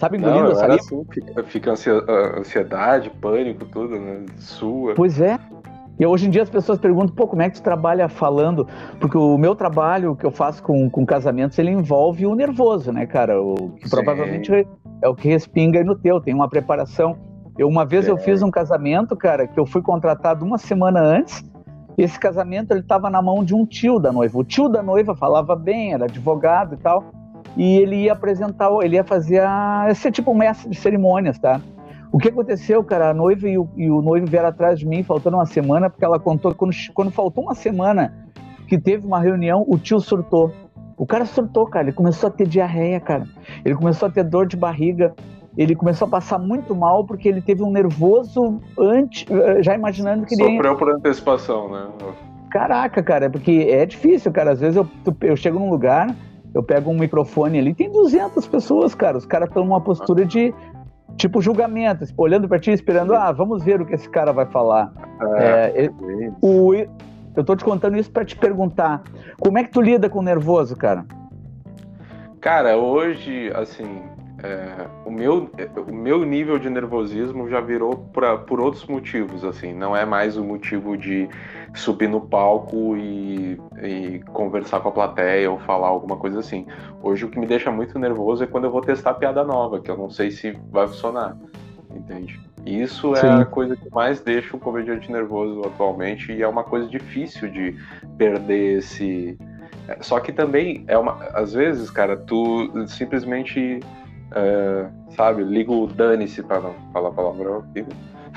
Sabe 0.00 0.16
engolindo 0.16 0.44
Não, 0.44 0.52
a 0.52 0.54
saliva? 0.54 0.80
Assim, 0.80 1.04
fica, 1.12 1.44
fica 1.44 1.74
ansiedade, 2.38 3.10
pânico, 3.20 3.66
tudo, 3.66 4.00
né? 4.00 4.24
Sua. 4.38 4.94
Pois 4.94 5.20
é. 5.20 5.38
E 6.00 6.06
hoje 6.06 6.26
em 6.26 6.30
dia 6.30 6.42
as 6.42 6.48
pessoas 6.48 6.78
perguntam, 6.78 7.14
pô, 7.14 7.28
como 7.28 7.42
é 7.42 7.50
que 7.50 7.56
tu 7.56 7.62
trabalha 7.62 8.08
falando? 8.08 8.66
Porque 8.98 9.18
o 9.18 9.36
meu 9.36 9.54
trabalho 9.54 10.16
que 10.16 10.24
eu 10.24 10.30
faço 10.30 10.62
com, 10.62 10.88
com 10.88 11.04
casamentos, 11.04 11.58
ele 11.58 11.70
envolve 11.70 12.26
o 12.26 12.34
nervoso, 12.34 12.90
né, 12.90 13.04
cara? 13.04 13.40
O 13.40 13.72
que 13.76 13.86
Sim. 13.86 13.90
provavelmente 13.90 14.66
é 15.02 15.08
o 15.08 15.14
que 15.14 15.28
respinga 15.28 15.78
aí 15.78 15.84
no 15.84 15.94
teu, 15.94 16.18
tem 16.18 16.32
uma 16.32 16.48
preparação. 16.48 17.18
Eu, 17.58 17.68
uma 17.68 17.84
vez 17.84 18.08
é. 18.08 18.10
eu 18.10 18.16
fiz 18.16 18.42
um 18.42 18.50
casamento, 18.50 19.14
cara, 19.14 19.46
que 19.46 19.60
eu 19.60 19.66
fui 19.66 19.82
contratado 19.82 20.42
uma 20.42 20.56
semana 20.56 21.00
antes, 21.00 21.44
esse 21.98 22.18
casamento 22.18 22.70
ele 22.70 22.80
estava 22.80 23.10
na 23.10 23.20
mão 23.20 23.44
de 23.44 23.54
um 23.54 23.66
tio 23.66 23.98
da 23.98 24.10
noiva. 24.10 24.38
O 24.38 24.44
tio 24.44 24.70
da 24.70 24.82
noiva 24.82 25.14
falava 25.14 25.54
bem, 25.54 25.92
era 25.92 26.06
advogado 26.06 26.76
e 26.76 26.78
tal 26.78 27.04
e 27.56 27.78
ele 27.78 28.04
ia 28.04 28.12
apresentar, 28.12 28.70
ele 28.82 28.96
ia 28.96 29.04
fazer 29.04 29.40
a, 29.40 29.86
ia 29.88 29.94
ser 29.94 30.12
tipo 30.12 30.30
um 30.30 30.34
mestre 30.34 30.70
de 30.70 30.76
cerimônias, 30.76 31.38
tá? 31.38 31.60
O 32.12 32.18
que 32.18 32.28
aconteceu, 32.28 32.82
cara? 32.82 33.10
A 33.10 33.14
noiva 33.14 33.48
e 33.48 33.56
o, 33.56 33.68
e 33.76 33.90
o 33.90 34.02
noivo 34.02 34.26
vieram 34.26 34.48
atrás 34.48 34.78
de 34.78 34.86
mim, 34.86 35.02
faltando 35.02 35.36
uma 35.36 35.46
semana, 35.46 35.88
porque 35.88 36.04
ela 36.04 36.18
contou 36.18 36.50
que 36.50 36.58
quando, 36.58 36.72
quando 36.92 37.10
faltou 37.10 37.44
uma 37.44 37.54
semana 37.54 38.12
que 38.66 38.78
teve 38.78 39.06
uma 39.06 39.20
reunião, 39.20 39.64
o 39.66 39.78
tio 39.78 40.00
surtou. 40.00 40.52
O 40.96 41.06
cara 41.06 41.24
surtou, 41.24 41.66
cara. 41.66 41.86
Ele 41.86 41.92
começou 41.92 42.28
a 42.28 42.30
ter 42.30 42.46
diarreia, 42.46 43.00
cara. 43.00 43.24
Ele 43.64 43.74
começou 43.74 44.08
a 44.08 44.10
ter 44.10 44.24
dor 44.24 44.46
de 44.46 44.56
barriga. 44.56 45.14
Ele 45.56 45.74
começou 45.74 46.06
a 46.06 46.10
passar 46.10 46.38
muito 46.38 46.74
mal 46.74 47.04
porque 47.04 47.28
ele 47.28 47.40
teve 47.40 47.62
um 47.62 47.70
nervoso 47.70 48.60
antes, 48.78 49.26
já 49.62 49.74
imaginando 49.74 50.26
que 50.26 50.34
ele. 50.34 50.56
Sofreu 50.56 50.76
por 50.76 50.90
antecipação, 50.90 51.70
né? 51.70 51.88
Caraca, 52.50 53.02
cara, 53.02 53.30
porque 53.30 53.68
é 53.70 53.86
difícil, 53.86 54.32
cara. 54.32 54.52
Às 54.52 54.60
vezes 54.60 54.76
eu, 54.76 54.86
eu 55.22 55.36
chego 55.36 55.58
num 55.58 55.70
lugar, 55.70 56.14
eu 56.52 56.62
pego 56.62 56.90
um 56.90 56.98
microfone 56.98 57.58
ali, 57.58 57.74
tem 57.74 57.90
200 57.90 58.46
pessoas, 58.46 58.94
cara. 58.94 59.16
Os 59.16 59.24
caras 59.24 59.48
estão 59.48 59.64
numa 59.64 59.80
postura 59.80 60.24
de 60.24 60.52
tipo 61.16 61.40
julgamento, 61.40 62.04
olhando 62.16 62.48
para 62.48 62.58
ti, 62.58 62.70
esperando, 62.70 63.14
ah, 63.14 63.32
vamos 63.32 63.62
ver 63.64 63.80
o 63.80 63.86
que 63.86 63.94
esse 63.94 64.08
cara 64.08 64.32
vai 64.32 64.46
falar. 64.46 64.92
É, 65.36 65.84
é, 65.84 65.90
o, 66.40 66.72
eu 66.74 67.44
tô 67.44 67.54
te 67.54 67.64
contando 67.64 67.96
isso 67.96 68.10
para 68.10 68.24
te 68.24 68.36
perguntar, 68.36 69.02
como 69.38 69.58
é 69.58 69.64
que 69.64 69.70
tu 69.70 69.80
lida 69.80 70.08
com 70.08 70.18
o 70.18 70.22
nervoso, 70.22 70.76
cara? 70.76 71.04
Cara, 72.40 72.76
hoje, 72.76 73.52
assim, 73.54 74.02
é, 74.42 74.86
o, 75.04 75.10
meu, 75.10 75.50
o 75.86 75.92
meu 75.92 76.24
nível 76.24 76.58
de 76.58 76.70
nervosismo 76.70 77.48
já 77.48 77.60
virou 77.60 77.96
pra, 78.12 78.38
por 78.38 78.58
outros 78.58 78.86
motivos, 78.86 79.44
assim, 79.44 79.74
não 79.74 79.94
é 79.94 80.06
mais 80.06 80.36
o 80.36 80.44
motivo 80.44 80.96
de 80.96 81.28
subir 81.74 82.08
no 82.08 82.22
palco 82.22 82.96
e, 82.96 83.60
e, 83.82 84.20
conversar 84.32 84.80
com 84.80 84.88
a 84.88 84.92
plateia 84.92 85.50
ou 85.50 85.58
falar 85.58 85.88
alguma 85.88 86.16
coisa 86.16 86.40
assim. 86.40 86.66
Hoje 87.02 87.24
o 87.24 87.28
que 87.28 87.38
me 87.38 87.46
deixa 87.46 87.70
muito 87.70 87.98
nervoso 87.98 88.42
é 88.42 88.46
quando 88.46 88.64
eu 88.64 88.70
vou 88.70 88.80
testar 88.80 89.14
piada 89.14 89.44
nova, 89.44 89.80
que 89.80 89.90
eu 89.90 89.96
não 89.96 90.08
sei 90.08 90.30
se 90.30 90.58
vai 90.70 90.86
funcionar, 90.86 91.36
entende? 91.94 92.40
Isso 92.64 93.14
é 93.14 93.20
Sim. 93.20 93.42
a 93.42 93.44
coisa 93.44 93.76
que 93.76 93.90
mais 93.90 94.20
deixa 94.20 94.56
um 94.56 94.60
comediante 94.60 95.10
nervoso 95.12 95.60
atualmente 95.66 96.32
e 96.32 96.42
é 96.42 96.48
uma 96.48 96.64
coisa 96.64 96.88
difícil 96.88 97.50
de 97.50 97.76
perder 98.16 98.78
esse... 98.78 99.38
Só 100.00 100.20
que 100.20 100.32
também 100.32 100.84
é 100.86 100.96
uma... 100.96 101.14
Às 101.34 101.52
vezes, 101.52 101.90
cara, 101.90 102.16
tu 102.16 102.86
simplesmente 102.86 103.80
é, 104.32 104.88
sabe, 105.16 105.42
liga 105.42 105.72
o 105.72 105.86
dane-se 105.86 106.42
para 106.42 106.60
não 106.60 106.74
falar 106.92 107.10
palavrão 107.10 107.58
aqui. 107.58 107.84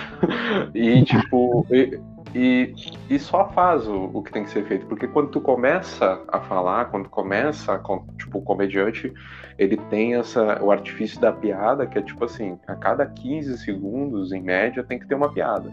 e 0.74 1.04
tipo, 1.04 1.66
e, 1.70 2.00
e, 2.34 2.74
e, 3.10 3.20
só 3.20 3.50
faz 3.50 3.88
o, 3.88 4.10
o 4.14 4.24
que 4.24 4.32
tem 4.32 4.44
que 4.44 4.50
ser 4.50 4.66
feito, 4.66 4.86
porque 4.88 5.08
quando 5.08 5.30
tu 5.30 5.40
começa 5.40 6.22
a 6.28 6.40
falar, 6.40 6.86
quando 6.86 7.08
começa, 7.10 7.80
tipo, 8.18 8.40
o 8.40 8.42
comediante, 8.42 9.14
ele 9.58 9.78
tem 9.78 10.16
essa, 10.16 10.62
o 10.64 10.72
artifício 10.72 11.22
da 11.22 11.32
piada, 11.32 11.86
que 11.86 12.00
é 12.00 12.02
tipo 12.02 12.26
assim, 12.26 12.58
a 12.68 12.76
cada 12.76 13.06
15 13.06 13.58
segundos, 13.60 14.32
em 14.32 14.42
média, 14.42 14.84
tem 14.84 14.98
que 14.98 15.08
ter 15.08 15.16
uma 15.16 15.32
piada. 15.32 15.72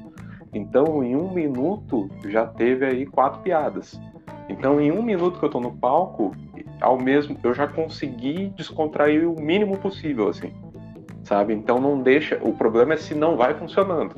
Então, 0.53 1.03
em 1.03 1.17
um 1.17 1.33
minuto, 1.33 2.11
já 2.29 2.47
teve 2.47 2.85
aí 2.85 3.07
quatro 3.07 3.41
piadas. 3.41 3.99
Então, 4.49 4.81
em 4.81 4.91
um 4.91 5.03
minuto 5.03 5.39
que 5.39 5.45
eu 5.45 5.51
tô 5.51 5.61
no 5.61 5.73
palco, 5.73 6.35
ao 6.81 6.99
mesmo, 6.99 7.37
eu 7.43 7.55
já 7.55 7.67
consegui 7.67 8.53
descontrair 8.57 9.29
o 9.29 9.41
mínimo 9.41 9.77
possível, 9.79 10.29
assim, 10.29 10.53
sabe? 11.25 11.53
Então 11.53 11.79
não 11.79 12.01
deixa. 12.01 12.39
O 12.43 12.53
problema 12.53 12.95
é 12.95 12.97
se 12.97 13.15
não 13.15 13.37
vai 13.37 13.55
funcionando. 13.55 14.15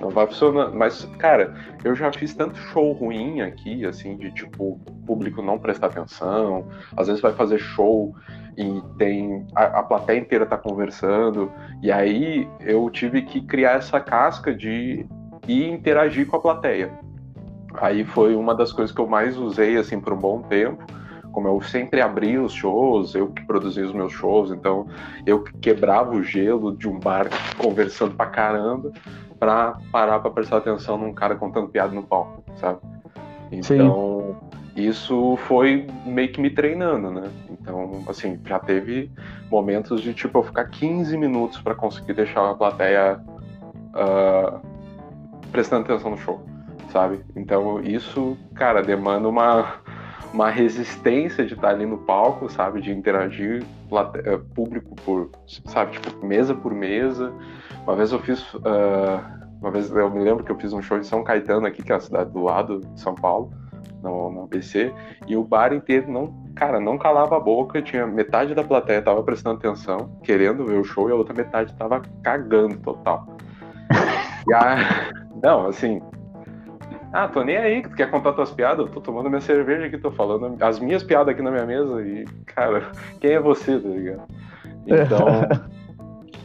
Não 0.00 0.10
vai 0.10 0.26
funcionando. 0.26 0.74
Mas, 0.74 1.04
cara, 1.18 1.54
eu 1.84 1.94
já 1.94 2.12
fiz 2.12 2.34
tanto 2.34 2.56
show 2.56 2.92
ruim 2.92 3.40
aqui, 3.40 3.84
assim, 3.84 4.16
de 4.16 4.30
tipo, 4.30 4.78
público 5.06 5.42
não 5.42 5.58
prestar 5.58 5.88
atenção. 5.88 6.68
Às 6.96 7.06
vezes 7.06 7.22
vai 7.22 7.32
fazer 7.32 7.58
show 7.58 8.14
e 8.56 8.82
tem. 8.98 9.46
A, 9.54 9.80
a 9.80 9.82
plateia 9.82 10.18
inteira 10.18 10.46
tá 10.46 10.56
conversando. 10.56 11.50
E 11.82 11.90
aí 11.90 12.48
eu 12.60 12.88
tive 12.90 13.22
que 13.22 13.40
criar 13.40 13.72
essa 13.72 13.98
casca 13.98 14.54
de 14.54 15.06
ir 15.48 15.68
interagir 15.68 16.26
com 16.26 16.36
a 16.36 16.40
plateia. 16.40 16.92
Aí 17.78 18.04
foi 18.04 18.34
uma 18.34 18.54
das 18.54 18.72
coisas 18.72 18.94
que 18.94 19.00
eu 19.00 19.06
mais 19.06 19.36
usei, 19.36 19.76
assim, 19.76 20.00
por 20.00 20.12
um 20.12 20.16
bom 20.16 20.42
tempo 20.42 20.84
como 21.36 21.48
eu 21.48 21.60
sempre 21.60 22.00
abria 22.00 22.42
os 22.42 22.54
shows, 22.54 23.14
eu 23.14 23.28
que 23.28 23.44
produzia 23.44 23.84
os 23.84 23.92
meus 23.92 24.10
shows, 24.10 24.50
então 24.50 24.86
eu 25.26 25.44
quebrava 25.60 26.12
o 26.12 26.22
gelo 26.22 26.74
de 26.74 26.88
um 26.88 26.98
bar 26.98 27.28
conversando 27.58 28.14
pra 28.14 28.24
caramba 28.24 28.90
pra 29.38 29.76
parar 29.92 30.18
pra 30.20 30.30
prestar 30.30 30.56
atenção 30.56 30.96
num 30.96 31.12
cara 31.12 31.36
contando 31.36 31.68
piada 31.68 31.94
no 31.94 32.02
palco, 32.02 32.42
sabe? 32.54 32.80
Então, 33.52 34.34
Sim. 34.74 34.82
isso 34.82 35.36
foi 35.46 35.86
meio 36.06 36.32
que 36.32 36.40
me 36.40 36.48
treinando, 36.48 37.10
né? 37.10 37.30
Então, 37.50 38.02
assim, 38.08 38.40
já 38.46 38.58
teve 38.58 39.10
momentos 39.50 40.00
de 40.00 40.14
tipo 40.14 40.38
eu 40.38 40.42
ficar 40.42 40.64
15 40.64 41.18
minutos 41.18 41.60
para 41.60 41.74
conseguir 41.74 42.14
deixar 42.14 42.50
a 42.50 42.54
plateia 42.54 43.20
uh, 43.92 44.58
prestando 45.52 45.84
atenção 45.84 46.12
no 46.12 46.16
show, 46.16 46.42
sabe? 46.90 47.20
Então, 47.36 47.78
isso, 47.82 48.38
cara, 48.54 48.82
demanda 48.82 49.28
uma, 49.28 49.74
uma 50.32 50.50
resistência 50.50 51.44
de 51.44 51.54
estar 51.54 51.70
ali 51.70 51.86
no 51.86 51.98
palco, 51.98 52.50
sabe? 52.50 52.80
De 52.80 52.90
interagir 52.90 53.64
plateia, 53.88 54.38
público 54.54 54.94
por, 55.04 55.30
sabe? 55.66 55.92
Tipo, 55.92 56.24
mesa 56.24 56.54
por 56.54 56.72
mesa. 56.72 57.32
Uma 57.84 57.96
vez 57.96 58.12
eu 58.12 58.18
fiz. 58.18 58.54
Uh, 58.54 59.36
uma 59.60 59.70
vez 59.70 59.90
eu 59.90 60.10
me 60.10 60.22
lembro 60.22 60.44
que 60.44 60.52
eu 60.52 60.58
fiz 60.58 60.72
um 60.72 60.82
show 60.82 60.98
em 60.98 61.02
São 61.02 61.24
Caetano 61.24 61.66
aqui, 61.66 61.82
que 61.82 61.92
é 61.92 61.96
a 61.96 62.00
cidade 62.00 62.30
do 62.30 62.42
lado 62.42 62.80
de 62.80 63.00
São 63.00 63.14
Paulo, 63.14 63.50
no, 64.02 64.30
no 64.30 64.42
ABC, 64.44 64.92
e 65.26 65.36
o 65.36 65.42
bar 65.42 65.72
inteiro 65.72 66.10
não, 66.10 66.44
cara, 66.54 66.78
não 66.78 66.98
calava 66.98 67.36
a 67.36 67.40
boca, 67.40 67.80
tinha 67.82 68.06
metade 68.06 68.54
da 68.54 68.62
plateia 68.62 69.02
tava 69.02 69.22
prestando 69.22 69.56
atenção, 69.56 70.18
querendo 70.22 70.64
ver 70.64 70.78
o 70.78 70.84
show, 70.84 71.08
e 71.08 71.12
a 71.12 71.16
outra 71.16 71.34
metade 71.34 71.74
tava 71.74 72.02
cagando 72.22 72.76
total. 72.78 73.26
e 74.46 74.54
a, 74.54 75.10
não, 75.42 75.66
assim, 75.66 76.00
ah, 77.24 77.28
tô 77.28 77.42
nem 77.42 77.56
aí, 77.56 77.82
tu 77.82 77.90
quer 77.90 78.10
contar 78.10 78.32
tuas 78.32 78.50
piadas? 78.50 78.86
Eu 78.86 78.92
tô 78.92 79.00
tomando 79.00 79.28
minha 79.28 79.40
cerveja 79.40 79.86
aqui, 79.86 79.98
tô 79.98 80.10
falando 80.10 80.56
as 80.62 80.78
minhas 80.78 81.02
piadas 81.02 81.28
aqui 81.28 81.42
na 81.42 81.50
minha 81.50 81.66
mesa 81.66 82.02
e, 82.02 82.24
cara, 82.46 82.90
quem 83.20 83.32
é 83.32 83.40
você, 83.40 83.78
tá 83.78 83.88
ligado? 83.88 84.22
Então, 84.86 85.26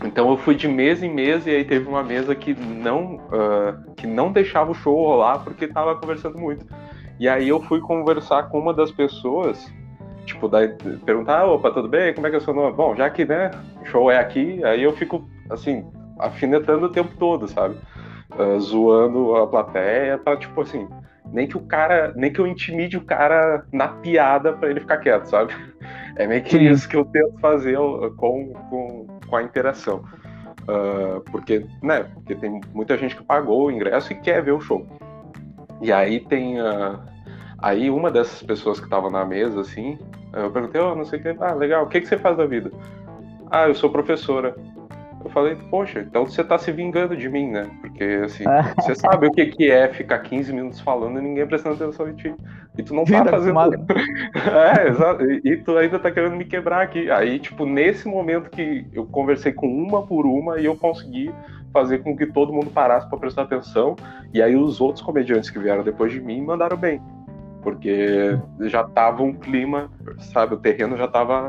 Então 0.04 0.30
eu 0.30 0.38
fui 0.38 0.56
de 0.56 0.68
mesa 0.68 1.06
em 1.06 1.14
mesa 1.14 1.50
e 1.50 1.56
aí 1.56 1.64
teve 1.64 1.88
uma 1.88 2.04
mesa 2.04 2.34
que 2.34 2.54
não, 2.56 3.16
uh, 3.16 3.94
que 3.96 4.08
não 4.08 4.32
deixava 4.32 4.72
o 4.72 4.76
show 4.76 4.96
rolar 4.96 5.40
porque 5.40 5.68
tava 5.68 5.96
conversando 5.96 6.40
muito. 6.40 6.66
E 7.20 7.30
aí 7.30 7.50
eu 7.50 7.62
fui 7.62 7.80
conversar 7.80 8.50
com 8.50 8.60
uma 8.60 8.74
das 8.74 8.92
pessoas, 8.92 9.72
tipo, 10.26 10.48
daí, 10.48 10.70
perguntar, 11.06 11.46
opa, 11.46 11.70
tudo 11.70 11.88
bem? 11.88 12.14
Como 12.16 12.26
é 12.26 12.32
que 12.32 12.36
é 12.36 12.40
o 12.40 12.42
seu 12.42 12.54
nome? 12.54 12.76
Bom, 12.76 12.96
já 12.96 13.10
que, 13.12 13.26
né, 13.26 13.52
o 13.80 13.86
show 13.86 14.10
é 14.10 14.18
aqui, 14.18 14.64
aí 14.64 14.82
eu 14.82 14.92
fico, 14.94 15.30
assim, 15.52 15.86
afinetando 16.18 16.88
o 16.88 16.90
tempo 16.90 17.16
todo, 17.20 17.48
sabe? 17.48 17.76
Uh, 18.38 18.60
zoando 18.60 19.36
a 19.36 19.46
plateia 19.46 20.17
pra, 20.17 20.38
tipo, 20.38 20.62
assim, 20.62 20.88
nem 21.32 21.48
que 21.48 21.58
o 21.58 21.62
cara, 21.62 22.13
nem 22.15 22.32
que 22.32 22.39
eu 22.39 22.48
intimide 22.48 22.98
o 22.98 23.06
cara 23.06 23.65
na 23.72 23.88
piada 23.88 24.54
para 24.54 24.70
ele 24.70 24.80
ficar 24.80 24.98
quieto, 24.98 25.26
sabe? 25.26 25.54
É 26.17 26.28
meio 26.28 26.44
que 26.44 26.58
isso 26.58 26.89
que 26.89 26.98
eu 26.98 27.06
tento 27.06 27.39
fazer 27.39 27.78
com, 28.17 28.52
com, 28.70 29.08
com 29.26 29.36
a 29.38 29.41
interação. 29.41 30.04
Uh, 30.63 31.22
porque, 31.32 31.65
né, 31.82 32.04
porque 32.13 32.36
tem 32.36 32.60
muita 32.74 32.98
gente 32.98 33.15
que 33.15 33.24
pagou 33.24 33.67
o 33.67 33.72
ingresso 33.72 34.12
e 34.12 34.15
quer 34.15 34.44
ver 34.44 34.52
o 34.52 34.60
show. 34.60 34.86
E 35.82 35.91
aí 35.91 36.20
tem. 36.20 36.62
Uh, 36.62 37.00
aí 37.58 37.89
uma 37.89 38.12
dessas 38.12 38.44
pessoas 38.44 38.78
que 38.78 38.86
estava 38.86 39.10
na 39.10 39.26
mesa, 39.26 39.62
assim, 39.62 39.98
eu 40.34 40.52
perguntei, 40.52 40.80
oh, 40.80 40.96
não 40.96 41.06
sei 41.06 41.20
o 41.20 41.22
que, 41.24 41.36
ah, 41.39 41.54
legal, 41.54 41.86
o 41.86 41.88
que, 41.88 42.02
que 42.02 42.08
você 42.08 42.17
faz 42.17 42.38
da 42.38 42.46
vida? 42.46 42.72
Ah, 43.50 43.67
eu 43.67 43.76
sou 43.76 43.89
professora. 43.89 44.56
Eu 45.32 45.34
falei, 45.34 45.56
poxa, 45.70 46.02
então 46.02 46.26
você 46.26 46.44
tá 46.44 46.58
se 46.58 46.74
vingando 46.74 47.15
de 47.15 47.30
mim, 47.30 47.50
né? 47.50 47.65
Porque, 47.80 48.04
assim, 48.26 48.44
você 48.76 48.94
sabe 48.94 49.28
o 49.28 49.32
que, 49.32 49.46
que 49.46 49.72
é 49.72 49.88
ficar 49.88 50.20
15 50.20 50.52
minutos 50.52 50.82
falando 50.82 51.20
e 51.20 51.22
ninguém 51.22 51.48
prestando 51.48 51.82
atenção 51.82 52.10
em 52.10 52.15
ti. 52.15 52.36
E 52.78 52.84
tu 52.84 52.94
não 52.94 53.06
tá 53.06 53.24
fazendo. 53.24 53.58
é, 54.78 54.89
exato. 54.89 55.24
E 55.24 55.56
tu 55.56 55.78
ainda 55.78 55.98
tá 56.00 56.12
querendo 56.12 56.36
me 56.36 56.44
quebrar 56.44 56.82
aqui. 56.82 57.10
Aí, 57.10 57.39
tipo, 57.39 57.65
nesse 57.65 58.10
momento 58.10 58.50
que 58.50 58.86
eu 58.91 59.06
conversei 59.06 59.54
com 59.54 59.67
uma 59.67 60.06
por 60.06 60.26
uma 60.26 60.60
e 60.60 60.65
eu 60.65 60.76
consegui 60.76 61.34
fazer 61.72 62.00
com 62.00 62.15
que 62.15 62.26
todo 62.26 62.52
mundo 62.52 62.70
parasse 62.70 63.08
para 63.08 63.17
prestar 63.17 63.44
atenção. 63.44 63.96
E 64.34 64.41
aí 64.41 64.58
os 64.58 64.82
outros 64.82 65.04
comediantes 65.04 65.50
que 65.50 65.60
vieram 65.60 65.82
depois 65.82 66.12
de 66.12 66.20
mim 66.20 66.41
mandaram 66.41 66.76
bem. 66.76 67.02
Porque 67.63 68.38
já 68.63 68.84
tava 68.84 69.24
um 69.24 69.32
clima, 69.32 69.89
sabe? 70.20 70.56
O 70.56 70.58
terreno 70.58 70.98
já 70.98 71.08
tava 71.08 71.46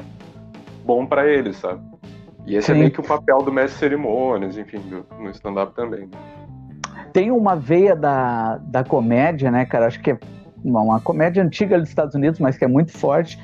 bom 0.85 1.05
para 1.05 1.27
eles, 1.27 1.57
sabe? 1.57 1.92
E 2.47 2.57
esse 2.57 2.71
é 2.71 2.75
Sim. 2.75 2.81
é 2.81 2.83
meio 2.83 2.91
que 2.91 3.01
o 3.01 3.05
papel 3.05 3.39
do 3.43 3.53
mestre 3.53 3.79
cerimônias, 3.79 4.59
enfim, 4.59 4.79
do, 4.81 5.07
no 5.19 5.31
stand-up 5.31 5.75
também. 5.75 6.01
Né? 6.01 6.19
Tem 7.13 7.31
uma 7.31 7.55
veia 7.55 7.95
da, 7.95 8.59
da 8.59 8.83
comédia, 8.83 9.51
né, 9.51 9.65
cara? 9.65 9.87
Acho 9.87 10.01
que 10.01 10.13
é 10.13 10.19
uma, 10.65 11.01
comédia 11.01 11.43
antiga 11.43 11.79
dos 11.79 11.89
Estados 11.89 12.15
Unidos, 12.15 12.41
mas 12.41 12.57
que 12.57 12.65
é 12.65 12.69
muito 12.69 12.93
forte, 12.97 13.39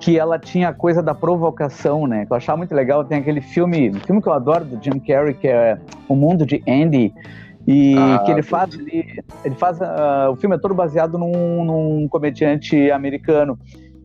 que 0.00 0.18
ela 0.18 0.38
tinha 0.38 0.68
a 0.68 0.72
coisa 0.72 1.02
da 1.02 1.14
provocação, 1.14 2.06
né? 2.06 2.26
Que 2.26 2.32
eu 2.32 2.36
achava 2.36 2.58
muito 2.58 2.74
legal. 2.74 3.04
Tem 3.04 3.18
aquele 3.18 3.40
filme, 3.40 3.90
um 3.90 4.00
filme 4.00 4.20
que 4.20 4.28
eu 4.28 4.32
adoro 4.32 4.64
do 4.64 4.82
Jim 4.82 4.98
Carrey, 4.98 5.34
que 5.34 5.48
é 5.48 5.78
O 6.08 6.14
Mundo 6.14 6.44
de 6.44 6.62
Andy. 6.68 7.12
E 7.66 7.96
ah, 7.96 8.22
que 8.24 8.30
ele 8.30 8.42
faz, 8.42 8.74
ele, 8.74 9.22
ele 9.42 9.54
faz 9.54 9.80
uh, 9.80 10.30
o 10.30 10.36
filme 10.36 10.54
é 10.54 10.58
todo 10.58 10.74
baseado 10.74 11.16
num, 11.16 11.64
num 11.64 12.08
comediante 12.08 12.90
americano. 12.90 13.58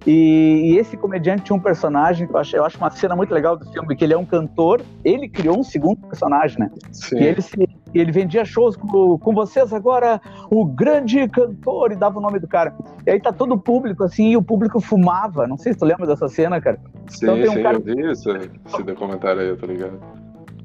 E, 0.06 0.72
e, 0.72 0.78
esse 0.78 0.96
comediante 0.96 1.44
tinha 1.44 1.56
um 1.56 1.60
personagem 1.60 2.26
que 2.26 2.34
eu 2.34 2.40
acho, 2.40 2.56
eu 2.56 2.64
acho 2.64 2.78
uma 2.78 2.90
cena 2.90 3.16
muito 3.16 3.34
legal 3.34 3.58
do 3.58 3.70
filme, 3.70 3.96
que 3.96 4.04
ele 4.04 4.14
é 4.14 4.18
um 4.18 4.26
cantor, 4.26 4.82
ele 5.04 5.28
criou 5.28 5.60
um 5.60 5.64
segundo 5.64 5.98
personagem, 6.08 6.58
né? 6.58 6.72
Sim. 6.92 7.18
E 7.18 7.24
ele, 7.26 7.42
se, 7.42 7.70
ele 7.94 8.12
vendia 8.12 8.46
shows 8.46 8.78
com, 8.78 9.18
com 9.18 9.34
vocês 9.34 9.74
agora, 9.74 10.22
o 10.50 10.66
grande 10.66 11.28
cantor, 11.28 11.92
e 11.92 11.96
dava 11.96 12.18
o 12.18 12.22
nome 12.22 12.40
do 12.40 12.48
cara. 12.48 12.74
E 13.06 13.12
aí 13.12 13.22
tá 13.22 13.34
todo 13.34 13.54
o 13.54 13.60
público, 13.60 14.04
assim, 14.04 14.32
e 14.32 14.38
o 14.38 14.42
público 14.42 14.80
fumava. 14.80 15.46
Não 15.46 15.58
sei 15.58 15.74
se 15.74 15.80
tu 15.80 15.86
lembra 15.86 16.08
dessa 16.08 16.30
cena, 16.30 16.62
cara. 16.62 16.80
Sim, 17.08 17.26
então, 17.26 17.36
tem 17.36 17.50
um 17.50 17.54
sim, 17.54 17.64
cara... 17.64 17.78
eu 17.78 17.82
vi 17.82 18.10
esse, 18.10 18.30
esse 18.30 18.84
documentário 18.84 19.42
aí, 19.42 19.56
tá 19.58 19.68
ligado? 19.68 20.00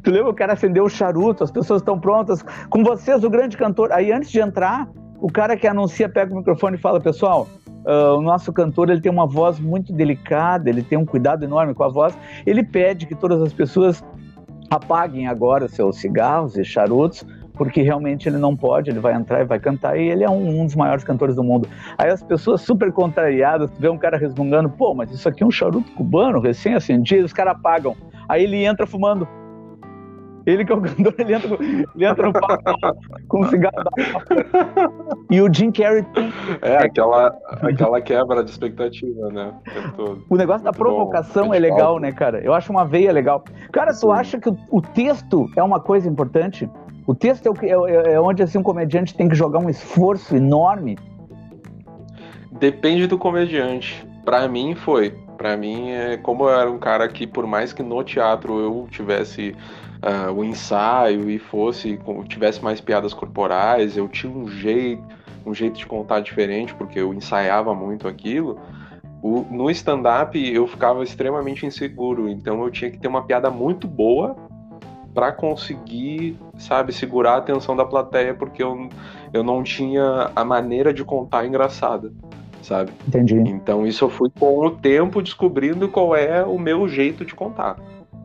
Tu 0.04 0.10
lembra 0.10 0.30
o 0.30 0.34
cara 0.34 0.52
acendeu 0.52 0.84
o 0.84 0.88
charuto, 0.88 1.42
as 1.42 1.50
pessoas 1.50 1.80
estão 1.80 1.98
prontas, 1.98 2.42
com 2.68 2.84
vocês 2.84 3.24
o 3.24 3.30
grande 3.30 3.56
cantor. 3.56 3.90
Aí 3.90 4.12
antes 4.12 4.30
de 4.30 4.38
entrar, 4.38 4.88
o 5.18 5.32
cara 5.32 5.56
que 5.56 5.66
anuncia 5.66 6.08
pega 6.08 6.32
o 6.32 6.36
microfone 6.36 6.76
e 6.76 6.80
fala, 6.80 7.00
pessoal, 7.00 7.48
Uh, 7.84 8.16
o 8.16 8.22
nosso 8.22 8.52
cantor 8.52 8.90
ele 8.90 9.00
tem 9.00 9.12
uma 9.12 9.26
voz 9.26 9.60
muito 9.60 9.92
delicada, 9.92 10.70
ele 10.70 10.82
tem 10.82 10.96
um 10.96 11.04
cuidado 11.04 11.44
enorme 11.44 11.74
com 11.74 11.84
a 11.84 11.88
voz. 11.88 12.16
Ele 12.46 12.62
pede 12.62 13.06
que 13.06 13.14
todas 13.14 13.42
as 13.42 13.52
pessoas 13.52 14.02
apaguem 14.70 15.26
agora 15.26 15.68
seus 15.68 15.96
cigarros 15.96 16.56
e 16.56 16.64
charutos, 16.64 17.24
porque 17.52 17.82
realmente 17.82 18.28
ele 18.28 18.38
não 18.38 18.56
pode, 18.56 18.90
ele 18.90 18.98
vai 18.98 19.14
entrar 19.14 19.40
e 19.40 19.44
vai 19.44 19.60
cantar, 19.60 19.96
e 19.96 20.08
ele 20.08 20.24
é 20.24 20.30
um, 20.30 20.62
um 20.62 20.66
dos 20.66 20.74
maiores 20.74 21.04
cantores 21.04 21.36
do 21.36 21.44
mundo. 21.44 21.68
Aí 21.96 22.10
as 22.10 22.22
pessoas 22.22 22.62
super 22.62 22.90
contrariadas, 22.92 23.70
vê 23.78 23.88
um 23.88 23.98
cara 23.98 24.16
resmungando, 24.16 24.68
pô, 24.68 24.94
mas 24.94 25.12
isso 25.12 25.28
aqui 25.28 25.42
é 25.42 25.46
um 25.46 25.50
charuto 25.50 25.92
cubano, 25.92 26.40
recém-acendido, 26.40 27.24
os 27.24 27.32
caras 27.32 27.54
apagam. 27.54 27.94
Aí 28.28 28.42
ele 28.42 28.64
entra 28.64 28.86
fumando 28.86 29.28
ele 30.46 30.64
que 30.64 30.72
é 30.72 30.74
o 30.74 30.80
cantor, 30.80 31.14
ele 31.18 31.34
entra, 31.34 31.58
ele 31.60 32.06
entra 32.06 32.26
no 32.26 32.32
palco 32.32 32.64
com 33.28 33.40
um 33.40 33.48
cigarro 33.48 33.84
E 35.30 35.40
o 35.40 35.52
Jim 35.52 35.70
Carrey. 35.70 36.04
É, 36.60 36.76
aquela, 36.76 37.34
aquela 37.62 38.00
quebra 38.00 38.44
de 38.44 38.50
expectativa, 38.50 39.30
né? 39.30 39.54
O, 40.28 40.36
negócio 40.36 40.62
Muito 40.62 40.64
da 40.64 40.72
provocação 40.72 41.48
bom, 41.48 41.54
é 41.54 41.58
legal, 41.58 41.98
né, 41.98 42.12
cara? 42.12 42.40
Eu 42.40 42.52
acho 42.52 42.70
uma 42.70 42.84
veia 42.84 43.12
legal. 43.12 43.42
Cara, 43.72 43.92
Sim. 43.92 44.02
tu 44.02 44.12
acha 44.12 44.38
que 44.38 44.50
o, 44.70 44.82
texto 44.82 45.50
é 45.56 45.62
uma 45.62 45.80
coisa 45.80 46.08
importante? 46.08 46.68
O 47.06 47.14
texto 47.14 47.46
é, 47.62 47.76
o, 47.76 47.86
é, 47.86 48.12
é 48.12 48.20
onde 48.20 48.42
assim, 48.42 48.58
um 48.58 48.62
comediante 48.62 49.14
tem 49.14 49.28
que 49.28 49.34
jogar 49.34 49.60
um 49.60 49.70
esforço 49.70 50.36
enorme? 50.36 50.98
Depende 52.52 53.06
do 53.06 53.18
comediante. 53.18 54.06
Para 54.24 54.46
mim 54.46 54.74
foi. 54.74 55.14
Para 55.36 55.56
mim, 55.56 55.90
é, 55.90 56.16
como 56.16 56.44
eu 56.44 56.60
era 56.60 56.70
um 56.70 56.78
cara 56.78 57.08
que, 57.08 57.26
por 57.26 57.46
mais 57.46 57.72
que 57.72 57.82
no 57.82 58.02
teatro 58.04 58.60
eu 58.60 58.86
tivesse 58.90 59.54
uh, 60.04 60.32
o 60.32 60.44
ensaio 60.44 61.30
e 61.30 61.38
fosse 61.38 61.98
tivesse 62.28 62.62
mais 62.62 62.80
piadas 62.80 63.14
corporais, 63.14 63.96
eu 63.96 64.06
tinha 64.06 64.32
um 64.32 64.46
jeito, 64.46 65.02
um 65.44 65.54
jeito 65.54 65.78
de 65.78 65.86
contar 65.86 66.20
diferente 66.20 66.74
porque 66.74 67.00
eu 67.00 67.12
ensaiava 67.14 67.74
muito 67.74 68.06
aquilo. 68.06 68.58
O, 69.22 69.46
no 69.50 69.70
stand-up 69.70 70.38
eu 70.38 70.66
ficava 70.66 71.02
extremamente 71.02 71.64
inseguro, 71.64 72.28
então 72.28 72.62
eu 72.62 72.70
tinha 72.70 72.90
que 72.90 72.98
ter 72.98 73.08
uma 73.08 73.22
piada 73.22 73.50
muito 73.50 73.88
boa 73.88 74.36
para 75.14 75.32
conseguir, 75.32 76.36
sabe, 76.58 76.92
segurar 76.92 77.34
a 77.34 77.36
atenção 77.38 77.74
da 77.74 77.84
plateia, 77.84 78.34
porque 78.34 78.62
eu, 78.62 78.88
eu 79.32 79.42
não 79.42 79.62
tinha 79.62 80.30
a 80.34 80.44
maneira 80.44 80.92
de 80.92 81.04
contar 81.04 81.46
engraçada, 81.46 82.12
sabe? 82.60 82.92
Entendi. 83.06 83.36
Então 83.36 83.86
isso 83.86 84.04
eu 84.04 84.10
fui 84.10 84.28
com 84.38 84.58
o 84.58 84.70
tempo 84.72 85.22
descobrindo 85.22 85.88
qual 85.88 86.14
é 86.14 86.44
o 86.44 86.58
meu 86.58 86.86
jeito 86.88 87.24
de 87.24 87.34
contar 87.34 87.76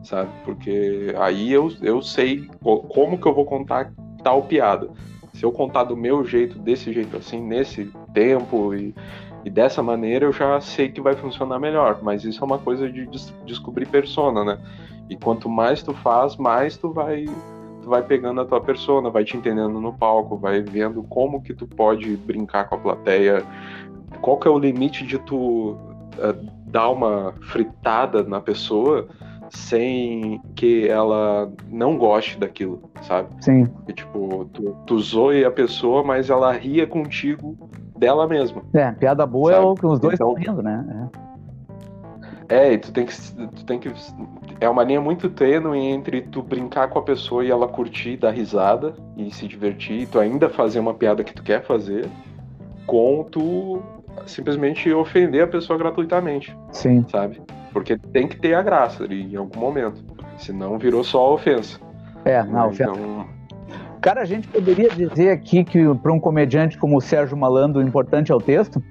sabe? 0.02 0.30
Porque 0.44 1.14
aí 1.18 1.52
eu, 1.52 1.72
eu 1.82 2.02
sei 2.02 2.48
como 2.60 3.18
que 3.18 3.26
eu 3.26 3.34
vou 3.34 3.44
contar 3.44 3.92
tal 4.22 4.42
piada. 4.42 4.88
Se 5.32 5.44
eu 5.44 5.52
contar 5.52 5.84
do 5.84 5.96
meu 5.96 6.24
jeito, 6.24 6.58
desse 6.58 6.92
jeito 6.92 7.16
assim, 7.16 7.40
nesse 7.40 7.90
tempo 8.12 8.74
e, 8.74 8.94
e 9.44 9.50
dessa 9.50 9.82
maneira, 9.82 10.26
eu 10.26 10.32
já 10.32 10.60
sei 10.60 10.90
que 10.90 11.00
vai 11.00 11.14
funcionar 11.14 11.58
melhor. 11.58 12.00
Mas 12.02 12.24
isso 12.24 12.42
é 12.42 12.44
uma 12.44 12.58
coisa 12.58 12.90
de 12.90 13.06
des 13.06 13.32
descobrir 13.46 13.86
persona, 13.86 14.44
né? 14.44 14.58
E 15.08 15.16
quanto 15.16 15.48
mais 15.48 15.82
tu 15.82 15.92
faz, 15.92 16.36
mais 16.36 16.76
tu 16.76 16.92
vai 16.92 17.26
tu 17.82 17.88
vai 17.88 18.02
pegando 18.02 18.40
a 18.42 18.44
tua 18.44 18.60
persona, 18.60 19.08
vai 19.08 19.24
te 19.24 19.36
entendendo 19.36 19.80
no 19.80 19.92
palco, 19.94 20.36
vai 20.36 20.60
vendo 20.60 21.02
como 21.04 21.42
que 21.42 21.54
tu 21.54 21.66
pode 21.66 22.14
brincar 22.14 22.68
com 22.68 22.74
a 22.74 22.78
plateia, 22.78 23.42
qual 24.20 24.38
que 24.38 24.46
é 24.46 24.50
o 24.50 24.58
limite 24.58 25.06
de 25.06 25.18
tu 25.18 25.70
uh, 25.72 26.50
dar 26.66 26.90
uma 26.90 27.32
fritada 27.40 28.22
na 28.22 28.38
pessoa 28.38 29.08
sem 29.50 30.40
que 30.54 30.88
ela 30.88 31.52
não 31.68 31.98
goste 31.98 32.38
daquilo, 32.38 32.90
sabe? 33.02 33.28
Sim. 33.40 33.68
E, 33.88 33.92
tipo, 33.92 34.48
tu, 34.52 34.76
tu 34.86 34.98
zoe 35.00 35.44
a 35.44 35.50
pessoa, 35.50 36.02
mas 36.02 36.30
ela 36.30 36.52
ria 36.52 36.86
contigo 36.86 37.56
dela 37.96 38.26
mesma. 38.26 38.62
É, 38.72 38.92
piada 38.92 39.26
boa 39.26 39.52
sabe? 39.52 39.64
é 39.64 39.68
o 39.68 39.74
que 39.74 39.86
os 39.86 40.00
dois 40.00 40.14
então, 40.14 40.34
estão 40.36 40.54
rindo, 40.54 40.62
né? 40.62 41.10
É. 42.48 42.68
é, 42.68 42.72
e 42.72 42.78
tu 42.78 42.92
tem 42.92 43.06
que. 43.06 43.14
Tu 43.14 43.64
tem 43.64 43.78
que. 43.78 43.92
É 44.60 44.68
uma 44.68 44.84
linha 44.84 45.00
muito 45.00 45.28
tênue 45.28 45.78
entre 45.78 46.22
tu 46.22 46.42
brincar 46.42 46.88
com 46.88 46.98
a 46.98 47.02
pessoa 47.02 47.44
e 47.44 47.50
ela 47.50 47.66
curtir, 47.66 48.16
dar 48.16 48.30
risada 48.30 48.94
e 49.16 49.32
se 49.32 49.48
divertir, 49.48 50.02
e 50.02 50.06
tu 50.06 50.18
ainda 50.20 50.48
fazer 50.48 50.78
uma 50.78 50.94
piada 50.94 51.24
que 51.24 51.34
tu 51.34 51.42
quer 51.42 51.62
fazer, 51.62 52.08
com 52.86 53.24
tu 53.24 53.82
simplesmente 54.26 54.92
ofender 54.92 55.42
a 55.42 55.46
pessoa 55.46 55.78
gratuitamente. 55.78 56.56
Sim. 56.70 57.04
Sabe? 57.08 57.40
Porque 57.72 57.96
tem 57.96 58.26
que 58.26 58.36
ter 58.36 58.54
a 58.54 58.62
graça 58.62 59.04
ali 59.04 59.32
em 59.32 59.36
algum 59.36 59.58
momento. 59.58 60.02
Senão 60.38 60.78
virou 60.78 61.04
só 61.04 61.34
ofensa. 61.34 61.78
É, 62.24 62.42
não, 62.42 62.68
ofensa. 62.68 62.90
Então... 62.90 63.26
Cara, 64.00 64.22
a 64.22 64.24
gente 64.24 64.48
poderia 64.48 64.88
dizer 64.88 65.30
aqui 65.30 65.62
que 65.62 65.94
para 65.96 66.12
um 66.12 66.18
comediante 66.18 66.78
como 66.78 66.96
o 66.96 67.00
Sérgio 67.00 67.36
Malandro, 67.36 67.82
o 67.82 67.84
importante 67.86 68.32
é 68.32 68.34
o 68.34 68.40
texto? 68.40 68.82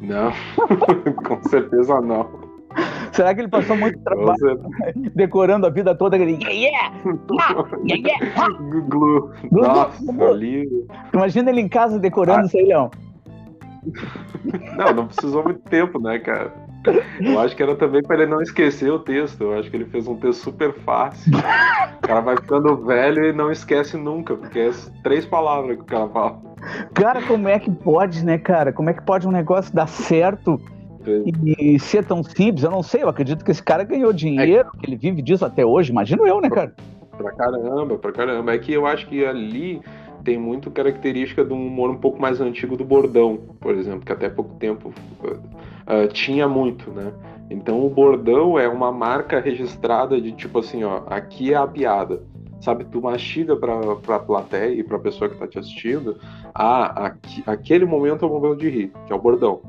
Não, 0.00 0.32
com 1.24 1.42
certeza 1.48 2.00
não. 2.00 2.44
Será 3.12 3.32
que 3.34 3.40
ele 3.40 3.48
passou 3.48 3.76
muito 3.76 3.98
trabalho 4.00 4.60
decorando 5.14 5.66
a 5.66 5.70
vida 5.70 5.94
toda? 5.94 6.16
Aquele 6.16 6.32
yeah, 6.32 6.52
yeah, 6.52 6.92
yeah, 7.88 8.20
yeah, 8.26 8.48
Glu. 8.88 9.30
Nossa, 9.50 10.24
ali. 10.28 10.68
Imagina 11.12 11.50
ele 11.50 11.60
em 11.60 11.68
casa 11.68 11.98
decorando 11.98 12.40
ah. 12.40 12.46
isso 12.46 12.58
aí, 12.58 12.66
Leão. 12.66 12.90
Não, 14.76 14.92
não 14.94 15.06
precisou 15.06 15.42
muito 15.44 15.60
tempo, 15.68 16.00
né, 16.00 16.18
cara? 16.18 16.52
Eu 17.20 17.40
acho 17.40 17.56
que 17.56 17.62
era 17.62 17.74
também 17.74 18.02
para 18.02 18.16
ele 18.16 18.26
não 18.26 18.42
esquecer 18.42 18.90
o 18.90 18.98
texto. 18.98 19.42
Eu 19.42 19.58
acho 19.58 19.70
que 19.70 19.76
ele 19.76 19.86
fez 19.86 20.06
um 20.06 20.16
texto 20.16 20.42
super 20.42 20.72
fácil. 20.72 21.32
O 21.36 22.06
cara 22.06 22.20
vai 22.20 22.36
ficando 22.36 22.76
velho 22.84 23.24
e 23.24 23.32
não 23.32 23.50
esquece 23.50 23.96
nunca, 23.96 24.36
porque 24.36 24.58
é 24.58 24.70
três 25.02 25.24
palavras 25.24 25.76
que 25.76 25.82
o 25.82 25.86
cara 25.86 26.08
fala. 26.08 26.40
Cara, 26.92 27.22
como 27.22 27.48
é 27.48 27.58
que 27.58 27.70
pode, 27.70 28.24
né, 28.24 28.38
cara? 28.38 28.72
Como 28.72 28.90
é 28.90 28.94
que 28.94 29.02
pode 29.02 29.26
um 29.26 29.30
negócio 29.30 29.74
dar 29.74 29.86
certo 29.86 30.60
e 31.46 31.78
ser 31.78 32.04
tão 32.04 32.22
simples? 32.22 32.64
Eu 32.64 32.70
não 32.70 32.82
sei, 32.82 33.02
eu 33.02 33.08
acredito 33.08 33.44
que 33.44 33.50
esse 33.50 33.62
cara 33.62 33.84
ganhou 33.84 34.12
dinheiro, 34.12 34.68
é. 34.68 34.78
que 34.78 34.86
ele 34.86 34.96
vive 34.96 35.22
disso 35.22 35.44
até 35.44 35.64
hoje. 35.64 35.90
Imagino 35.90 36.26
eu, 36.26 36.40
né, 36.40 36.50
cara? 36.50 36.74
Pra 37.16 37.32
caramba, 37.32 37.96
pra 37.96 38.12
caramba. 38.12 38.54
É 38.54 38.58
que 38.58 38.72
eu 38.72 38.86
acho 38.86 39.06
que 39.06 39.24
ali 39.24 39.80
tem 40.24 40.38
muito 40.38 40.70
característica 40.70 41.44
de 41.44 41.52
um 41.52 41.66
humor 41.66 41.90
um 41.90 41.98
pouco 41.98 42.20
mais 42.20 42.40
antigo 42.40 42.76
do 42.76 42.84
bordão, 42.84 43.38
por 43.60 43.74
exemplo, 43.74 44.00
que 44.00 44.12
até 44.12 44.28
pouco 44.28 44.54
tempo 44.54 44.92
uh, 45.22 46.08
tinha 46.12 46.48
muito, 46.48 46.90
né? 46.90 47.12
Então 47.50 47.84
o 47.84 47.90
bordão 47.90 48.58
é 48.58 48.66
uma 48.66 48.90
marca 48.90 49.38
registrada 49.38 50.20
de 50.20 50.32
tipo 50.32 50.58
assim, 50.58 50.82
ó, 50.82 51.02
aqui 51.06 51.52
é 51.52 51.56
a 51.56 51.66
piada. 51.66 52.22
Sabe, 52.60 52.84
tu 52.84 53.02
mastiga 53.02 53.54
pra, 53.54 53.96
pra 53.96 54.18
plateia 54.18 54.72
e 54.72 54.82
pra 54.82 54.98
pessoa 54.98 55.28
que 55.28 55.36
tá 55.36 55.46
te 55.46 55.58
assistindo, 55.58 56.16
ah, 56.54 57.06
aqui, 57.06 57.42
aquele 57.46 57.84
momento 57.84 58.24
é 58.24 58.28
o 58.28 58.30
momento 58.30 58.58
de 58.58 58.70
rir, 58.70 58.92
que 59.06 59.12
é 59.12 59.16
o 59.16 59.20
bordão. 59.20 59.60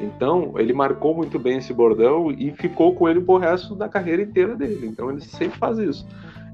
Então, 0.00 0.54
ele 0.56 0.72
marcou 0.72 1.14
muito 1.16 1.36
bem 1.36 1.58
esse 1.58 1.72
bordão 1.72 2.30
e 2.30 2.52
ficou 2.52 2.94
com 2.94 3.08
ele 3.08 3.20
pro 3.20 3.38
resto 3.38 3.74
da 3.74 3.88
carreira 3.88 4.22
inteira 4.22 4.54
dele. 4.54 4.86
Então, 4.86 5.10
ele 5.10 5.20
sempre 5.20 5.58
faz 5.58 5.78
isso. 5.78 6.06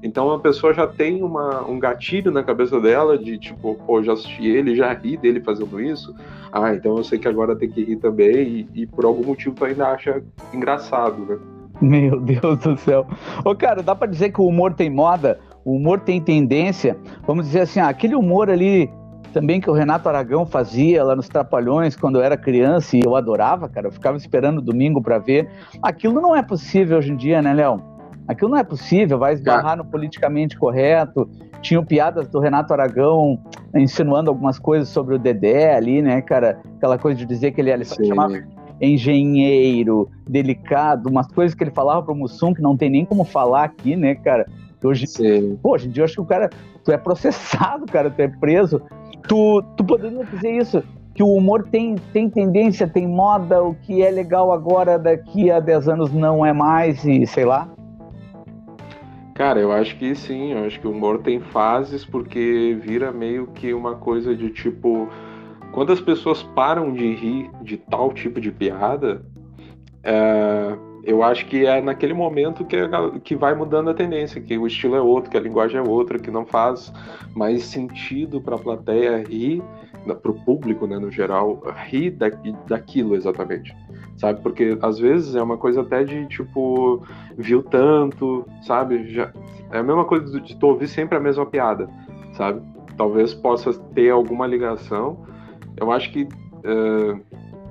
Então 0.03 0.31
a 0.31 0.39
pessoa 0.39 0.73
já 0.73 0.87
tem 0.87 1.23
uma, 1.23 1.63
um 1.67 1.79
gatilho 1.79 2.31
na 2.31 2.43
cabeça 2.43 2.79
dela 2.79 3.17
de 3.17 3.37
tipo, 3.37 3.75
pô, 3.85 4.01
já 4.01 4.13
assisti 4.13 4.47
ele, 4.47 4.75
já 4.75 4.91
ri 4.93 5.15
dele 5.17 5.39
fazendo 5.41 5.79
isso. 5.79 6.13
Ah, 6.51 6.73
então 6.73 6.97
eu 6.97 7.03
sei 7.03 7.19
que 7.19 7.27
agora 7.27 7.55
tem 7.55 7.69
que 7.69 7.83
rir 7.83 7.97
também, 7.97 8.67
e, 8.73 8.81
e 8.81 8.87
por 8.87 9.05
algum 9.05 9.25
motivo 9.25 9.55
tu 9.55 9.65
ainda 9.65 9.87
acha 9.87 10.21
engraçado, 10.53 11.25
né? 11.25 11.37
Meu 11.81 12.19
Deus 12.19 12.59
do 12.59 12.77
céu. 12.77 13.07
Ô, 13.43 13.55
cara, 13.55 13.81
dá 13.81 13.95
pra 13.95 14.07
dizer 14.07 14.31
que 14.31 14.41
o 14.41 14.45
humor 14.45 14.73
tem 14.73 14.89
moda, 14.89 15.39
o 15.65 15.75
humor 15.75 15.99
tem 15.99 16.21
tendência. 16.21 16.97
Vamos 17.25 17.45
dizer 17.45 17.61
assim, 17.61 17.79
ah, 17.79 17.89
aquele 17.89 18.15
humor 18.15 18.49
ali 18.49 18.89
também 19.31 19.61
que 19.61 19.69
o 19.69 19.73
Renato 19.73 20.07
Aragão 20.07 20.45
fazia 20.45 21.03
lá 21.03 21.15
nos 21.15 21.27
Trapalhões 21.27 21.95
quando 21.95 22.17
eu 22.17 22.21
era 22.21 22.37
criança 22.37 22.97
e 22.97 23.01
eu 23.03 23.15
adorava, 23.15 23.67
cara. 23.67 23.87
Eu 23.87 23.91
ficava 23.91 24.17
esperando 24.17 24.61
domingo 24.61 25.01
para 25.01 25.17
ver. 25.17 25.49
Aquilo 25.81 26.21
não 26.21 26.35
é 26.35 26.43
possível 26.43 26.97
hoje 26.97 27.11
em 27.11 27.15
dia, 27.15 27.41
né, 27.41 27.53
Léo? 27.53 27.81
Aquilo 28.27 28.51
não 28.51 28.57
é 28.57 28.63
possível, 28.63 29.17
vai 29.17 29.33
esbarrar 29.33 29.77
no 29.77 29.85
politicamente 29.85 30.57
correto. 30.57 31.29
Tinham 31.61 31.83
piadas 31.83 32.27
do 32.27 32.39
Renato 32.39 32.73
Aragão 32.73 33.39
insinuando 33.75 34.29
algumas 34.29 34.57
coisas 34.57 34.89
sobre 34.89 35.15
o 35.15 35.19
Dedé 35.19 35.75
ali, 35.75 36.01
né, 36.01 36.21
cara? 36.21 36.59
Aquela 36.77 36.97
coisa 36.97 37.19
de 37.19 37.25
dizer 37.25 37.51
que 37.51 37.61
ele, 37.61 37.71
ele 37.71 37.85
chamava 37.85 38.41
engenheiro, 38.81 40.09
delicado, 40.27 41.07
umas 41.07 41.27
coisas 41.27 41.53
que 41.53 41.63
ele 41.63 41.71
falava 41.71 42.01
pro 42.01 42.15
Mussum 42.15 42.53
que 42.53 42.61
não 42.61 42.75
tem 42.75 42.89
nem 42.89 43.05
como 43.05 43.23
falar 43.23 43.65
aqui, 43.65 43.95
né, 43.95 44.15
cara? 44.15 44.47
Hoje, 44.83 45.05
pô, 45.61 45.73
hoje 45.73 45.87
em 45.87 45.91
dia 45.91 46.01
eu 46.01 46.05
acho 46.05 46.15
que 46.15 46.21
o 46.21 46.25
cara, 46.25 46.49
tu 46.83 46.91
é 46.91 46.97
processado, 46.97 47.85
cara, 47.85 48.09
tu 48.09 48.19
é 48.19 48.27
preso. 48.27 48.81
Tu, 49.27 49.63
tu 49.77 49.83
poderia 49.83 50.25
dizer 50.25 50.57
isso, 50.57 50.83
que 51.13 51.21
o 51.21 51.27
humor 51.27 51.67
tem, 51.69 51.95
tem 52.11 52.27
tendência, 52.27 52.87
tem 52.87 53.07
moda, 53.07 53.63
o 53.63 53.75
que 53.75 54.01
é 54.01 54.09
legal 54.09 54.51
agora, 54.51 54.97
daqui 54.97 55.51
a 55.51 55.59
10 55.59 55.87
anos 55.87 56.11
não 56.11 56.43
é 56.43 56.51
mais, 56.51 57.05
e 57.05 57.27
sei 57.27 57.45
lá. 57.45 57.69
Cara, 59.33 59.59
eu 59.59 59.71
acho 59.71 59.95
que 59.97 60.13
sim, 60.13 60.51
eu 60.51 60.65
acho 60.65 60.79
que 60.79 60.87
o 60.87 60.91
humor 60.91 61.19
tem 61.19 61.39
fases 61.39 62.03
porque 62.03 62.77
vira 62.81 63.11
meio 63.11 63.47
que 63.47 63.73
uma 63.73 63.95
coisa 63.95 64.35
de 64.35 64.49
tipo. 64.49 65.09
Quando 65.71 65.93
as 65.93 66.01
pessoas 66.01 66.43
param 66.43 66.91
de 66.91 67.13
rir 67.13 67.49
de 67.61 67.77
tal 67.77 68.11
tipo 68.11 68.41
de 68.41 68.51
piada, 68.51 69.25
é, 70.03 70.77
eu 71.03 71.23
acho 71.23 71.45
que 71.45 71.65
é 71.65 71.81
naquele 71.81 72.13
momento 72.13 72.65
que, 72.65 72.77
que 73.23 73.35
vai 73.35 73.55
mudando 73.55 73.89
a 73.89 73.93
tendência, 73.93 74.41
que 74.41 74.57
o 74.57 74.67
estilo 74.67 74.95
é 74.95 75.01
outro, 75.01 75.31
que 75.31 75.37
a 75.37 75.41
linguagem 75.41 75.79
é 75.79 75.83
outra, 75.83 76.19
que 76.19 76.29
não 76.29 76.45
faz 76.45 76.93
mais 77.35 77.63
sentido 77.63 78.41
para 78.41 78.55
a 78.55 78.59
plateia 78.59 79.23
rir, 79.23 79.63
para 80.21 80.31
o 80.31 80.45
público, 80.45 80.87
né, 80.87 80.97
no 80.97 81.11
geral, 81.11 81.61
rir 81.87 82.11
da, 82.11 82.29
daquilo 82.67 83.15
exatamente 83.15 83.75
sabe? 84.21 84.39
Porque 84.41 84.77
às 84.81 84.99
vezes 84.99 85.35
é 85.35 85.41
uma 85.41 85.57
coisa 85.57 85.81
até 85.81 86.03
de 86.03 86.27
tipo, 86.27 87.01
viu 87.35 87.63
tanto, 87.63 88.45
sabe? 88.61 89.11
Já, 89.11 89.33
é 89.71 89.79
a 89.79 89.83
mesma 89.83 90.05
coisa 90.05 90.39
de 90.39 90.55
tu 90.55 90.67
ouvir 90.67 90.87
sempre 90.87 91.17
a 91.17 91.19
mesma 91.19 91.45
piada, 91.45 91.89
sabe? 92.33 92.61
Talvez 92.95 93.33
possa 93.33 93.73
ter 93.95 94.11
alguma 94.11 94.45
ligação. 94.45 95.25
Eu 95.75 95.91
acho 95.91 96.11
que 96.11 96.23
uh, 96.23 97.19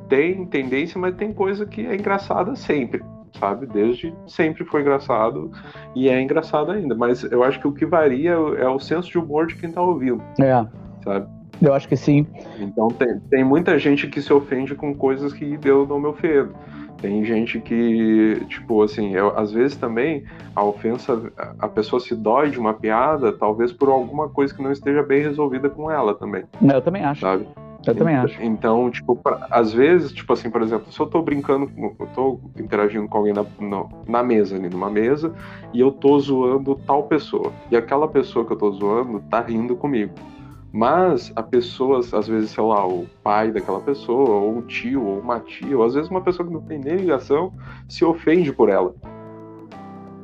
tem 0.08 0.44
tendência, 0.46 1.00
mas 1.00 1.14
tem 1.14 1.32
coisa 1.32 1.64
que 1.64 1.86
é 1.86 1.94
engraçada 1.94 2.56
sempre, 2.56 3.00
sabe? 3.38 3.66
Desde 3.66 4.14
sempre 4.26 4.64
foi 4.64 4.80
engraçado 4.80 5.50
e 5.94 6.08
é 6.08 6.20
engraçado 6.20 6.72
ainda. 6.72 6.94
Mas 6.94 7.22
eu 7.24 7.42
acho 7.42 7.60
que 7.60 7.68
o 7.68 7.72
que 7.72 7.86
varia 7.86 8.32
é 8.32 8.68
o 8.68 8.78
senso 8.78 9.10
de 9.10 9.18
humor 9.18 9.46
de 9.46 9.56
quem 9.56 9.70
tá 9.70 9.82
ouvindo. 9.82 10.22
É. 10.40 10.66
Sabe? 11.04 11.26
Eu 11.60 11.74
acho 11.74 11.86
que 11.86 11.96
sim. 11.96 12.26
Então 12.58 12.88
tem, 12.88 13.20
tem 13.30 13.44
muita 13.44 13.78
gente 13.78 14.06
que 14.06 14.22
se 14.22 14.32
ofende 14.32 14.74
com 14.74 14.94
coisas 14.94 15.32
que 15.32 15.58
eu 15.64 15.86
não 15.86 16.00
me 16.00 16.06
ofendo. 16.06 16.54
Tem 17.00 17.24
gente 17.24 17.58
que, 17.60 18.44
tipo, 18.48 18.82
assim, 18.82 19.14
eu, 19.14 19.36
às 19.38 19.52
vezes 19.52 19.76
também 19.76 20.24
a 20.54 20.62
ofensa, 20.62 21.32
a 21.58 21.66
pessoa 21.66 21.98
se 21.98 22.14
dói 22.14 22.50
de 22.50 22.58
uma 22.58 22.74
piada, 22.74 23.32
talvez 23.32 23.72
por 23.72 23.88
alguma 23.88 24.28
coisa 24.28 24.54
que 24.54 24.62
não 24.62 24.70
esteja 24.70 25.02
bem 25.02 25.22
resolvida 25.22 25.70
com 25.70 25.90
ela 25.90 26.14
também. 26.14 26.44
Eu 26.62 26.82
também 26.82 27.02
acho. 27.02 27.22
Sabe? 27.22 27.46
Eu 27.86 27.94
também 27.94 28.14
então, 28.14 28.24
acho. 28.24 28.42
Então, 28.42 28.90
tipo, 28.90 29.16
pra, 29.16 29.46
às 29.50 29.72
vezes, 29.72 30.12
tipo 30.12 30.32
assim, 30.32 30.50
por 30.50 30.62
exemplo, 30.62 30.92
se 30.92 31.00
eu 31.00 31.06
tô 31.06 31.22
brincando, 31.22 31.70
eu 31.76 32.08
tô 32.14 32.40
interagindo 32.58 33.08
com 33.08 33.18
alguém 33.18 33.32
na, 33.32 33.44
no, 33.58 33.88
na 34.06 34.22
mesa, 34.22 34.56
ali, 34.56 34.68
numa 34.68 34.90
mesa, 34.90 35.32
e 35.72 35.80
eu 35.80 35.90
tô 35.90 36.18
zoando 36.18 36.74
tal 36.86 37.04
pessoa, 37.04 37.52
e 37.70 37.76
aquela 37.76 38.06
pessoa 38.06 38.44
que 38.44 38.52
eu 38.52 38.56
tô 38.56 38.70
zoando 38.72 39.20
tá 39.30 39.40
rindo 39.40 39.74
comigo. 39.76 40.12
Mas 40.72 41.32
a 41.34 41.42
pessoa, 41.42 41.98
às 41.98 42.28
vezes, 42.28 42.50
sei 42.50 42.62
lá, 42.62 42.86
o 42.86 43.06
pai 43.24 43.50
daquela 43.50 43.80
pessoa, 43.80 44.30
ou 44.30 44.58
um 44.58 44.62
tio, 44.62 45.04
ou 45.04 45.18
uma 45.18 45.40
tia, 45.40 45.76
ou 45.76 45.82
às 45.82 45.94
vezes 45.94 46.08
uma 46.10 46.20
pessoa 46.20 46.46
que 46.46 46.52
não 46.52 46.60
tem 46.60 46.78
nem 46.78 46.96
ligação, 46.96 47.52
se 47.88 48.04
ofende 48.04 48.52
por 48.52 48.68
ela. 48.68 48.94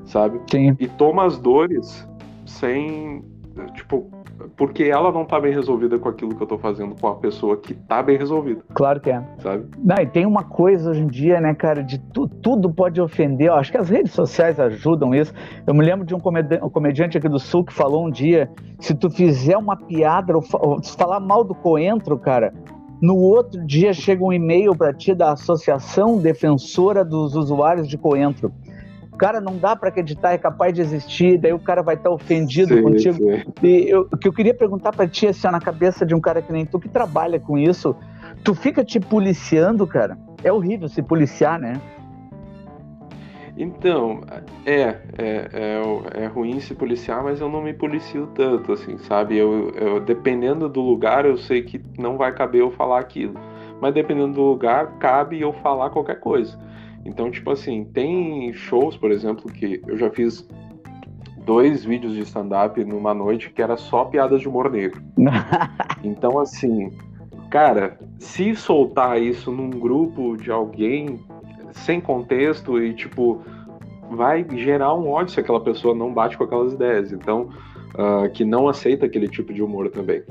Sabe? 0.04 0.40
Sim. 0.48 0.76
E 0.78 0.86
toma 0.86 1.24
as 1.24 1.36
dores 1.36 2.08
sem. 2.44 3.24
Tipo, 3.74 4.08
porque 4.56 4.84
ela 4.84 5.12
não 5.12 5.24
tá 5.24 5.40
bem 5.40 5.52
resolvida 5.52 5.98
com 5.98 6.08
aquilo 6.08 6.34
que 6.34 6.42
eu 6.42 6.46
tô 6.46 6.58
fazendo 6.58 6.94
com 7.00 7.08
a 7.08 7.14
pessoa 7.14 7.56
que 7.56 7.74
tá 7.74 8.02
bem 8.02 8.16
resolvida. 8.16 8.62
Claro 8.74 9.00
que 9.00 9.10
é. 9.10 9.22
Sabe? 9.38 9.64
Não, 9.78 9.96
e 9.96 10.06
tem 10.06 10.26
uma 10.26 10.44
coisa 10.44 10.90
hoje 10.90 11.00
em 11.00 11.06
dia, 11.06 11.40
né, 11.40 11.54
cara, 11.54 11.82
de 11.82 11.98
tu, 11.98 12.28
tudo 12.28 12.72
pode 12.72 13.00
ofender. 13.00 13.48
Eu 13.48 13.54
acho 13.54 13.70
que 13.70 13.78
as 13.78 13.88
redes 13.88 14.12
sociais 14.12 14.58
ajudam 14.60 15.14
isso. 15.14 15.32
Eu 15.66 15.74
me 15.74 15.84
lembro 15.84 16.06
de 16.06 16.14
um, 16.14 16.20
comedi 16.20 16.58
um 16.62 16.70
comediante 16.70 17.18
aqui 17.18 17.28
do 17.28 17.38
Sul 17.38 17.64
que 17.64 17.72
falou 17.72 18.06
um 18.06 18.10
dia: 18.10 18.50
se 18.78 18.94
tu 18.94 19.10
fizer 19.10 19.56
uma 19.56 19.76
piada 19.76 20.36
ou, 20.36 20.44
ou 20.60 20.82
falar 20.82 21.20
mal 21.20 21.44
do 21.44 21.54
coentro, 21.54 22.18
cara, 22.18 22.52
no 23.00 23.16
outro 23.16 23.64
dia 23.66 23.92
chega 23.92 24.24
um 24.24 24.32
e-mail 24.32 24.74
para 24.74 24.92
ti 24.92 25.14
da 25.14 25.32
Associação 25.32 26.18
Defensora 26.18 27.04
dos 27.04 27.34
Usuários 27.34 27.88
de 27.88 27.98
Coentro. 27.98 28.52
Cara, 29.18 29.40
não 29.40 29.56
dá 29.56 29.74
para 29.74 29.88
acreditar, 29.88 30.32
é 30.32 30.38
capaz 30.38 30.74
de 30.74 30.82
existir, 30.82 31.38
daí 31.38 31.52
o 31.52 31.58
cara 31.58 31.82
vai 31.82 31.94
estar 31.94 32.10
tá 32.10 32.14
ofendido 32.14 32.74
sim, 32.74 32.82
contigo. 32.82 33.16
Sim. 33.16 33.44
E 33.62 33.88
eu, 33.88 34.08
o 34.12 34.16
que 34.16 34.28
eu 34.28 34.32
queria 34.32 34.52
perguntar 34.52 34.92
para 34.92 35.08
ti, 35.08 35.26
assim, 35.26 35.48
na 35.48 35.60
cabeça 35.60 36.04
de 36.04 36.14
um 36.14 36.20
cara 36.20 36.42
que 36.42 36.52
nem 36.52 36.66
tu, 36.66 36.78
que 36.78 36.88
trabalha 36.88 37.40
com 37.40 37.56
isso, 37.56 37.96
tu 38.44 38.54
fica 38.54 38.84
te 38.84 39.00
policiando, 39.00 39.86
cara? 39.86 40.18
É 40.44 40.52
horrível 40.52 40.88
se 40.88 41.02
policiar, 41.02 41.58
né? 41.58 41.80
Então, 43.56 44.20
é, 44.66 44.80
é, 45.16 45.48
é, 45.52 46.24
é, 46.24 46.26
ruim 46.26 46.60
se 46.60 46.74
policiar, 46.74 47.24
mas 47.24 47.40
eu 47.40 47.48
não 47.48 47.62
me 47.62 47.72
policio 47.72 48.26
tanto, 48.34 48.72
assim, 48.72 48.98
sabe? 48.98 49.38
Eu, 49.38 49.70
eu, 49.70 49.98
dependendo 49.98 50.68
do 50.68 50.82
lugar, 50.82 51.24
eu 51.24 51.38
sei 51.38 51.62
que 51.62 51.80
não 51.98 52.18
vai 52.18 52.34
caber 52.34 52.60
eu 52.60 52.70
falar 52.70 53.00
aquilo. 53.00 53.34
Mas 53.80 53.94
dependendo 53.94 54.34
do 54.34 54.42
lugar, 54.42 54.98
cabe 54.98 55.40
eu 55.40 55.54
falar 55.54 55.88
qualquer 55.88 56.20
coisa. 56.20 56.58
Então, 57.06 57.30
tipo 57.30 57.50
assim, 57.50 57.84
tem 57.84 58.52
shows, 58.52 58.96
por 58.96 59.10
exemplo, 59.10 59.50
que 59.50 59.80
eu 59.86 59.96
já 59.96 60.10
fiz 60.10 60.46
dois 61.44 61.84
vídeos 61.84 62.14
de 62.14 62.22
stand-up 62.22 62.82
numa 62.84 63.14
noite 63.14 63.50
que 63.50 63.62
era 63.62 63.76
só 63.76 64.04
piadas 64.04 64.40
de 64.40 64.48
humor 64.48 64.70
negro. 64.70 65.00
então, 66.02 66.38
assim, 66.38 66.90
cara, 67.48 67.98
se 68.18 68.54
soltar 68.56 69.22
isso 69.22 69.52
num 69.52 69.70
grupo 69.70 70.36
de 70.36 70.50
alguém 70.50 71.20
sem 71.72 72.00
contexto 72.00 72.82
e, 72.82 72.92
tipo, 72.94 73.40
vai 74.10 74.44
gerar 74.56 74.94
um 74.94 75.08
ódio 75.08 75.34
se 75.34 75.40
aquela 75.40 75.60
pessoa 75.60 75.94
não 75.94 76.12
bate 76.12 76.36
com 76.36 76.44
aquelas 76.44 76.72
ideias. 76.72 77.12
Então, 77.12 77.50
uh, 77.94 78.28
que 78.32 78.44
não 78.44 78.68
aceita 78.68 79.06
aquele 79.06 79.28
tipo 79.28 79.52
de 79.52 79.62
humor 79.62 79.88
também. 79.90 80.22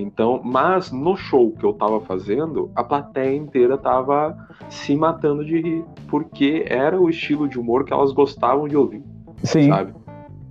Então, 0.00 0.40
mas 0.44 0.92
no 0.92 1.16
show 1.16 1.50
que 1.50 1.64
eu 1.64 1.72
tava 1.72 2.00
fazendo, 2.02 2.70
a 2.72 2.84
plateia 2.84 3.34
inteira 3.34 3.76
tava 3.76 4.36
se 4.70 4.94
matando 4.94 5.44
de 5.44 5.60
rir, 5.60 5.84
porque 6.06 6.64
era 6.68 7.00
o 7.00 7.10
estilo 7.10 7.48
de 7.48 7.58
humor 7.58 7.84
que 7.84 7.92
elas 7.92 8.12
gostavam 8.12 8.68
de 8.68 8.76
ouvir, 8.76 9.02
Sim. 9.42 9.68
sabe? 9.68 9.92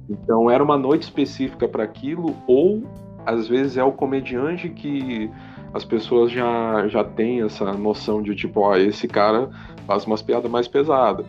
Então, 0.09 0.51
era 0.51 0.61
uma 0.61 0.77
noite 0.77 1.03
específica 1.03 1.65
para 1.65 1.81
aquilo, 1.81 2.35
ou 2.45 2.83
às 3.25 3.47
vezes 3.47 3.77
é 3.77 3.83
o 3.83 3.93
comediante 3.93 4.67
que 4.67 5.31
as 5.73 5.83
pessoas 5.83 6.31
já, 6.31 6.87
já 6.87 7.03
têm 7.03 7.41
essa 7.41 7.73
noção 7.73 8.21
de 8.21 8.35
tipo, 8.35 8.61
ó, 8.61 8.75
esse 8.75 9.07
cara 9.07 9.49
faz 9.85 10.05
umas 10.05 10.21
piadas 10.21 10.49
mais 10.49 10.67
pesadas. 10.67 11.25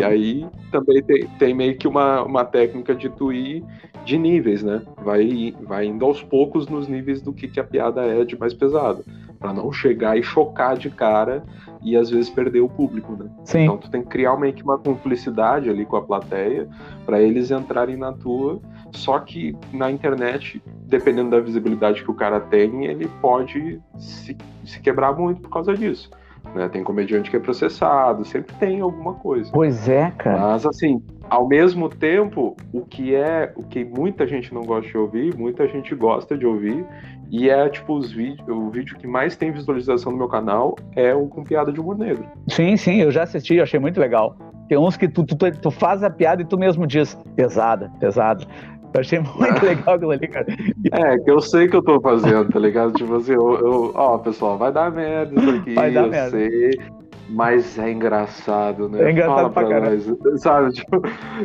e 0.00 0.04
aí 0.04 0.46
também 0.70 1.02
tem, 1.02 1.26
tem 1.38 1.54
meio 1.54 1.76
que 1.76 1.88
uma, 1.88 2.22
uma 2.22 2.44
técnica 2.44 2.94
de 2.94 3.08
tu 3.08 3.32
ir 3.32 3.64
de 4.04 4.16
níveis, 4.16 4.62
né? 4.62 4.82
Vai, 5.02 5.54
vai 5.62 5.86
indo 5.86 6.04
aos 6.04 6.22
poucos 6.22 6.66
nos 6.68 6.88
níveis 6.88 7.20
do 7.20 7.32
que, 7.32 7.48
que 7.48 7.60
a 7.60 7.64
piada 7.64 8.02
é 8.02 8.24
de 8.24 8.38
mais 8.38 8.54
pesada. 8.54 9.02
para 9.38 9.52
não 9.52 9.72
chegar 9.72 10.18
e 10.18 10.22
chocar 10.22 10.76
de 10.76 10.90
cara 10.90 11.44
e 11.82 11.96
às 11.96 12.10
vezes 12.10 12.28
perder 12.28 12.60
o 12.60 12.68
público, 12.68 13.12
né? 13.12 13.30
Sim. 13.44 13.64
Então 13.64 13.78
tu 13.78 13.90
tem 13.90 14.02
que 14.02 14.08
criar 14.08 14.36
meio 14.36 14.52
que 14.52 14.62
uma 14.62 14.78
cumplicidade 14.78 15.68
ali 15.68 15.84
com 15.84 15.96
a 15.96 16.02
plateia 16.02 16.68
para 17.06 17.20
eles 17.20 17.50
entrarem 17.50 17.96
na 17.96 18.12
tua. 18.12 18.60
Só 18.92 19.18
que 19.18 19.56
na 19.72 19.90
internet, 19.90 20.62
dependendo 20.86 21.30
da 21.30 21.40
visibilidade 21.40 22.02
que 22.02 22.10
o 22.10 22.14
cara 22.14 22.40
tem, 22.40 22.86
ele 22.86 23.08
pode 23.20 23.80
se, 23.98 24.36
se 24.64 24.80
quebrar 24.80 25.14
muito 25.14 25.42
por 25.42 25.50
causa 25.50 25.74
disso. 25.74 26.10
Né? 26.54 26.68
Tem 26.68 26.82
comediante 26.82 27.30
que 27.30 27.36
é 27.36 27.40
processado, 27.40 28.24
sempre 28.24 28.54
tem 28.56 28.80
alguma 28.80 29.14
coisa. 29.14 29.50
Pois 29.52 29.88
é, 29.88 30.10
cara. 30.16 30.40
Mas 30.40 30.66
assim, 30.66 31.02
ao 31.28 31.46
mesmo 31.46 31.88
tempo, 31.88 32.56
o 32.72 32.80
que 32.80 33.14
é, 33.14 33.52
o 33.54 33.62
que 33.62 33.84
muita 33.84 34.26
gente 34.26 34.52
não 34.52 34.62
gosta 34.62 34.90
de 34.90 34.98
ouvir, 34.98 35.36
muita 35.36 35.68
gente 35.68 35.94
gosta 35.94 36.36
de 36.36 36.46
ouvir, 36.46 36.84
e 37.30 37.48
é 37.48 37.68
tipo 37.68 37.94
os 37.94 38.10
vídeos, 38.10 38.48
o 38.48 38.70
vídeo 38.70 38.96
que 38.98 39.06
mais 39.06 39.36
tem 39.36 39.52
visualização 39.52 40.10
no 40.10 40.18
meu 40.18 40.28
canal 40.28 40.74
é 40.96 41.14
o 41.14 41.28
com 41.28 41.44
piada 41.44 41.72
de 41.72 41.80
humor 41.80 41.96
negro. 41.96 42.26
Sim, 42.48 42.76
sim, 42.76 42.96
eu 42.96 43.10
já 43.10 43.22
assisti, 43.22 43.54
eu 43.54 43.62
achei 43.62 43.78
muito 43.78 44.00
legal. 44.00 44.36
Tem 44.68 44.78
uns 44.78 44.96
que 44.96 45.08
tu, 45.08 45.24
tu, 45.24 45.36
tu, 45.36 45.70
faz 45.70 46.02
a 46.02 46.10
piada 46.10 46.42
e 46.42 46.44
tu 46.44 46.56
mesmo 46.56 46.86
diz, 46.86 47.16
pesada, 47.34 47.90
pesada. 47.98 48.46
Eu 48.92 49.00
achei 49.00 49.20
muito 49.20 49.64
legal 49.64 49.94
aquilo 49.94 50.10
ali, 50.10 50.28
cara. 50.28 50.46
É, 50.92 51.18
que 51.18 51.30
eu 51.30 51.40
sei 51.40 51.68
que 51.68 51.76
eu 51.76 51.82
tô 51.82 52.00
fazendo, 52.00 52.50
tá 52.50 52.58
ligado? 52.58 52.92
Tipo 52.94 53.16
assim, 53.16 53.32
eu, 53.32 53.58
eu, 53.58 53.92
ó, 53.94 54.18
pessoal, 54.18 54.58
vai 54.58 54.72
dar 54.72 54.90
merda 54.90 55.34
isso 55.40 55.50
aqui, 55.50 55.74
vai 55.74 55.92
dar 55.92 56.04
eu 56.04 56.10
merda. 56.10 56.30
sei. 56.30 56.99
Mas 57.30 57.78
é 57.78 57.92
engraçado, 57.92 58.88
né? 58.88 59.04
É 59.04 59.10
engraçado 59.12 59.36
Fala 59.36 59.50
pra, 59.50 59.66
pra 59.66 59.90
nós, 59.90 60.12
sabe? 60.42 60.72
Tipo, 60.72 61.00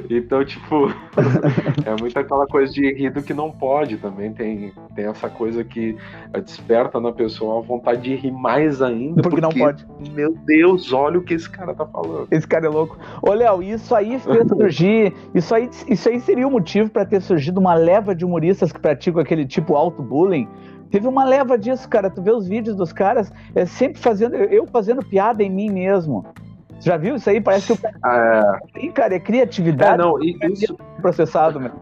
então, 0.09 0.43
tipo, 0.43 0.87
é 1.85 2.01
muito 2.01 2.17
aquela 2.17 2.47
coisa 2.47 2.73
de 2.73 2.91
rir 2.91 3.11
do 3.11 3.21
que 3.21 3.33
não 3.33 3.51
pode 3.51 3.97
também. 3.97 4.33
Tem, 4.33 4.73
tem 4.95 5.05
essa 5.05 5.29
coisa 5.29 5.63
que 5.63 5.95
desperta 6.43 6.99
na 6.99 7.11
pessoa 7.11 7.59
a 7.59 7.61
vontade 7.61 8.01
de 8.01 8.15
rir 8.15 8.31
mais 8.31 8.81
ainda. 8.81 9.21
Porque, 9.21 9.41
porque 9.41 9.41
não 9.41 9.65
pode. 9.65 9.85
Meu 10.11 10.33
Deus, 10.45 10.91
olha 10.91 11.19
o 11.19 11.23
que 11.23 11.35
esse 11.35 11.49
cara 11.49 11.73
tá 11.75 11.85
falando. 11.85 12.27
Esse 12.31 12.47
cara 12.47 12.65
é 12.65 12.69
louco. 12.69 12.97
Ô, 13.21 13.31
Léo, 13.31 13.61
isso 13.61 13.93
aí 13.93 14.19
fez 14.19 14.47
surgir. 14.49 15.13
Isso 15.35 15.53
aí, 15.53 15.69
isso 15.87 16.09
aí 16.09 16.19
seria 16.19 16.47
o 16.47 16.51
motivo 16.51 16.89
para 16.89 17.05
ter 17.05 17.21
surgido 17.21 17.59
uma 17.59 17.75
leva 17.75 18.15
de 18.15 18.25
humoristas 18.25 18.71
que 18.71 18.79
praticam 18.79 19.21
aquele 19.21 19.45
tipo 19.45 19.75
auto-bullying 19.75 20.47
Teve 20.95 21.09
uma 21.09 21.25
leva 21.25 21.57
disso, 21.57 21.89
cara. 21.89 22.09
Tu 22.09 22.21
vê 22.21 22.31
os 22.31 22.47
vídeos 22.47 22.77
dos 22.77 22.93
caras, 22.93 23.29
é 23.53 23.65
sempre 23.65 23.99
fazendo, 23.99 24.33
eu 24.33 24.65
fazendo 24.65 25.03
piada 25.03 25.43
em 25.43 25.49
mim 25.49 25.69
mesmo. 25.69 26.25
Você 26.79 26.89
já 26.89 26.95
viu 26.95 27.17
isso 27.17 27.29
aí? 27.29 27.41
Parece 27.41 27.67
que 27.67 27.73
o 27.73 27.77
cara. 27.77 28.61
É... 28.73 28.79
Sim, 28.79 28.91
cara, 28.93 29.15
é 29.15 29.19
criatividade. 29.19 29.95
É, 29.95 29.97
não, 29.97 30.23
isso... 30.23 30.73
processado 31.01 31.59
mesmo. 31.59 31.81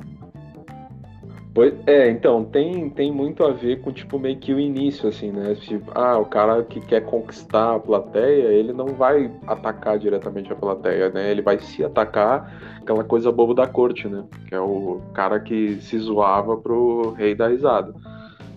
Pois, 1.53 1.75
é, 1.85 2.09
então, 2.09 2.43
tem, 2.43 2.89
tem 2.89 3.11
muito 3.11 3.43
a 3.43 3.51
ver 3.51 3.81
com, 3.81 3.91
tipo, 3.91 4.17
meio 4.17 4.39
que 4.39 4.51
o 4.51 4.59
início, 4.59 5.07
assim, 5.07 5.31
né? 5.31 5.53
Tipo, 5.61 5.91
ah, 5.93 6.17
o 6.17 6.25
cara 6.25 6.63
que 6.63 6.81
quer 6.81 7.01
conquistar 7.01 7.75
a 7.75 7.79
plateia, 7.79 8.47
ele 8.47 8.73
não 8.73 8.87
vai 8.87 9.31
atacar 9.45 9.99
diretamente 9.99 10.51
a 10.51 10.55
plateia, 10.55 11.11
né? 11.11 11.29
Ele 11.29 11.43
vai 11.43 11.59
se 11.59 11.85
atacar 11.85 12.51
aquela 12.81 13.03
coisa 13.03 13.31
bobo 13.31 13.53
da 13.53 13.67
corte, 13.67 14.07
né? 14.07 14.23
Que 14.49 14.55
é 14.55 14.59
o 14.59 15.03
cara 15.13 15.39
que 15.39 15.79
se 15.81 15.99
zoava 15.99 16.57
pro 16.57 17.11
rei 17.11 17.35
da 17.35 17.47
risada. 17.47 17.93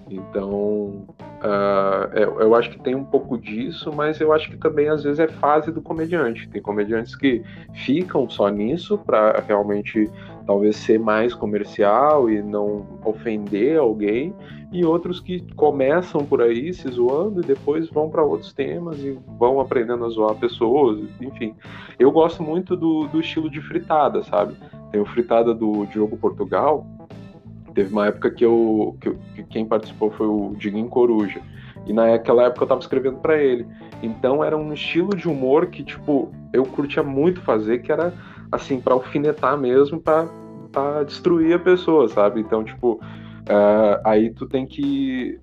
Então, 0.09 1.05
uh, 1.43 2.15
eu, 2.15 2.41
eu, 2.41 2.55
acho 2.55 2.71
que 2.71 2.79
tem 2.79 2.95
um 2.95 3.05
pouco 3.05 3.37
disso, 3.37 3.93
mas 3.93 4.21
eu 4.21 4.33
acho 4.33 4.51
que 4.51 4.57
também 4.57 4.89
às 4.89 5.03
vezes 5.03 5.19
é 5.19 5.27
fase 5.27 5.73
do 5.73 5.83
comediante. 5.83 6.49
Tem 6.49 6.63
comediantes 6.63 7.17
que 7.17 7.43
ficam 7.85 8.29
só 8.31 8.49
nisso 8.49 8.99
para 8.99 9.43
realmente 9.47 10.09
talvez 10.47 10.77
ser 10.77 11.01
mais 11.01 11.35
comercial 11.35 12.31
e 12.31 12.41
não 12.41 12.87
ofender 13.05 13.79
alguém, 13.79 14.33
e 14.71 14.85
outros 14.85 15.19
que 15.19 15.41
começam 15.55 16.25
por 16.25 16.41
aí 16.41 16.73
se 16.73 16.89
zoando 16.89 17.41
e 17.41 17.45
depois 17.45 17.89
vão 17.91 18.09
para 18.09 18.23
outros 18.23 18.53
temas 18.53 18.99
e 19.01 19.19
vão 19.39 19.61
aprendendo 19.61 20.05
a 20.05 20.09
zoar 20.09 20.37
pessoas, 20.37 21.01
enfim. 21.21 21.55
Eu 21.99 22.13
gosto 22.13 22.43
muito 22.43 22.77
do, 22.77 23.09
do 23.09 23.21
estilo 23.21 23.51
de 23.51 23.61
fritada, 23.61 24.23
sabe? 24.23 24.55
Tem 24.93 25.01
o 25.01 25.07
fritada 25.07 25.53
do 25.53 25.85
Diogo 25.87 26.17
Portugal, 26.17 26.87
Teve 27.77 27.93
uma 27.93 28.07
época 28.07 28.31
que 28.31 28.43
eu 28.43 28.97
que, 28.99 29.11
que 29.35 29.45
quem 29.45 29.66
participou 29.66 30.11
foi 30.11 30.27
o 30.27 30.55
Diguinho 30.57 30.89
Coruja. 30.89 31.43
E 31.87 31.93
naquela 31.93 32.45
época 32.45 32.64
eu 32.64 32.68
tava 32.68 32.81
escrevendo 32.81 33.18
para 33.18 33.37
ele. 33.37 33.66
Então 34.03 34.43
era 34.43 34.57
um 34.57 34.72
estilo 34.72 35.14
de 35.14 35.29
humor 35.29 35.66
que, 35.66 35.85
tipo, 35.85 36.33
eu 36.55 36.64
curtia 36.64 37.03
muito 37.03 37.43
fazer, 37.43 37.83
que 37.83 37.93
era 37.93 38.14
assim, 38.51 38.81
para 38.81 38.95
alfinetar 38.95 39.59
mesmo, 39.59 40.01
para 40.01 41.03
destruir 41.05 41.55
a 41.55 41.59
pessoa, 41.59 42.09
sabe? 42.09 42.41
Então, 42.41 42.64
tipo, 42.64 42.95
uh, 42.95 44.01
aí 44.07 44.31
tu 44.31 44.47
tem 44.47 44.64
que. 44.66 45.39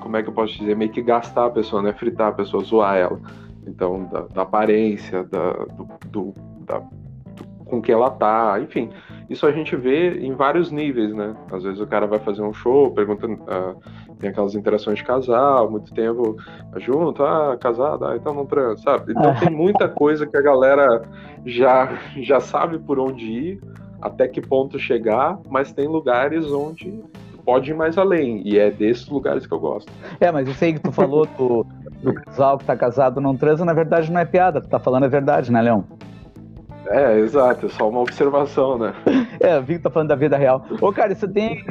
Como 0.00 0.16
é 0.16 0.22
que 0.22 0.30
eu 0.30 0.34
posso 0.34 0.56
dizer? 0.56 0.74
Meio 0.74 0.90
que 0.90 1.02
gastar 1.02 1.44
a 1.44 1.50
pessoa, 1.50 1.82
né? 1.82 1.92
Fritar 1.92 2.28
a 2.28 2.32
pessoa, 2.32 2.64
zoar 2.64 2.96
ela. 2.96 3.20
Então, 3.66 4.04
da, 4.04 4.22
da 4.22 4.42
aparência, 4.42 5.24
da, 5.24 5.52
do, 5.52 5.88
do, 6.10 6.34
da, 6.66 6.82
com 7.64 7.80
que 7.80 7.90
ela 7.90 8.10
tá, 8.10 8.58
enfim. 8.60 8.90
Isso 9.28 9.46
a 9.46 9.52
gente 9.52 9.74
vê 9.74 10.18
em 10.18 10.34
vários 10.34 10.70
níveis, 10.70 11.14
né? 11.14 11.34
Às 11.50 11.62
vezes 11.62 11.80
o 11.80 11.86
cara 11.86 12.06
vai 12.06 12.18
fazer 12.18 12.42
um 12.42 12.52
show, 12.52 12.90
pergunta, 12.90 13.26
uh, 13.26 13.76
tem 14.18 14.30
aquelas 14.30 14.54
interações 14.54 14.98
de 14.98 15.04
casal, 15.04 15.70
muito 15.70 15.92
tempo 15.92 16.36
junto, 16.76 17.22
ah, 17.22 17.56
casado, 17.58 18.06
ah, 18.06 18.16
então 18.16 18.34
não 18.34 18.46
transa, 18.46 18.82
sabe? 18.82 19.12
Então 19.12 19.34
tem 19.40 19.50
muita 19.50 19.88
coisa 19.88 20.26
que 20.26 20.36
a 20.36 20.42
galera 20.42 21.02
já, 21.44 21.98
já 22.16 22.40
sabe 22.40 22.78
por 22.78 22.98
onde 22.98 23.24
ir, 23.24 23.60
até 24.00 24.28
que 24.28 24.40
ponto 24.40 24.78
chegar, 24.78 25.38
mas 25.48 25.72
tem 25.72 25.88
lugares 25.88 26.50
onde 26.52 27.02
pode 27.44 27.70
ir 27.70 27.74
mais 27.74 27.98
além, 27.98 28.42
e 28.46 28.58
é 28.58 28.70
desses 28.70 29.06
lugares 29.08 29.46
que 29.46 29.52
eu 29.52 29.60
gosto. 29.60 29.92
É, 30.18 30.32
mas 30.32 30.48
isso 30.48 30.64
aí 30.64 30.72
que 30.72 30.80
tu 30.80 30.92
falou 30.92 31.26
do, 31.26 31.66
do 32.02 32.14
casal 32.14 32.56
que 32.56 32.64
tá 32.64 32.76
casado 32.76 33.20
não 33.20 33.36
transa, 33.36 33.64
na 33.64 33.74
verdade 33.74 34.10
não 34.10 34.20
é 34.20 34.24
piada, 34.24 34.60
tu 34.60 34.68
tá 34.68 34.78
falando 34.78 35.04
a 35.04 35.08
verdade, 35.08 35.52
né, 35.52 35.60
Leão? 35.60 35.84
É, 36.86 37.18
exato, 37.18 37.66
é 37.66 37.68
só 37.68 37.88
uma 37.88 38.00
observação, 38.00 38.78
né? 38.78 38.94
É, 39.40 39.58
o 39.58 39.62
Vitor 39.62 39.84
tá 39.84 39.90
falando 39.90 40.08
da 40.08 40.16
vida 40.16 40.36
real. 40.36 40.64
Ô, 40.80 40.92
cara, 40.92 41.12
isso 41.12 41.26
tem. 41.26 41.64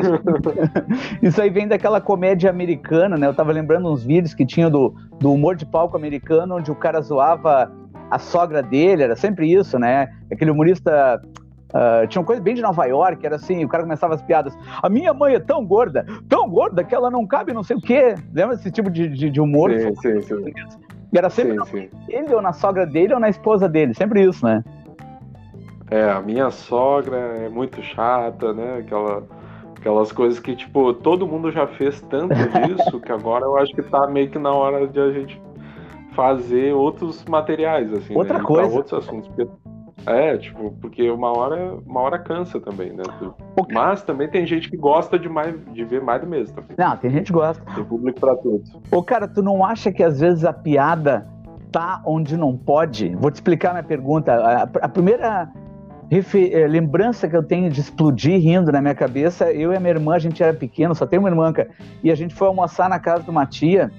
isso 1.22 1.42
aí 1.42 1.50
vem 1.50 1.68
daquela 1.68 2.02
comédia 2.02 2.50
americana, 2.50 3.16
né? 3.16 3.28
Eu 3.28 3.34
tava 3.34 3.52
lembrando 3.52 3.92
uns 3.92 4.04
vídeos 4.04 4.34
que 4.34 4.46
tinha 4.46 4.70
do, 4.70 4.94
do 5.20 5.32
humor 5.32 5.56
de 5.56 5.66
palco 5.66 5.96
americano, 5.96 6.56
onde 6.58 6.72
o 6.72 6.76
cara 6.76 7.02
zoava 7.02 7.72
a 8.10 8.20
sogra 8.20 8.62
dele, 8.62 9.04
era 9.04 9.16
sempre 9.16 9.52
isso, 9.52 9.78
né? 9.78 10.08
Aquele 10.32 10.52
humorista. 10.52 11.22
Uh, 11.70 12.06
tinha 12.08 12.22
uma 12.22 12.28
coisa 12.28 12.40
bem 12.40 12.54
de 12.54 12.62
Nova 12.62 12.86
York, 12.86 13.26
era 13.26 13.36
assim, 13.36 13.66
o 13.66 13.68
cara 13.68 13.82
começava 13.82 14.14
as 14.14 14.22
piadas. 14.22 14.56
A 14.82 14.88
minha 14.88 15.12
mãe 15.12 15.34
é 15.34 15.40
tão 15.40 15.66
gorda, 15.66 16.06
tão 16.30 16.48
gorda 16.48 16.84
que 16.84 16.94
ela 16.94 17.10
não 17.10 17.26
cabe 17.26 17.52
não 17.52 17.64
sei 17.64 17.76
o 17.76 17.82
quê. 17.82 18.14
Lembra 18.32 18.54
esse 18.54 18.70
tipo 18.70 18.92
de, 18.92 19.10
de, 19.10 19.32
de 19.32 19.42
humor? 19.42 19.72
Sim, 19.72 19.96
sim, 19.96 20.22
sim. 20.22 20.54
E 21.12 21.18
era 21.18 21.32
sempre 21.32 21.58
sim, 21.66 21.90
sim. 21.90 21.90
ele 22.10 22.34
ou 22.34 22.42
na 22.44 22.54
sogra 22.54 22.86
dele 22.86 23.16
ou 23.16 23.20
na 23.20 23.30
esposa 23.30 23.68
dele, 23.68 23.96
sempre 23.96 24.24
isso, 24.24 24.46
né? 24.46 24.64
É, 25.92 26.10
a 26.10 26.22
minha 26.22 26.50
sogra 26.50 27.18
é 27.18 27.50
muito 27.50 27.82
chata, 27.82 28.54
né? 28.54 28.80
Aquela, 28.80 29.24
aquelas 29.78 30.12
coisas 30.12 30.40
que, 30.40 30.56
tipo, 30.56 30.94
todo 30.94 31.28
mundo 31.28 31.52
já 31.52 31.68
fez 31.68 32.02
tanto 32.02 32.34
disso 32.66 33.00
que 33.00 33.12
agora 33.12 33.46
eu 33.46 33.58
acho 33.58 33.74
que 33.74 33.84
tá 33.84 34.08
meio 34.08 34.30
que 34.30 34.40
na 34.40 34.52
hora 34.52 34.88
de 34.88 35.00
a 35.00 35.12
gente 35.12 35.42
fazer 36.16 36.74
outros 36.74 37.24
materiais, 37.26 37.92
assim, 37.92 38.16
Outra 38.16 38.38
né? 38.38 38.44
coisa. 38.44 38.76
outros 38.76 38.94
assuntos. 38.94 39.30
É, 40.06 40.38
tipo, 40.38 40.72
porque 40.82 41.10
uma 41.10 41.32
hora, 41.36 41.76
uma 41.86 42.02
hora 42.02 42.20
cansa 42.20 42.60
também, 42.60 42.92
né? 42.92 43.04
Mas 43.72 44.04
também 44.04 44.28
tem 44.30 44.46
gente 44.46 44.70
que 44.70 44.76
gosta 44.76 45.18
de, 45.18 45.30
mais, 45.30 45.56
de 45.72 45.84
ver 45.86 46.02
mais 46.02 46.22
do 46.22 46.28
mesmo. 46.28 46.56
Também. 46.56 46.76
Não, 46.78 46.98
tem 46.98 47.10
gente 47.10 47.28
que 47.28 47.34
gosta. 47.34 47.64
Tem 47.74 47.84
público 47.86 48.20
pra 48.20 48.36
tudo. 48.36 48.64
Ô, 48.92 49.02
cara, 49.02 49.28
tu 49.28 49.42
não 49.42 49.66
acha 49.66 49.92
que 49.92 50.04
às 50.04 50.20
vezes 50.20 50.44
a 50.44 50.52
piada 50.52 51.26
tá 51.72 52.02
onde 52.06 52.36
não 52.36 52.58
pode? 52.58 53.16
Vou 53.16 53.32
te 53.32 53.36
explicar 53.36 53.72
minha 53.72 53.84
pergunta. 53.84 54.34
A, 54.34 54.64
a 54.64 54.90
primeira 54.90 55.50
lembrança 56.70 57.28
que 57.28 57.36
eu 57.36 57.44
tenho 57.44 57.70
de 57.70 57.80
explodir 57.80 58.40
rindo 58.40 58.72
na 58.72 58.82
minha 58.82 58.96
cabeça, 58.96 59.52
eu 59.52 59.72
e 59.72 59.76
a 59.76 59.80
minha 59.80 59.94
irmã, 59.94 60.16
a 60.16 60.20
gente 60.20 60.44
era 60.44 60.54
pequeno, 60.54 60.94
só 60.94 61.06
tem 61.06 61.18
uma 61.18 61.30
irmã, 61.30 61.52
cara, 61.54 61.70
e 62.04 62.12
a 62.12 62.16
gente 62.16 62.36
foi 62.36 62.48
almoçar 62.48 62.90
na 62.90 63.00
casa 63.00 63.24
de 63.24 63.30
uma 63.30 63.46
tia, 63.46 63.92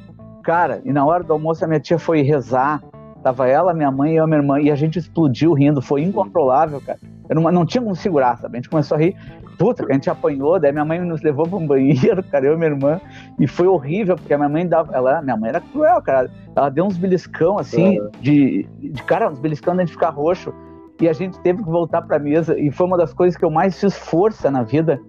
cara, 0.43 0.81
e 0.85 0.93
na 0.93 1.05
hora 1.05 1.25
do 1.25 1.33
almoço 1.33 1.65
a 1.65 1.69
minha 1.69 1.81
tia 1.81 1.99
foi 1.99 2.23
rezar, 2.23 2.83
tava 3.23 3.49
ela, 3.49 3.73
minha 3.73 3.91
mãe 3.91 4.13
e 4.13 4.17
eu, 4.17 4.27
minha 4.27 4.39
irmã, 4.39 4.61
e 4.61 4.71
a 4.71 4.75
gente 4.75 4.99
explodiu 4.99 5.55
rindo, 5.55 5.81
foi 5.81 6.03
incontrolável, 6.03 6.81
cara. 6.81 6.99
Não, 7.31 7.65
tinha 7.65 7.83
como 7.83 7.97
segurar, 7.97 8.37
sabe? 8.37 8.59
A 8.59 8.61
gente 8.61 8.69
começou 8.69 8.97
a 8.97 9.01
rir, 9.01 9.17
puta, 9.59 9.87
a 9.89 9.93
gente 9.95 10.11
apanhou, 10.11 10.61
daí 10.61 10.73
minha 10.73 10.85
mãe 10.85 11.01
nos 11.01 11.23
levou 11.23 11.49
para 11.49 11.57
um 11.57 11.67
banheiro, 11.67 12.23
cara, 12.31 12.45
eu 12.45 12.53
e 12.53 12.57
minha 12.57 12.71
irmã, 12.71 13.01
e 13.39 13.47
foi 13.47 13.67
horrível, 13.67 14.15
porque 14.17 14.35
a 14.35 14.37
minha 14.37 14.49
mãe 14.51 14.67
dava, 14.67 14.95
ela, 14.95 15.23
minha 15.23 15.37
mãe 15.37 15.49
era 15.49 15.61
cruel, 15.61 16.03
cara, 16.03 16.31
ela 16.55 16.69
deu 16.69 16.85
uns 16.85 16.99
beliscão, 16.99 17.59
assim, 17.59 17.99
é. 17.99 18.11
de, 18.21 18.69
de, 18.79 19.03
cara, 19.05 19.31
uns 19.31 19.39
beliscão 19.39 19.75
de 19.75 19.81
a 19.81 19.85
gente 19.87 19.95
ficar 19.95 20.11
roxo, 20.11 20.53
e 21.01 21.09
a 21.09 21.13
gente 21.13 21.39
teve 21.41 21.63
que 21.63 21.69
voltar 21.69 22.03
para 22.03 22.17
a 22.17 22.21
mesa 22.21 22.59
e 22.59 22.71
foi 22.71 22.87
uma 22.87 22.97
das 22.97 23.13
coisas 23.13 23.37
que 23.37 23.45
eu 23.45 23.51
mais 23.51 23.79
fiz 23.79 23.97
força 23.97 24.51
na 24.51 24.63
vida 24.63 25.01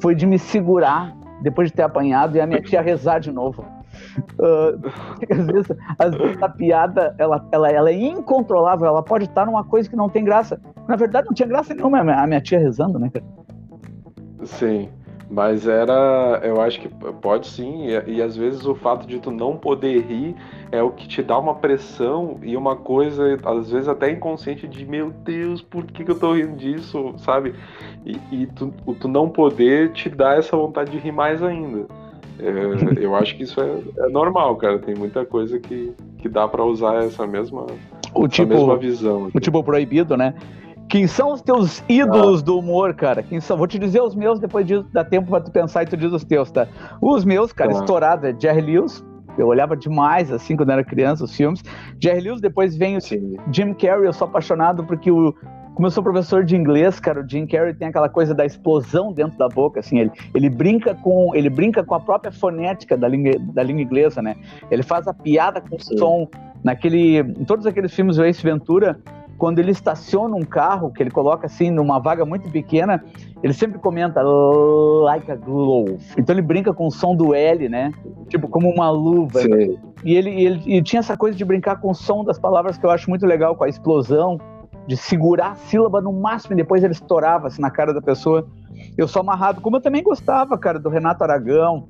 foi 0.00 0.14
de 0.14 0.26
me 0.26 0.38
segurar 0.38 1.14
depois 1.42 1.70
de 1.70 1.76
ter 1.76 1.82
apanhado 1.82 2.36
e 2.36 2.40
a 2.40 2.46
minha 2.46 2.60
tia 2.62 2.80
rezar 2.80 3.18
de 3.18 3.30
novo. 3.30 3.64
Uh, 4.38 4.80
às, 5.30 5.46
vezes, 5.46 5.76
às 5.98 6.16
vezes 6.16 6.42
a 6.42 6.48
piada 6.48 7.14
ela, 7.18 7.46
ela, 7.52 7.70
ela 7.70 7.90
é 7.90 7.94
incontrolável, 7.94 8.86
ela 8.86 9.02
pode 9.02 9.24
estar 9.24 9.46
numa 9.46 9.64
coisa 9.64 9.88
que 9.88 9.96
não 9.96 10.08
tem 10.08 10.24
graça. 10.24 10.60
Na 10.88 10.96
verdade, 10.96 11.26
não 11.26 11.34
tinha 11.34 11.48
graça 11.48 11.74
nenhuma 11.74 12.00
a 12.00 12.26
minha 12.26 12.40
tia 12.40 12.58
rezando, 12.58 12.98
né? 12.98 13.10
Sim. 14.44 14.88
Mas 15.28 15.66
era, 15.66 16.40
eu 16.44 16.60
acho 16.60 16.80
que 16.80 16.88
pode 17.20 17.48
sim, 17.48 17.88
e, 17.88 18.14
e, 18.16 18.22
às 18.22 18.36
vezes 18.36 18.64
o 18.64 18.76
fato 18.76 19.06
de 19.08 19.18
tu 19.18 19.32
não 19.32 19.56
poder 19.56 20.00
rir 20.06 20.36
é 20.70 20.80
o 20.80 20.90
que 20.90 21.08
te 21.08 21.20
dá 21.20 21.36
uma 21.36 21.56
pressão 21.56 22.38
e 22.42 22.56
uma 22.56 22.76
coisa, 22.76 23.36
às 23.44 23.72
vezes 23.72 23.88
até 23.88 24.08
inconsciente, 24.10 24.68
de 24.68 24.86
meu 24.86 25.10
Deus, 25.10 25.60
por 25.60 25.84
que, 25.84 26.04
que 26.04 26.10
eu 26.12 26.18
tô 26.18 26.34
rindo 26.34 26.56
disso, 26.56 27.12
sabe? 27.18 27.54
E, 28.04 28.20
e 28.30 28.46
tu, 28.46 28.72
tu 29.00 29.08
não 29.08 29.28
poder 29.28 29.90
te 29.92 30.08
dá 30.08 30.34
essa 30.34 30.56
vontade 30.56 30.92
de 30.92 30.98
rir 30.98 31.12
mais 31.12 31.42
ainda. 31.42 31.86
É, 32.38 33.00
eu 33.02 33.16
acho 33.16 33.36
que 33.36 33.42
isso 33.42 33.60
é, 33.60 33.78
é, 34.04 34.08
normal, 34.08 34.56
cara. 34.56 34.78
Tem 34.78 34.94
muita 34.94 35.24
coisa 35.24 35.58
que, 35.58 35.92
que 36.18 36.28
dá 36.28 36.46
para 36.46 36.64
usar 36.64 37.02
essa 37.02 37.26
mesma, 37.26 37.66
o 38.14 38.28
tipo, 38.28 38.48
mesma 38.48 38.76
visão. 38.76 39.30
O 39.34 39.40
tipo 39.40 39.62
proibido, 39.64 40.16
né? 40.16 40.34
Quem 40.88 41.06
são 41.06 41.32
os 41.32 41.42
teus 41.42 41.82
ídolos 41.88 42.40
ah. 42.40 42.44
do 42.44 42.58
humor, 42.58 42.94
cara? 42.94 43.22
Quem 43.22 43.40
são? 43.40 43.56
Vou 43.56 43.66
te 43.66 43.78
dizer 43.78 44.00
os 44.00 44.14
meus, 44.14 44.38
depois 44.38 44.66
disso 44.66 44.86
dá 44.92 45.04
tempo 45.04 45.30
pra 45.30 45.40
tu 45.40 45.50
pensar 45.50 45.82
e 45.82 45.86
tu 45.86 45.96
diz 45.96 46.12
os 46.12 46.24
teus, 46.24 46.50
tá? 46.50 46.66
Os 47.00 47.24
meus, 47.24 47.52
cara, 47.52 47.70
ah. 47.70 47.80
estourado 47.80 48.26
é 48.26 48.34
Jerry 48.38 48.62
Lewis. 48.62 49.04
Eu 49.36 49.48
olhava 49.48 49.76
demais, 49.76 50.32
assim, 50.32 50.56
quando 50.56 50.70
era 50.70 50.82
criança, 50.82 51.24
os 51.24 51.34
filmes. 51.34 51.62
Jerry 52.00 52.20
Lewis, 52.20 52.40
depois 52.40 52.76
vem 52.76 52.96
o 52.96 53.00
Sim. 53.00 53.36
Jim 53.52 53.74
Carrey. 53.74 54.06
Eu 54.06 54.12
sou 54.12 54.26
apaixonado 54.26 54.82
porque 54.84 55.10
o, 55.10 55.34
como 55.76 55.88
eu 55.88 55.90
sou 55.90 56.02
professor 56.02 56.42
de 56.42 56.56
inglês, 56.56 56.98
cara, 56.98 57.20
o 57.20 57.28
Jim 57.28 57.46
Carrey 57.46 57.74
tem 57.74 57.88
aquela 57.88 58.08
coisa 58.08 58.34
da 58.34 58.46
explosão 58.46 59.12
dentro 59.12 59.36
da 59.36 59.46
boca, 59.46 59.80
assim, 59.80 59.98
ele, 59.98 60.10
ele 60.34 60.48
brinca 60.48 60.94
com 60.94 61.34
ele 61.34 61.50
brinca 61.50 61.84
com 61.84 61.94
a 61.94 62.00
própria 62.00 62.32
fonética 62.32 62.96
da 62.96 63.06
língua, 63.06 63.32
da 63.52 63.62
língua 63.62 63.82
inglesa, 63.82 64.22
né? 64.22 64.36
Ele 64.70 64.82
faz 64.82 65.06
a 65.06 65.12
piada 65.12 65.60
com 65.60 65.76
o 65.76 65.98
som 65.98 66.28
naquele 66.64 67.18
em 67.18 67.44
todos 67.44 67.66
aqueles 67.66 67.92
filmes 67.94 68.16
do 68.16 68.24
Ace 68.24 68.42
Ventura, 68.42 68.98
quando 69.38 69.58
ele 69.58 69.70
estaciona 69.70 70.34
um 70.34 70.42
carro, 70.42 70.90
que 70.90 71.02
ele 71.02 71.10
coloca 71.10 71.46
assim 71.46 71.70
numa 71.70 71.98
vaga 71.98 72.24
muito 72.24 72.50
pequena, 72.50 73.04
ele 73.42 73.52
sempre 73.52 73.78
comenta 73.78 74.22
like 74.22 75.30
a 75.30 75.36
glove. 75.36 75.98
Então 76.16 76.34
ele 76.34 76.42
brinca 76.42 76.72
com 76.72 76.86
o 76.86 76.90
som 76.90 77.14
do 77.14 77.34
L, 77.34 77.68
né? 77.68 77.92
Tipo 78.28 78.48
como 78.48 78.70
uma 78.70 78.90
luva. 78.90 79.40
Sim. 79.40 79.78
E 80.04 80.14
ele, 80.14 80.30
ele 80.30 80.62
e 80.66 80.82
tinha 80.82 81.00
essa 81.00 81.16
coisa 81.16 81.36
de 81.36 81.44
brincar 81.44 81.80
com 81.80 81.90
o 81.90 81.94
som 81.94 82.24
das 82.24 82.38
palavras 82.38 82.78
que 82.78 82.86
eu 82.86 82.90
acho 82.90 83.08
muito 83.10 83.26
legal, 83.26 83.54
com 83.54 83.64
a 83.64 83.68
explosão, 83.68 84.38
de 84.86 84.96
segurar 84.96 85.52
a 85.52 85.54
sílaba 85.54 86.00
no 86.00 86.12
máximo 86.12 86.54
e 86.54 86.56
depois 86.56 86.82
ele 86.82 86.92
estourava 86.92 87.48
assim, 87.48 87.60
na 87.60 87.70
cara 87.70 87.92
da 87.92 88.00
pessoa. 88.00 88.46
Eu 88.96 89.08
sou 89.08 89.20
amarrado, 89.20 89.60
como 89.60 89.76
eu 89.76 89.80
também 89.80 90.02
gostava, 90.02 90.56
cara, 90.56 90.78
do 90.78 90.88
Renato 90.88 91.24
Aragão, 91.24 91.88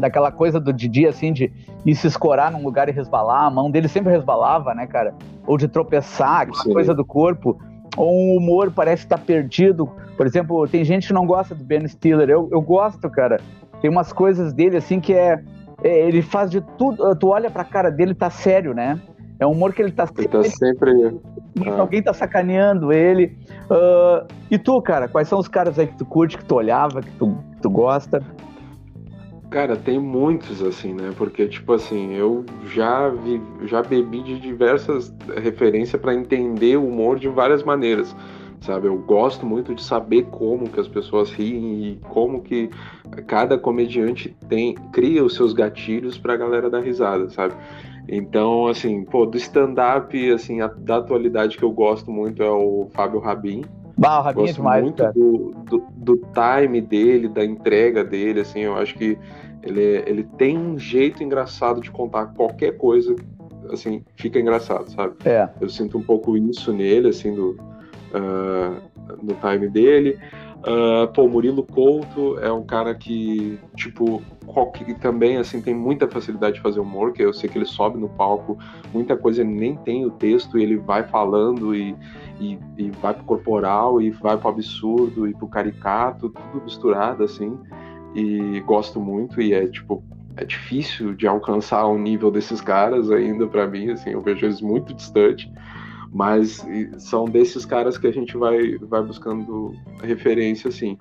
daquela 0.00 0.30
coisa 0.30 0.60
do 0.60 0.72
Didi, 0.72 1.06
assim, 1.06 1.32
de 1.32 1.52
ir 1.84 1.94
se 1.94 2.06
escorar 2.06 2.52
num 2.52 2.62
lugar 2.62 2.88
e 2.88 2.92
resbalar, 2.92 3.44
a 3.44 3.50
mão 3.50 3.70
dele 3.70 3.88
sempre 3.88 4.12
resbalava, 4.12 4.74
né, 4.74 4.86
cara? 4.86 5.14
Ou 5.46 5.58
de 5.58 5.66
tropeçar, 5.66 6.42
aquela 6.42 6.62
Sim. 6.62 6.72
coisa 6.72 6.94
do 6.94 7.04
corpo. 7.04 7.58
Ou 7.96 8.14
um 8.14 8.36
humor 8.36 8.70
parece 8.70 9.02
estar 9.02 9.18
perdido. 9.18 9.90
Por 10.16 10.24
exemplo, 10.26 10.66
tem 10.68 10.84
gente 10.84 11.08
que 11.08 11.12
não 11.12 11.26
gosta 11.26 11.54
do 11.54 11.64
Ben 11.64 11.86
Stiller. 11.88 12.30
Eu, 12.30 12.48
eu 12.52 12.60
gosto, 12.60 13.10
cara. 13.10 13.40
Tem 13.80 13.90
umas 13.90 14.12
coisas 14.12 14.52
dele, 14.52 14.76
assim, 14.76 15.00
que 15.00 15.12
é, 15.12 15.42
é 15.82 16.06
ele 16.06 16.22
faz 16.22 16.50
de 16.50 16.60
tudo. 16.76 17.16
Tu 17.16 17.28
olha 17.28 17.50
pra 17.50 17.64
cara 17.64 17.90
dele, 17.90 18.14
tá 18.14 18.30
sério, 18.30 18.72
né? 18.72 19.00
É 19.40 19.46
um 19.46 19.50
humor 19.50 19.72
que 19.72 19.82
ele 19.82 19.90
tá 19.90 20.06
sempre. 20.06 20.24
Ele 20.24 20.28
tá 20.28 20.42
sempre... 20.44 21.20
Ah. 21.66 21.80
Alguém 21.80 22.00
tá 22.00 22.12
sacaneando 22.12 22.92
ele. 22.92 23.36
Uh, 23.68 24.26
e 24.48 24.58
tu, 24.58 24.80
cara, 24.80 25.08
quais 25.08 25.26
são 25.26 25.40
os 25.40 25.48
caras 25.48 25.76
aí 25.76 25.88
que 25.88 25.96
tu 25.96 26.04
curte, 26.04 26.38
que 26.38 26.44
tu 26.44 26.54
olhava, 26.54 27.00
que 27.00 27.10
tu, 27.12 27.36
que 27.54 27.62
tu 27.62 27.70
gosta? 27.70 28.22
Cara, 29.50 29.76
tem 29.76 29.98
muitos 29.98 30.62
assim, 30.62 30.92
né? 30.92 31.12
Porque 31.16 31.48
tipo 31.48 31.72
assim, 31.72 32.14
eu 32.14 32.44
já 32.66 33.08
vi, 33.08 33.40
já 33.64 33.82
bebi 33.82 34.22
de 34.22 34.38
diversas 34.38 35.14
referências 35.42 36.00
para 36.00 36.14
entender 36.14 36.76
o 36.76 36.86
humor 36.86 37.18
de 37.18 37.28
várias 37.28 37.62
maneiras, 37.62 38.14
sabe? 38.60 38.88
Eu 38.88 38.98
gosto 38.98 39.46
muito 39.46 39.74
de 39.74 39.82
saber 39.82 40.24
como 40.24 40.68
que 40.68 40.78
as 40.78 40.86
pessoas 40.86 41.30
riem 41.32 41.92
e 41.92 41.96
como 42.10 42.42
que 42.42 42.68
cada 43.26 43.56
comediante 43.56 44.36
tem 44.50 44.74
cria 44.92 45.24
os 45.24 45.34
seus 45.34 45.54
gatilhos 45.54 46.18
para 46.18 46.34
a 46.34 46.36
galera 46.36 46.68
dar 46.68 46.80
risada, 46.80 47.30
sabe? 47.30 47.54
Então, 48.06 48.66
assim, 48.66 49.02
pô, 49.04 49.24
do 49.24 49.38
stand-up, 49.38 50.30
assim, 50.30 50.60
a, 50.60 50.66
da 50.66 50.98
atualidade 50.98 51.56
que 51.56 51.62
eu 51.62 51.70
gosto 51.70 52.10
muito 52.10 52.42
é 52.42 52.50
o 52.50 52.88
Fábio 52.92 53.18
Rabin, 53.18 53.64
Bah, 53.98 54.20
o 54.20 54.22
Rabinho 54.22 54.48
é 54.48 54.52
demais, 54.52 54.82
muito 54.82 55.12
do, 55.12 55.52
do, 55.64 55.86
do, 55.96 56.16
time 56.32 56.80
dele, 56.80 57.28
da 57.28 57.44
entrega 57.44 58.04
dele, 58.04 58.40
assim, 58.40 58.60
eu 58.60 58.76
acho 58.76 58.94
que 58.94 59.18
ele, 59.62 60.04
ele 60.06 60.22
tem 60.38 60.56
um 60.56 60.78
jeito 60.78 61.22
engraçado 61.22 61.80
de 61.80 61.90
contar 61.90 62.26
qualquer 62.26 62.76
coisa, 62.76 63.16
assim, 63.72 64.04
fica 64.14 64.38
engraçado, 64.38 64.88
sabe? 64.90 65.16
É. 65.24 65.48
Eu 65.60 65.68
sinto 65.68 65.98
um 65.98 66.02
pouco 66.02 66.36
isso 66.36 66.72
nele, 66.72 67.08
assim, 67.08 67.34
do, 67.34 67.58
uh, 68.14 68.80
no 69.20 69.34
time 69.34 69.68
dele. 69.68 70.16
Uh, 70.58 71.06
pô, 71.12 71.28
Murilo 71.28 71.62
Couto 71.62 72.38
é 72.40 72.52
um 72.52 72.64
cara 72.64 72.92
que, 72.94 73.58
tipo, 73.76 74.20
que 74.74 74.94
também, 74.94 75.36
assim, 75.36 75.60
tem 75.60 75.74
muita 75.74 76.08
facilidade 76.08 76.56
de 76.56 76.60
fazer 76.60 76.80
humor, 76.80 77.12
que 77.12 77.22
eu 77.22 77.32
sei 77.32 77.48
que 77.48 77.56
ele 77.56 77.64
sobe 77.64 77.98
no 77.98 78.08
palco, 78.08 78.58
muita 78.92 79.16
coisa 79.16 79.42
ele 79.42 79.50
nem 79.50 79.76
tem 79.76 80.04
o 80.04 80.10
texto, 80.10 80.58
e 80.58 80.62
ele 80.62 80.76
vai 80.76 81.04
falando 81.04 81.74
e, 81.76 81.94
e, 82.40 82.58
e 82.76 82.90
vai 82.90 83.14
pro 83.14 83.24
corporal, 83.24 84.02
e 84.02 84.10
vai 84.10 84.36
pro 84.36 84.48
absurdo, 84.48 85.28
e 85.28 85.34
pro 85.34 85.46
caricato, 85.46 86.28
tudo 86.30 86.64
misturado, 86.64 87.22
assim, 87.22 87.56
e 88.14 88.60
gosto 88.66 89.00
muito, 89.00 89.40
e 89.40 89.52
é, 89.52 89.66
tipo, 89.68 90.02
é 90.36 90.44
difícil 90.44 91.14
de 91.14 91.26
alcançar 91.26 91.86
o 91.86 91.96
nível 91.96 92.30
desses 92.30 92.60
caras 92.60 93.10
ainda 93.12 93.46
para 93.46 93.66
mim, 93.66 93.90
assim, 93.90 94.10
eu 94.10 94.20
vejo 94.20 94.44
eles 94.44 94.60
muito 94.60 94.92
distante, 94.92 95.52
mas 96.12 96.66
são 96.98 97.26
desses 97.26 97.64
caras 97.64 97.98
que 97.98 98.06
a 98.06 98.12
gente 98.12 98.36
vai, 98.36 98.78
vai 98.78 99.02
buscando 99.02 99.72
referência, 100.02 100.68
assim. 100.68 100.96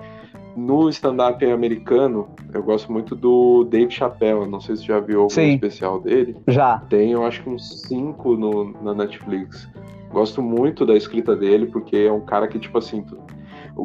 No 0.55 0.89
stand-up 0.89 1.45
americano, 1.45 2.28
eu 2.51 2.64
gosto 2.64 2.91
muito 2.91 3.16
do 3.16 3.64
Dave 3.66 3.91
Chappelle. 3.91 4.47
Não 4.47 4.60
sei 4.60 4.76
se 4.76 4.82
você 4.82 4.88
já 4.88 4.99
viu 4.99 5.20
algum 5.20 5.30
Sim, 5.30 5.53
especial 5.53 6.01
dele. 6.01 6.36
Já. 6.47 6.80
Tem, 6.89 7.12
eu 7.12 7.24
acho 7.24 7.43
que 7.43 7.49
uns 7.49 7.82
cinco 7.82 8.36
no, 8.36 8.74
na 8.82 8.93
Netflix. 8.93 9.70
Gosto 10.12 10.41
muito 10.41 10.86
da 10.86 10.95
escrita 10.95 11.36
dele, 11.36 11.68
porque 11.68 11.95
é 11.97 12.12
um 12.12 12.22
cara 12.22 12.47
que, 12.47 12.58
tipo 12.58 12.78
assim, 12.78 13.05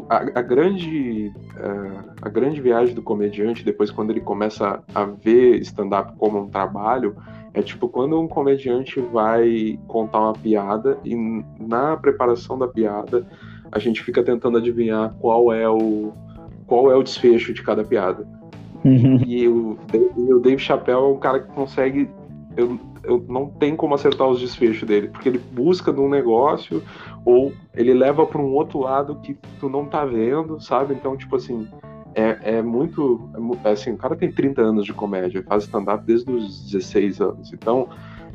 a, 0.08 0.38
a, 0.38 0.42
grande 0.42 1.32
uh, 1.56 2.10
a 2.22 2.28
grande 2.28 2.60
viagem 2.60 2.94
do 2.94 3.02
comediante 3.02 3.64
depois 3.64 3.90
quando 3.90 4.10
ele 4.10 4.20
começa 4.20 4.82
a 4.94 5.04
ver 5.04 5.60
stand-up 5.60 6.16
como 6.16 6.40
um 6.40 6.48
trabalho 6.48 7.16
é 7.54 7.62
tipo 7.62 7.88
quando 7.88 8.18
um 8.18 8.26
comediante 8.26 9.00
vai 9.00 9.78
contar 9.86 10.20
uma 10.20 10.32
piada 10.32 10.98
e 11.04 11.14
na 11.58 11.96
preparação 11.96 12.58
da 12.58 12.66
piada 12.66 13.26
a 13.70 13.78
gente 13.78 14.02
fica 14.02 14.22
tentando 14.22 14.58
adivinhar 14.58 15.14
qual 15.20 15.52
é 15.52 15.68
o 15.68 16.12
qual 16.66 16.90
é 16.90 16.96
o 16.96 17.02
desfecho 17.02 17.52
de 17.52 17.62
cada 17.62 17.84
piada. 17.84 18.26
Uhum. 18.84 19.20
E, 19.26 19.46
o, 19.46 19.78
o 20.16 20.40
Dave 20.40 20.58
Chappelle 20.58 20.98
é 20.98 21.02
um 21.02 21.18
cara 21.18 21.40
que 21.40 21.52
consegue 21.52 22.08
eu, 22.56 22.78
eu 23.04 23.24
não 23.28 23.46
tem 23.48 23.74
como 23.76 23.94
acertar 23.94 24.28
os 24.28 24.40
desfechos 24.40 24.86
dele, 24.86 25.08
porque 25.08 25.28
ele 25.28 25.38
busca 25.38 25.92
num 25.92 26.08
negócio 26.08 26.82
ou 27.24 27.52
ele 27.74 27.94
leva 27.94 28.26
para 28.26 28.40
um 28.40 28.52
outro 28.52 28.80
lado 28.80 29.16
que 29.16 29.36
tu 29.58 29.68
não 29.68 29.86
tá 29.86 30.04
vendo, 30.04 30.60
sabe? 30.60 30.94
Então, 30.94 31.16
tipo 31.16 31.36
assim, 31.36 31.66
é, 32.14 32.56
é 32.56 32.62
muito. 32.62 33.30
É, 33.64 33.70
assim, 33.70 33.92
o 33.92 33.96
cara 33.96 34.16
tem 34.16 34.30
30 34.30 34.60
anos 34.60 34.84
de 34.84 34.92
comédia, 34.92 35.42
faz 35.42 35.64
stand-up 35.64 36.04
desde 36.04 36.30
os 36.30 36.70
16 36.70 37.20
anos. 37.20 37.52
Então, 37.52 37.88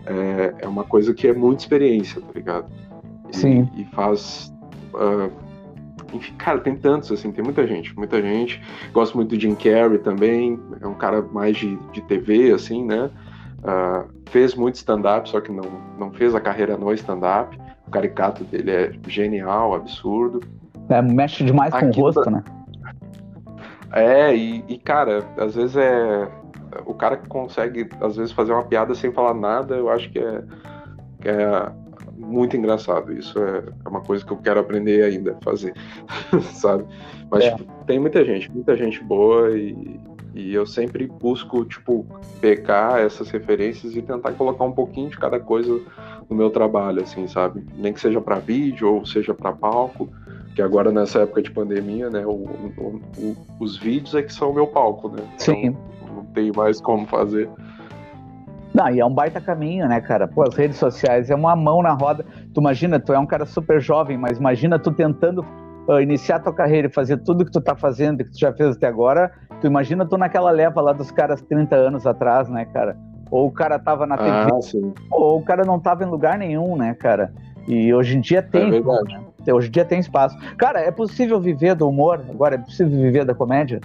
é, 0.05 0.55
é 0.59 0.67
uma 0.67 0.83
coisa 0.83 1.13
que 1.13 1.27
é 1.27 1.33
muita 1.33 1.63
experiência, 1.63 2.21
tá 2.21 2.31
ligado? 2.33 2.65
E, 3.29 3.35
Sim. 3.35 3.69
E 3.75 3.85
faz 3.85 4.51
Uh, 4.93 5.31
enfim, 6.13 6.33
cara, 6.35 6.59
tem 6.59 6.75
tantos, 6.75 7.11
assim, 7.11 7.31
tem 7.31 7.43
muita 7.43 7.67
gente, 7.67 7.95
muita 7.97 8.21
gente. 8.21 8.61
Gosto 8.93 9.15
muito 9.15 9.35
do 9.35 9.39
Jim 9.39 9.55
Carrey 9.55 9.99
também, 9.99 10.59
é 10.81 10.87
um 10.87 10.93
cara 10.93 11.21
mais 11.21 11.57
de, 11.57 11.75
de 11.91 12.01
TV, 12.01 12.51
assim, 12.51 12.85
né? 12.85 13.09
Uh, 13.59 14.07
fez 14.29 14.55
muito 14.55 14.75
stand-up, 14.75 15.29
só 15.29 15.41
que 15.41 15.51
não, 15.51 15.65
não 15.99 16.11
fez 16.11 16.33
a 16.33 16.39
carreira 16.39 16.77
no 16.77 16.93
stand-up. 16.93 17.57
O 17.85 17.91
caricato 17.91 18.43
dele 18.45 18.71
é 18.71 18.91
genial, 19.07 19.73
absurdo. 19.73 20.41
É, 20.89 21.01
mexe 21.01 21.43
demais 21.43 21.73
Aqui 21.73 21.91
com 21.93 21.99
o 21.99 22.03
rosto, 22.03 22.29
né? 22.29 22.43
É, 23.91 24.35
e, 24.35 24.63
e, 24.67 24.77
cara, 24.77 25.23
às 25.37 25.55
vezes 25.55 25.75
é. 25.75 26.27
O 26.85 26.93
cara 26.93 27.17
que 27.17 27.27
consegue, 27.29 27.89
às 28.01 28.17
vezes, 28.17 28.31
fazer 28.33 28.51
uma 28.51 28.63
piada 28.63 28.93
sem 28.93 29.11
falar 29.11 29.33
nada, 29.33 29.75
eu 29.75 29.89
acho 29.89 30.11
que 30.11 30.19
é, 30.19 30.43
que 31.21 31.29
é 31.29 31.71
muito 32.17 32.57
engraçado. 32.57 33.13
Isso 33.13 33.39
é, 33.39 33.63
é 33.85 33.89
uma 33.89 34.01
coisa 34.01 34.25
que 34.25 34.31
eu 34.31 34.37
quero 34.37 34.59
aprender 34.59 35.03
ainda 35.03 35.31
a 35.31 35.43
fazer, 35.43 35.73
sabe? 36.53 36.85
Mas 37.31 37.45
é. 37.45 37.55
tipo, 37.55 37.85
tem 37.85 37.99
muita 37.99 38.23
gente, 38.25 38.51
muita 38.51 38.75
gente 38.75 39.01
boa 39.03 39.57
e, 39.57 39.99
e 40.37 40.53
eu 40.53 40.67
sempre 40.67 41.07
busco, 41.07 41.65
tipo, 41.65 42.05
pegar 42.39 43.01
essas 43.03 43.31
referências 43.31 43.95
e 43.95 44.03
tentar 44.03 44.33
colocar 44.33 44.65
um 44.65 44.71
pouquinho 44.71 45.09
de 45.09 45.17
cada 45.17 45.39
coisa 45.39 45.81
no 46.29 46.35
meu 46.35 46.51
trabalho, 46.51 47.01
assim, 47.01 47.27
sabe? 47.27 47.65
Nem 47.75 47.91
que 47.91 47.99
seja 47.99 48.21
para 48.21 48.35
vídeo 48.35 48.93
ou 48.93 49.03
seja 49.03 49.33
para 49.33 49.51
palco, 49.51 50.07
que 50.53 50.61
agora 50.61 50.91
nessa 50.91 51.21
época 51.21 51.41
de 51.41 51.49
pandemia, 51.49 52.11
né, 52.11 52.23
o, 52.23 52.29
o, 52.29 53.01
o, 53.17 53.35
os 53.59 53.77
vídeos 53.77 54.13
é 54.13 54.21
que 54.21 54.31
são 54.31 54.51
o 54.51 54.53
meu 54.53 54.67
palco, 54.67 55.09
né? 55.09 55.23
Sim. 55.37 55.75
Então, 56.01 56.15
não 56.17 56.25
tem 56.25 56.51
mais 56.55 56.79
como 56.79 57.07
fazer. 57.07 57.49
Não, 58.75 58.87
e 58.91 58.99
é 58.99 59.05
um 59.05 59.13
baita 59.13 59.41
caminho, 59.41 59.87
né, 59.87 59.99
cara? 59.99 60.27
Pô, 60.27 60.43
as 60.43 60.53
redes 60.53 60.77
sociais 60.77 61.31
é 61.31 61.35
uma 61.35 61.55
mão 61.55 61.81
na 61.81 61.93
roda. 61.93 62.23
Tu 62.53 62.61
imagina, 62.61 62.99
tu 62.99 63.11
é 63.11 63.17
um 63.17 63.25
cara 63.25 63.47
super 63.47 63.81
jovem, 63.81 64.19
mas 64.19 64.37
imagina 64.37 64.77
tu 64.77 64.91
tentando 64.91 65.43
uh, 65.87 65.99
iniciar 65.99 66.41
tua 66.41 66.53
carreira 66.53 66.87
e 66.87 66.91
fazer 66.91 67.17
tudo 67.17 67.43
que 67.43 67.51
tu 67.51 67.59
tá 67.59 67.75
fazendo, 67.75 68.23
que 68.23 68.31
tu 68.31 68.39
já 68.39 68.53
fez 68.53 68.75
até 68.75 68.85
agora. 68.85 69.31
Tu 69.61 69.67
imagina 69.67 70.05
tu 70.05 70.17
naquela 70.17 70.51
leva 70.51 70.81
lá 70.81 70.93
dos 70.93 71.11
caras 71.11 71.41
30 71.41 71.75
anos 71.75 72.05
atrás, 72.05 72.47
né, 72.49 72.65
cara? 72.65 72.97
Ou 73.31 73.47
o 73.47 73.51
cara 73.51 73.77
tava 73.79 74.05
na 74.05 74.17
TV, 74.17 74.29
ah, 74.29 75.05
ou 75.11 75.39
o 75.39 75.41
cara 75.43 75.65
não 75.65 75.79
tava 75.79 76.03
em 76.03 76.07
lugar 76.07 76.37
nenhum, 76.37 76.77
né, 76.77 76.93
cara? 76.93 77.33
E 77.67 77.93
hoje 77.93 78.17
em 78.17 78.21
dia 78.21 78.41
tem. 78.41 78.67
É 78.67 78.69
verdade. 78.69 79.13
Né? 79.45 79.53
Hoje 79.53 79.67
em 79.67 79.71
dia 79.71 79.83
tem 79.85 79.99
espaço. 79.99 80.37
Cara, 80.57 80.79
é 80.79 80.91
possível 80.91 81.39
viver 81.39 81.75
do 81.75 81.87
humor? 81.87 82.23
Agora 82.29 82.55
é 82.55 82.57
possível 82.57 82.97
viver 82.97 83.25
da 83.25 83.33
comédia? 83.33 83.81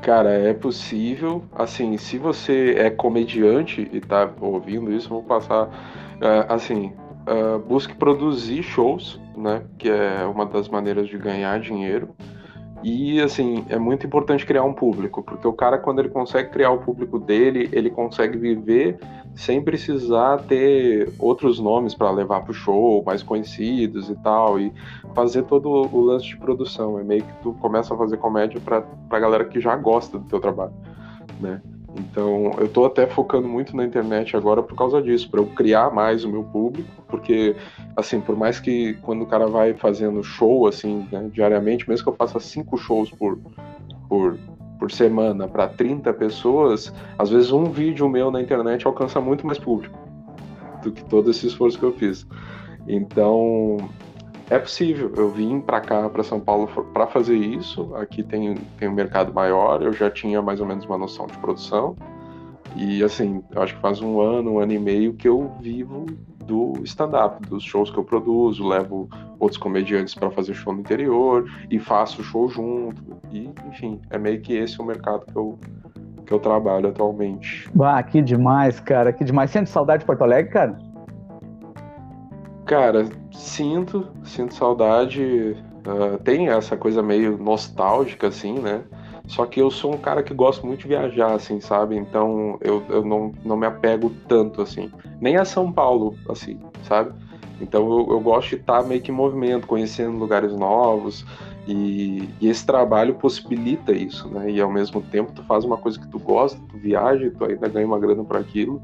Cara, 0.00 0.30
é 0.30 0.52
possível. 0.52 1.44
Assim, 1.54 1.96
se 1.96 2.18
você 2.18 2.74
é 2.76 2.90
comediante 2.90 3.88
e 3.92 4.00
tá 4.00 4.28
ouvindo 4.40 4.92
isso, 4.92 5.08
vou 5.08 5.22
passar. 5.22 5.66
Uh, 5.66 6.46
assim, 6.48 6.92
uh, 7.28 7.58
busque 7.60 7.94
produzir 7.94 8.62
shows, 8.62 9.20
né? 9.36 9.62
Que 9.78 9.88
é 9.88 10.24
uma 10.24 10.44
das 10.44 10.68
maneiras 10.68 11.08
de 11.08 11.16
ganhar 11.18 11.60
dinheiro. 11.60 12.10
E 12.82 13.20
assim, 13.20 13.64
é 13.68 13.78
muito 13.78 14.06
importante 14.06 14.44
criar 14.44 14.64
um 14.64 14.72
público, 14.72 15.22
porque 15.22 15.46
o 15.46 15.52
cara, 15.52 15.78
quando 15.78 16.00
ele 16.00 16.08
consegue 16.08 16.50
criar 16.50 16.70
o 16.70 16.78
público 16.78 17.18
dele, 17.18 17.68
ele 17.72 17.90
consegue 17.90 18.36
viver 18.36 18.98
sem 19.34 19.62
precisar 19.62 20.38
ter 20.42 21.10
outros 21.18 21.58
nomes 21.58 21.94
para 21.94 22.10
levar 22.10 22.42
para 22.42 22.50
o 22.50 22.54
show, 22.54 23.02
mais 23.04 23.22
conhecidos 23.22 24.10
e 24.10 24.14
tal, 24.16 24.58
e 24.58 24.72
fazer 25.14 25.44
todo 25.44 25.68
o 25.68 26.00
lance 26.00 26.26
de 26.26 26.36
produção. 26.36 26.98
É 26.98 27.04
meio 27.04 27.22
que 27.22 27.32
tu 27.42 27.52
começa 27.54 27.94
a 27.94 27.96
fazer 27.96 28.16
comédia 28.16 28.60
para 28.60 28.84
a 29.10 29.18
galera 29.18 29.44
que 29.44 29.60
já 29.60 29.76
gosta 29.76 30.18
do 30.18 30.24
teu 30.26 30.40
trabalho, 30.40 30.74
né? 31.40 31.62
Então, 31.94 32.52
eu 32.58 32.66
estou 32.66 32.86
até 32.86 33.06
focando 33.06 33.46
muito 33.46 33.76
na 33.76 33.84
internet 33.84 34.36
agora 34.36 34.62
por 34.62 34.74
causa 34.74 35.02
disso, 35.02 35.30
para 35.30 35.40
eu 35.40 35.46
criar 35.46 35.90
mais 35.92 36.24
o 36.24 36.30
meu 36.30 36.42
público, 36.42 36.88
porque, 37.06 37.54
assim, 37.96 38.20
por 38.20 38.34
mais 38.34 38.58
que 38.58 38.94
quando 39.02 39.22
o 39.22 39.26
cara 39.26 39.46
vai 39.46 39.74
fazendo 39.74 40.22
show, 40.22 40.66
assim, 40.66 41.06
né, 41.12 41.28
diariamente, 41.32 41.88
mesmo 41.88 42.04
que 42.04 42.10
eu 42.10 42.16
faça 42.16 42.40
cinco 42.40 42.78
shows 42.78 43.10
por, 43.10 43.38
por, 44.08 44.38
por 44.78 44.90
semana 44.90 45.46
para 45.46 45.68
30 45.68 46.12
pessoas, 46.14 46.92
às 47.18 47.28
vezes 47.28 47.52
um 47.52 47.64
vídeo 47.64 48.08
meu 48.08 48.30
na 48.30 48.40
internet 48.40 48.86
alcança 48.86 49.20
muito 49.20 49.46
mais 49.46 49.58
público 49.58 49.98
do 50.82 50.90
que 50.90 51.04
todo 51.04 51.30
esse 51.30 51.46
esforço 51.46 51.78
que 51.78 51.84
eu 51.84 51.92
fiz. 51.92 52.26
Então, 52.88 53.76
é 54.52 54.58
possível. 54.58 55.10
Eu 55.16 55.30
vim 55.30 55.60
para 55.60 55.80
cá, 55.80 56.08
para 56.10 56.22
São 56.22 56.38
Paulo, 56.38 56.68
para 56.92 57.06
fazer 57.06 57.36
isso. 57.36 57.94
Aqui 57.96 58.22
tem, 58.22 58.54
tem 58.78 58.86
um 58.86 58.92
mercado 58.92 59.32
maior. 59.32 59.82
Eu 59.82 59.94
já 59.94 60.10
tinha 60.10 60.42
mais 60.42 60.60
ou 60.60 60.66
menos 60.66 60.84
uma 60.84 60.98
noção 60.98 61.26
de 61.26 61.38
produção. 61.38 61.96
E 62.76 63.02
assim, 63.02 63.42
acho 63.56 63.74
que 63.74 63.80
faz 63.80 64.00
um 64.02 64.20
ano, 64.20 64.52
um 64.52 64.58
ano 64.58 64.72
e 64.72 64.78
meio 64.78 65.14
que 65.14 65.26
eu 65.26 65.50
vivo 65.60 66.04
do 66.44 66.74
stand-up, 66.84 67.40
dos 67.48 67.62
shows 67.62 67.90
que 67.90 67.98
eu 67.98 68.04
produzo, 68.04 68.66
levo 68.66 69.08
outros 69.38 69.58
comediantes 69.58 70.14
para 70.14 70.30
fazer 70.30 70.54
show 70.54 70.72
no 70.72 70.80
interior 70.80 71.50
e 71.70 71.78
faço 71.78 72.22
show 72.22 72.48
junto. 72.48 73.02
E, 73.30 73.50
enfim, 73.68 74.00
é 74.10 74.18
meio 74.18 74.40
que 74.42 74.54
esse 74.54 74.80
o 74.80 74.84
mercado 74.84 75.24
que 75.26 75.36
eu, 75.36 75.58
que 76.26 76.32
eu 76.32 76.38
trabalho 76.38 76.88
atualmente. 76.88 77.70
Ah, 77.80 78.02
que 78.02 78.20
demais, 78.20 78.80
cara, 78.80 79.14
que 79.14 79.24
demais. 79.24 79.50
Sente 79.50 79.70
saudade 79.70 80.00
de 80.00 80.06
Porto 80.06 80.22
Alegre, 80.22 80.52
cara? 80.52 80.91
Cara, 82.64 83.08
sinto, 83.32 84.06
sinto 84.24 84.54
saudade. 84.54 85.56
Uh, 85.86 86.16
tem 86.22 86.48
essa 86.48 86.76
coisa 86.76 87.02
meio 87.02 87.36
nostálgica, 87.36 88.28
assim, 88.28 88.58
né? 88.58 88.84
Só 89.26 89.46
que 89.46 89.60
eu 89.60 89.70
sou 89.70 89.94
um 89.94 89.98
cara 89.98 90.22
que 90.22 90.34
gosto 90.34 90.66
muito 90.66 90.80
de 90.80 90.88
viajar, 90.88 91.34
assim, 91.34 91.60
sabe? 91.60 91.96
Então 91.96 92.58
eu, 92.60 92.82
eu 92.88 93.04
não, 93.04 93.32
não 93.44 93.56
me 93.56 93.66
apego 93.66 94.12
tanto, 94.28 94.62
assim. 94.62 94.90
Nem 95.20 95.36
a 95.36 95.44
São 95.44 95.72
Paulo, 95.72 96.16
assim, 96.28 96.60
sabe? 96.84 97.12
Então 97.60 97.82
eu, 97.82 98.12
eu 98.12 98.20
gosto 98.20 98.50
de 98.50 98.56
estar 98.56 98.82
meio 98.82 99.00
que 99.00 99.10
em 99.10 99.14
movimento, 99.14 99.66
conhecendo 99.66 100.18
lugares 100.18 100.52
novos. 100.54 101.24
E, 101.66 102.28
e, 102.40 102.48
esse 102.48 102.66
trabalho 102.66 103.14
possibilita 103.14 103.92
isso, 103.92 104.28
né? 104.28 104.50
E 104.50 104.60
ao 104.60 104.70
mesmo 104.70 105.00
tempo 105.00 105.32
tu 105.32 105.44
faz 105.44 105.64
uma 105.64 105.76
coisa 105.76 105.98
que 105.98 106.08
tu 106.08 106.18
gosta, 106.18 106.60
tu 106.68 106.76
viaja, 106.76 107.30
tu 107.30 107.44
ainda 107.44 107.68
ganha 107.68 107.86
uma 107.86 108.00
grana 108.00 108.24
por 108.24 108.36
aquilo. 108.36 108.82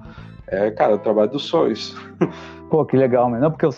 É, 0.51 0.71
cara, 0.71 0.95
o 0.95 0.99
trabalho 0.99 1.31
dos 1.31 1.45
sonhos. 1.45 1.97
Pô, 2.71 2.85
que 2.85 2.97
legal, 2.97 3.31
mano. 3.31 3.51
Porque 3.51 3.67
eu, 3.67 3.71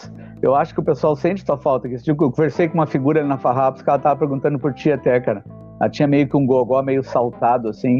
eu 0.42 0.54
acho 0.54 0.72
que 0.74 0.80
o 0.80 0.84
pessoal 0.84 1.16
sente 1.16 1.44
tua 1.44 1.58
falta. 1.58 1.88
Que, 1.88 1.96
eu 2.10 2.16
conversei 2.16 2.68
com 2.68 2.74
uma 2.74 2.86
figura 2.86 3.24
na 3.24 3.36
Farrapos 3.36 3.82
que 3.82 3.90
ela 3.90 3.98
tava 3.98 4.18
perguntando 4.18 4.58
por 4.58 4.72
ti 4.72 4.92
até, 4.92 5.20
cara. 5.20 5.44
Ela 5.80 5.90
tinha 5.90 6.06
meio 6.06 6.28
que 6.28 6.36
um 6.36 6.46
gogó 6.46 6.82
meio 6.82 7.02
saltado, 7.02 7.68
assim. 7.68 7.98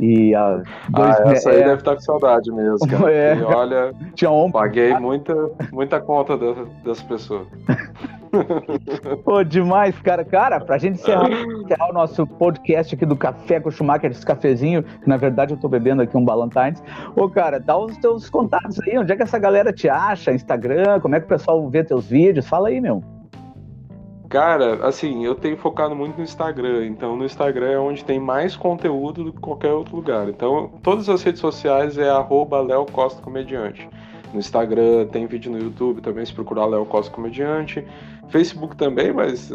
E 0.00 0.34
a 0.34 0.62
dois 0.90 1.20
ah, 1.20 1.32
essa 1.32 1.50
aí 1.50 1.60
é... 1.60 1.64
deve 1.64 1.74
estar 1.78 1.94
com 1.94 2.00
saudade 2.00 2.50
mesmo, 2.52 2.86
cara. 2.88 3.12
É. 3.12 3.36
E 3.36 3.42
olha, 3.42 3.94
Tinha 4.14 4.30
um... 4.30 4.50
paguei 4.50 4.94
muita, 4.98 5.50
muita 5.72 6.00
conta 6.00 6.36
das, 6.36 6.56
das 6.84 7.02
pessoas. 7.02 7.46
Pô, 9.24 9.42
demais, 9.42 9.98
cara. 10.00 10.24
Cara, 10.24 10.60
pra 10.60 10.78
gente 10.78 11.00
encerrar, 11.00 11.30
encerrar, 11.30 11.90
o 11.90 11.92
nosso 11.92 12.26
podcast 12.26 12.94
aqui 12.94 13.06
do 13.06 13.16
Café 13.16 13.58
com 13.58 13.70
Schumacher, 13.70 14.10
esse 14.10 14.24
cafezinho, 14.24 14.82
que 14.82 15.08
na 15.08 15.16
verdade 15.16 15.54
eu 15.54 15.58
tô 15.58 15.68
bebendo 15.68 16.02
aqui 16.02 16.16
um 16.16 16.24
Ballantines. 16.24 16.82
Ô, 17.16 17.28
cara, 17.28 17.58
dá 17.58 17.76
os 17.76 17.96
teus 17.96 18.28
contatos 18.28 18.78
aí. 18.82 18.98
Onde 18.98 19.12
é 19.12 19.16
que 19.16 19.22
essa 19.22 19.38
galera 19.38 19.72
te 19.72 19.88
acha? 19.88 20.32
Instagram? 20.32 21.00
Como 21.00 21.14
é 21.14 21.20
que 21.20 21.26
o 21.26 21.28
pessoal 21.28 21.68
vê 21.68 21.82
teus 21.82 22.06
vídeos? 22.06 22.46
Fala 22.46 22.68
aí, 22.68 22.80
meu. 22.80 23.02
Cara, 24.28 24.86
assim, 24.86 25.24
eu 25.24 25.34
tenho 25.34 25.56
focado 25.56 25.96
muito 25.96 26.18
no 26.18 26.22
Instagram, 26.22 26.86
então 26.86 27.16
no 27.16 27.24
Instagram 27.24 27.70
é 27.70 27.78
onde 27.78 28.04
tem 28.04 28.20
mais 28.20 28.54
conteúdo 28.54 29.24
do 29.24 29.32
que 29.32 29.40
qualquer 29.40 29.72
outro 29.72 29.96
lugar. 29.96 30.28
Então, 30.28 30.70
todas 30.82 31.08
as 31.08 31.22
redes 31.22 31.40
sociais 31.40 31.96
é 31.96 32.10
arroba 32.10 32.60
Léo 32.60 32.84
Costa 32.84 33.22
Comediante. 33.22 33.88
No 34.32 34.38
Instagram, 34.38 35.06
tem 35.06 35.26
vídeo 35.26 35.50
no 35.50 35.58
YouTube 35.58 36.02
também, 36.02 36.26
se 36.26 36.34
procurar 36.34 36.66
Léo 36.66 36.84
Costa 36.84 37.10
Comediante. 37.10 37.82
Facebook 38.28 38.76
também, 38.76 39.14
mas 39.14 39.50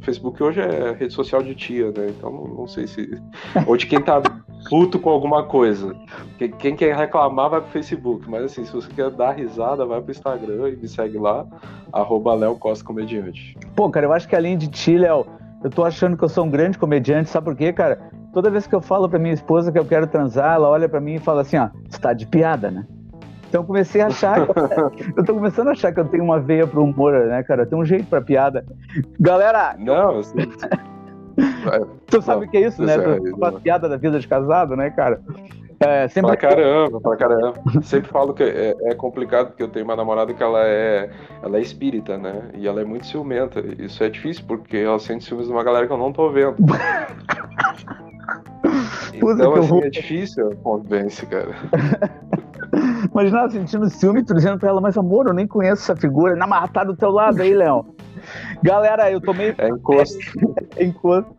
Facebook 0.00 0.42
hoje 0.42 0.60
é 0.60 0.92
rede 0.92 1.12
social 1.12 1.42
de 1.42 1.54
tia, 1.54 1.92
né? 1.92 2.08
Então 2.08 2.32
não 2.32 2.66
sei 2.66 2.88
se. 2.88 3.22
Ou 3.66 3.76
de 3.76 3.86
quem 3.86 4.00
tá 4.00 4.20
puto 4.68 4.98
com 4.98 5.10
alguma 5.10 5.44
coisa. 5.44 5.94
Quem 6.58 6.76
quer 6.76 6.96
reclamar 6.96 7.50
vai 7.50 7.60
pro 7.60 7.70
Facebook. 7.70 8.28
Mas 8.28 8.44
assim, 8.44 8.64
se 8.64 8.72
você 8.72 8.88
quer 8.92 9.10
dar 9.10 9.32
risada, 9.32 9.84
vai 9.86 10.00
pro 10.00 10.10
Instagram 10.10 10.70
e 10.70 10.76
me 10.76 10.88
segue 10.88 11.18
lá, 11.18 11.46
arroba 11.92 12.34
Léo 12.34 12.56
Costa 12.56 12.84
Comediante. 12.84 13.56
Pô, 13.74 13.90
cara, 13.90 14.06
eu 14.06 14.12
acho 14.12 14.28
que 14.28 14.36
além 14.36 14.56
de 14.56 14.68
ti, 14.68 14.96
Léo, 14.96 15.26
eu 15.62 15.70
tô 15.70 15.84
achando 15.84 16.16
que 16.16 16.24
eu 16.24 16.28
sou 16.28 16.44
um 16.44 16.50
grande 16.50 16.78
comediante, 16.78 17.30
sabe 17.30 17.44
por 17.46 17.56
quê, 17.56 17.72
cara? 17.72 18.10
Toda 18.32 18.50
vez 18.50 18.66
que 18.66 18.74
eu 18.74 18.80
falo 18.80 19.08
pra 19.08 19.18
minha 19.18 19.34
esposa 19.34 19.70
que 19.70 19.78
eu 19.78 19.84
quero 19.84 20.06
transar, 20.06 20.56
ela 20.56 20.68
olha 20.68 20.88
pra 20.88 21.00
mim 21.00 21.14
e 21.14 21.18
fala 21.18 21.42
assim, 21.42 21.56
ó, 21.56 21.68
está 21.88 22.12
de 22.12 22.26
piada, 22.26 22.70
né? 22.70 22.86
Então 23.48 23.64
comecei 23.64 24.00
a 24.00 24.08
achar. 24.08 24.40
eu 25.16 25.24
tô 25.24 25.34
começando 25.34 25.68
a 25.68 25.70
achar 25.70 25.92
que 25.92 26.00
eu 26.00 26.04
tenho 26.06 26.24
uma 26.24 26.40
veia 26.40 26.66
pro 26.66 26.82
humor, 26.82 27.12
né, 27.26 27.42
cara? 27.44 27.64
Tem 27.64 27.78
um 27.78 27.84
jeito 27.84 28.06
pra 28.06 28.20
piada. 28.20 28.66
Galera! 29.20 29.76
Não, 29.78 30.18
assim. 30.18 30.38
tu 32.06 32.22
sabe 32.22 32.46
o 32.46 32.50
que 32.50 32.56
é 32.56 32.66
isso, 32.66 32.82
né? 32.82 32.96
Tu 32.98 33.60
piada 33.60 33.88
da 33.88 33.96
vida 33.96 34.18
de 34.18 34.26
casado, 34.26 34.76
né, 34.76 34.90
cara? 34.90 35.20
É, 35.80 36.08
sempre... 36.08 36.36
Pra 36.36 36.36
caramba, 36.36 37.00
pra 37.00 37.16
caramba. 37.16 37.54
Sempre 37.82 38.10
falo 38.10 38.32
que 38.32 38.42
é, 38.42 38.74
é, 38.82 38.94
complicado 38.94 39.48
porque 39.48 39.62
eu 39.62 39.68
tenho 39.68 39.84
uma 39.84 39.96
namorada 39.96 40.32
que 40.32 40.42
ela 40.42 40.64
é, 40.64 41.10
ela 41.42 41.58
é 41.58 41.60
espírita, 41.60 42.16
né? 42.16 42.50
E 42.54 42.66
ela 42.66 42.80
é 42.80 42.84
muito 42.84 43.06
ciumenta. 43.06 43.60
Isso 43.78 44.02
é 44.02 44.08
difícil 44.08 44.44
porque 44.46 44.78
ela 44.78 44.98
sente 44.98 45.24
ciúmes 45.24 45.46
de 45.46 45.52
uma 45.52 45.64
galera 45.64 45.86
que 45.86 45.92
eu 45.92 45.98
não 45.98 46.12
tô 46.12 46.30
vendo. 46.30 46.56
então, 49.12 49.54
assim, 49.54 49.80
é 49.80 49.90
difícil 49.90 50.52
a 50.52 50.54
convivência, 50.56 51.26
cara. 51.26 51.54
Imagina 53.12 53.40
ela 53.40 53.50
sentindo 53.50 53.90
ciúme, 53.90 54.24
tu 54.24 54.34
dizendo 54.34 54.58
pra 54.58 54.70
ela, 54.70 54.80
mas 54.80 54.96
amor, 54.96 55.26
eu 55.26 55.34
nem 55.34 55.46
conheço 55.46 55.82
essa 55.82 55.96
figura. 55.96 56.34
Na 56.34 56.68
tá 56.68 56.84
do 56.84 56.96
teu 56.96 57.10
lado 57.10 57.42
aí, 57.42 57.52
Léo. 57.54 57.84
Galera, 58.62 59.10
eu 59.10 59.20
tomei. 59.20 59.54
É 59.58 59.68
encosto. 59.68 60.18
é 60.76 60.84
encosto. 60.84 61.34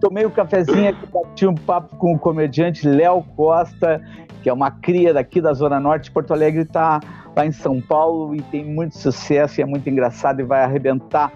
Tomei 0.00 0.24
o 0.24 0.28
um 0.28 0.30
cafezinho 0.30 0.90
aqui, 0.90 1.06
bati 1.06 1.46
um 1.46 1.54
papo 1.54 1.96
com 1.96 2.14
o 2.14 2.18
comediante 2.18 2.86
Léo 2.86 3.22
Costa, 3.36 4.00
que 4.42 4.48
é 4.48 4.52
uma 4.52 4.70
cria 4.70 5.12
daqui 5.14 5.40
da 5.40 5.52
Zona 5.52 5.80
Norte 5.80 6.04
de 6.04 6.10
Porto 6.10 6.32
Alegre, 6.32 6.62
está 6.62 7.00
lá 7.34 7.46
em 7.46 7.52
São 7.52 7.80
Paulo 7.80 8.34
e 8.34 8.42
tem 8.42 8.64
muito 8.64 8.96
sucesso 8.96 9.60
e 9.60 9.62
é 9.62 9.66
muito 9.66 9.88
engraçado 9.88 10.40
e 10.40 10.44
vai 10.44 10.62
arrebentar. 10.62 11.32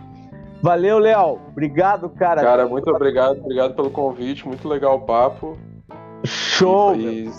Valeu, 0.62 0.98
Léo. 0.98 1.38
Obrigado, 1.48 2.08
cara. 2.10 2.42
Cara, 2.42 2.66
muito 2.66 2.90
obrigado. 2.90 3.38
Obrigado 3.40 3.74
pelo 3.74 3.90
convite. 3.90 4.46
Muito 4.46 4.68
legal 4.68 4.96
o 4.96 5.00
papo. 5.00 5.58
Show! 6.24 6.94
E, 6.96 7.26
e 7.26 7.30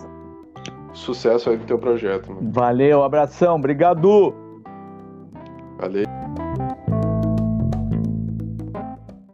sucesso 0.93 1.49
aí 1.49 1.57
no 1.57 1.65
teu 1.65 1.77
projeto. 1.77 2.31
Mano. 2.31 2.51
Valeu, 2.51 3.03
abração. 3.03 3.55
Obrigado. 3.55 4.33
Valeu. 5.77 6.05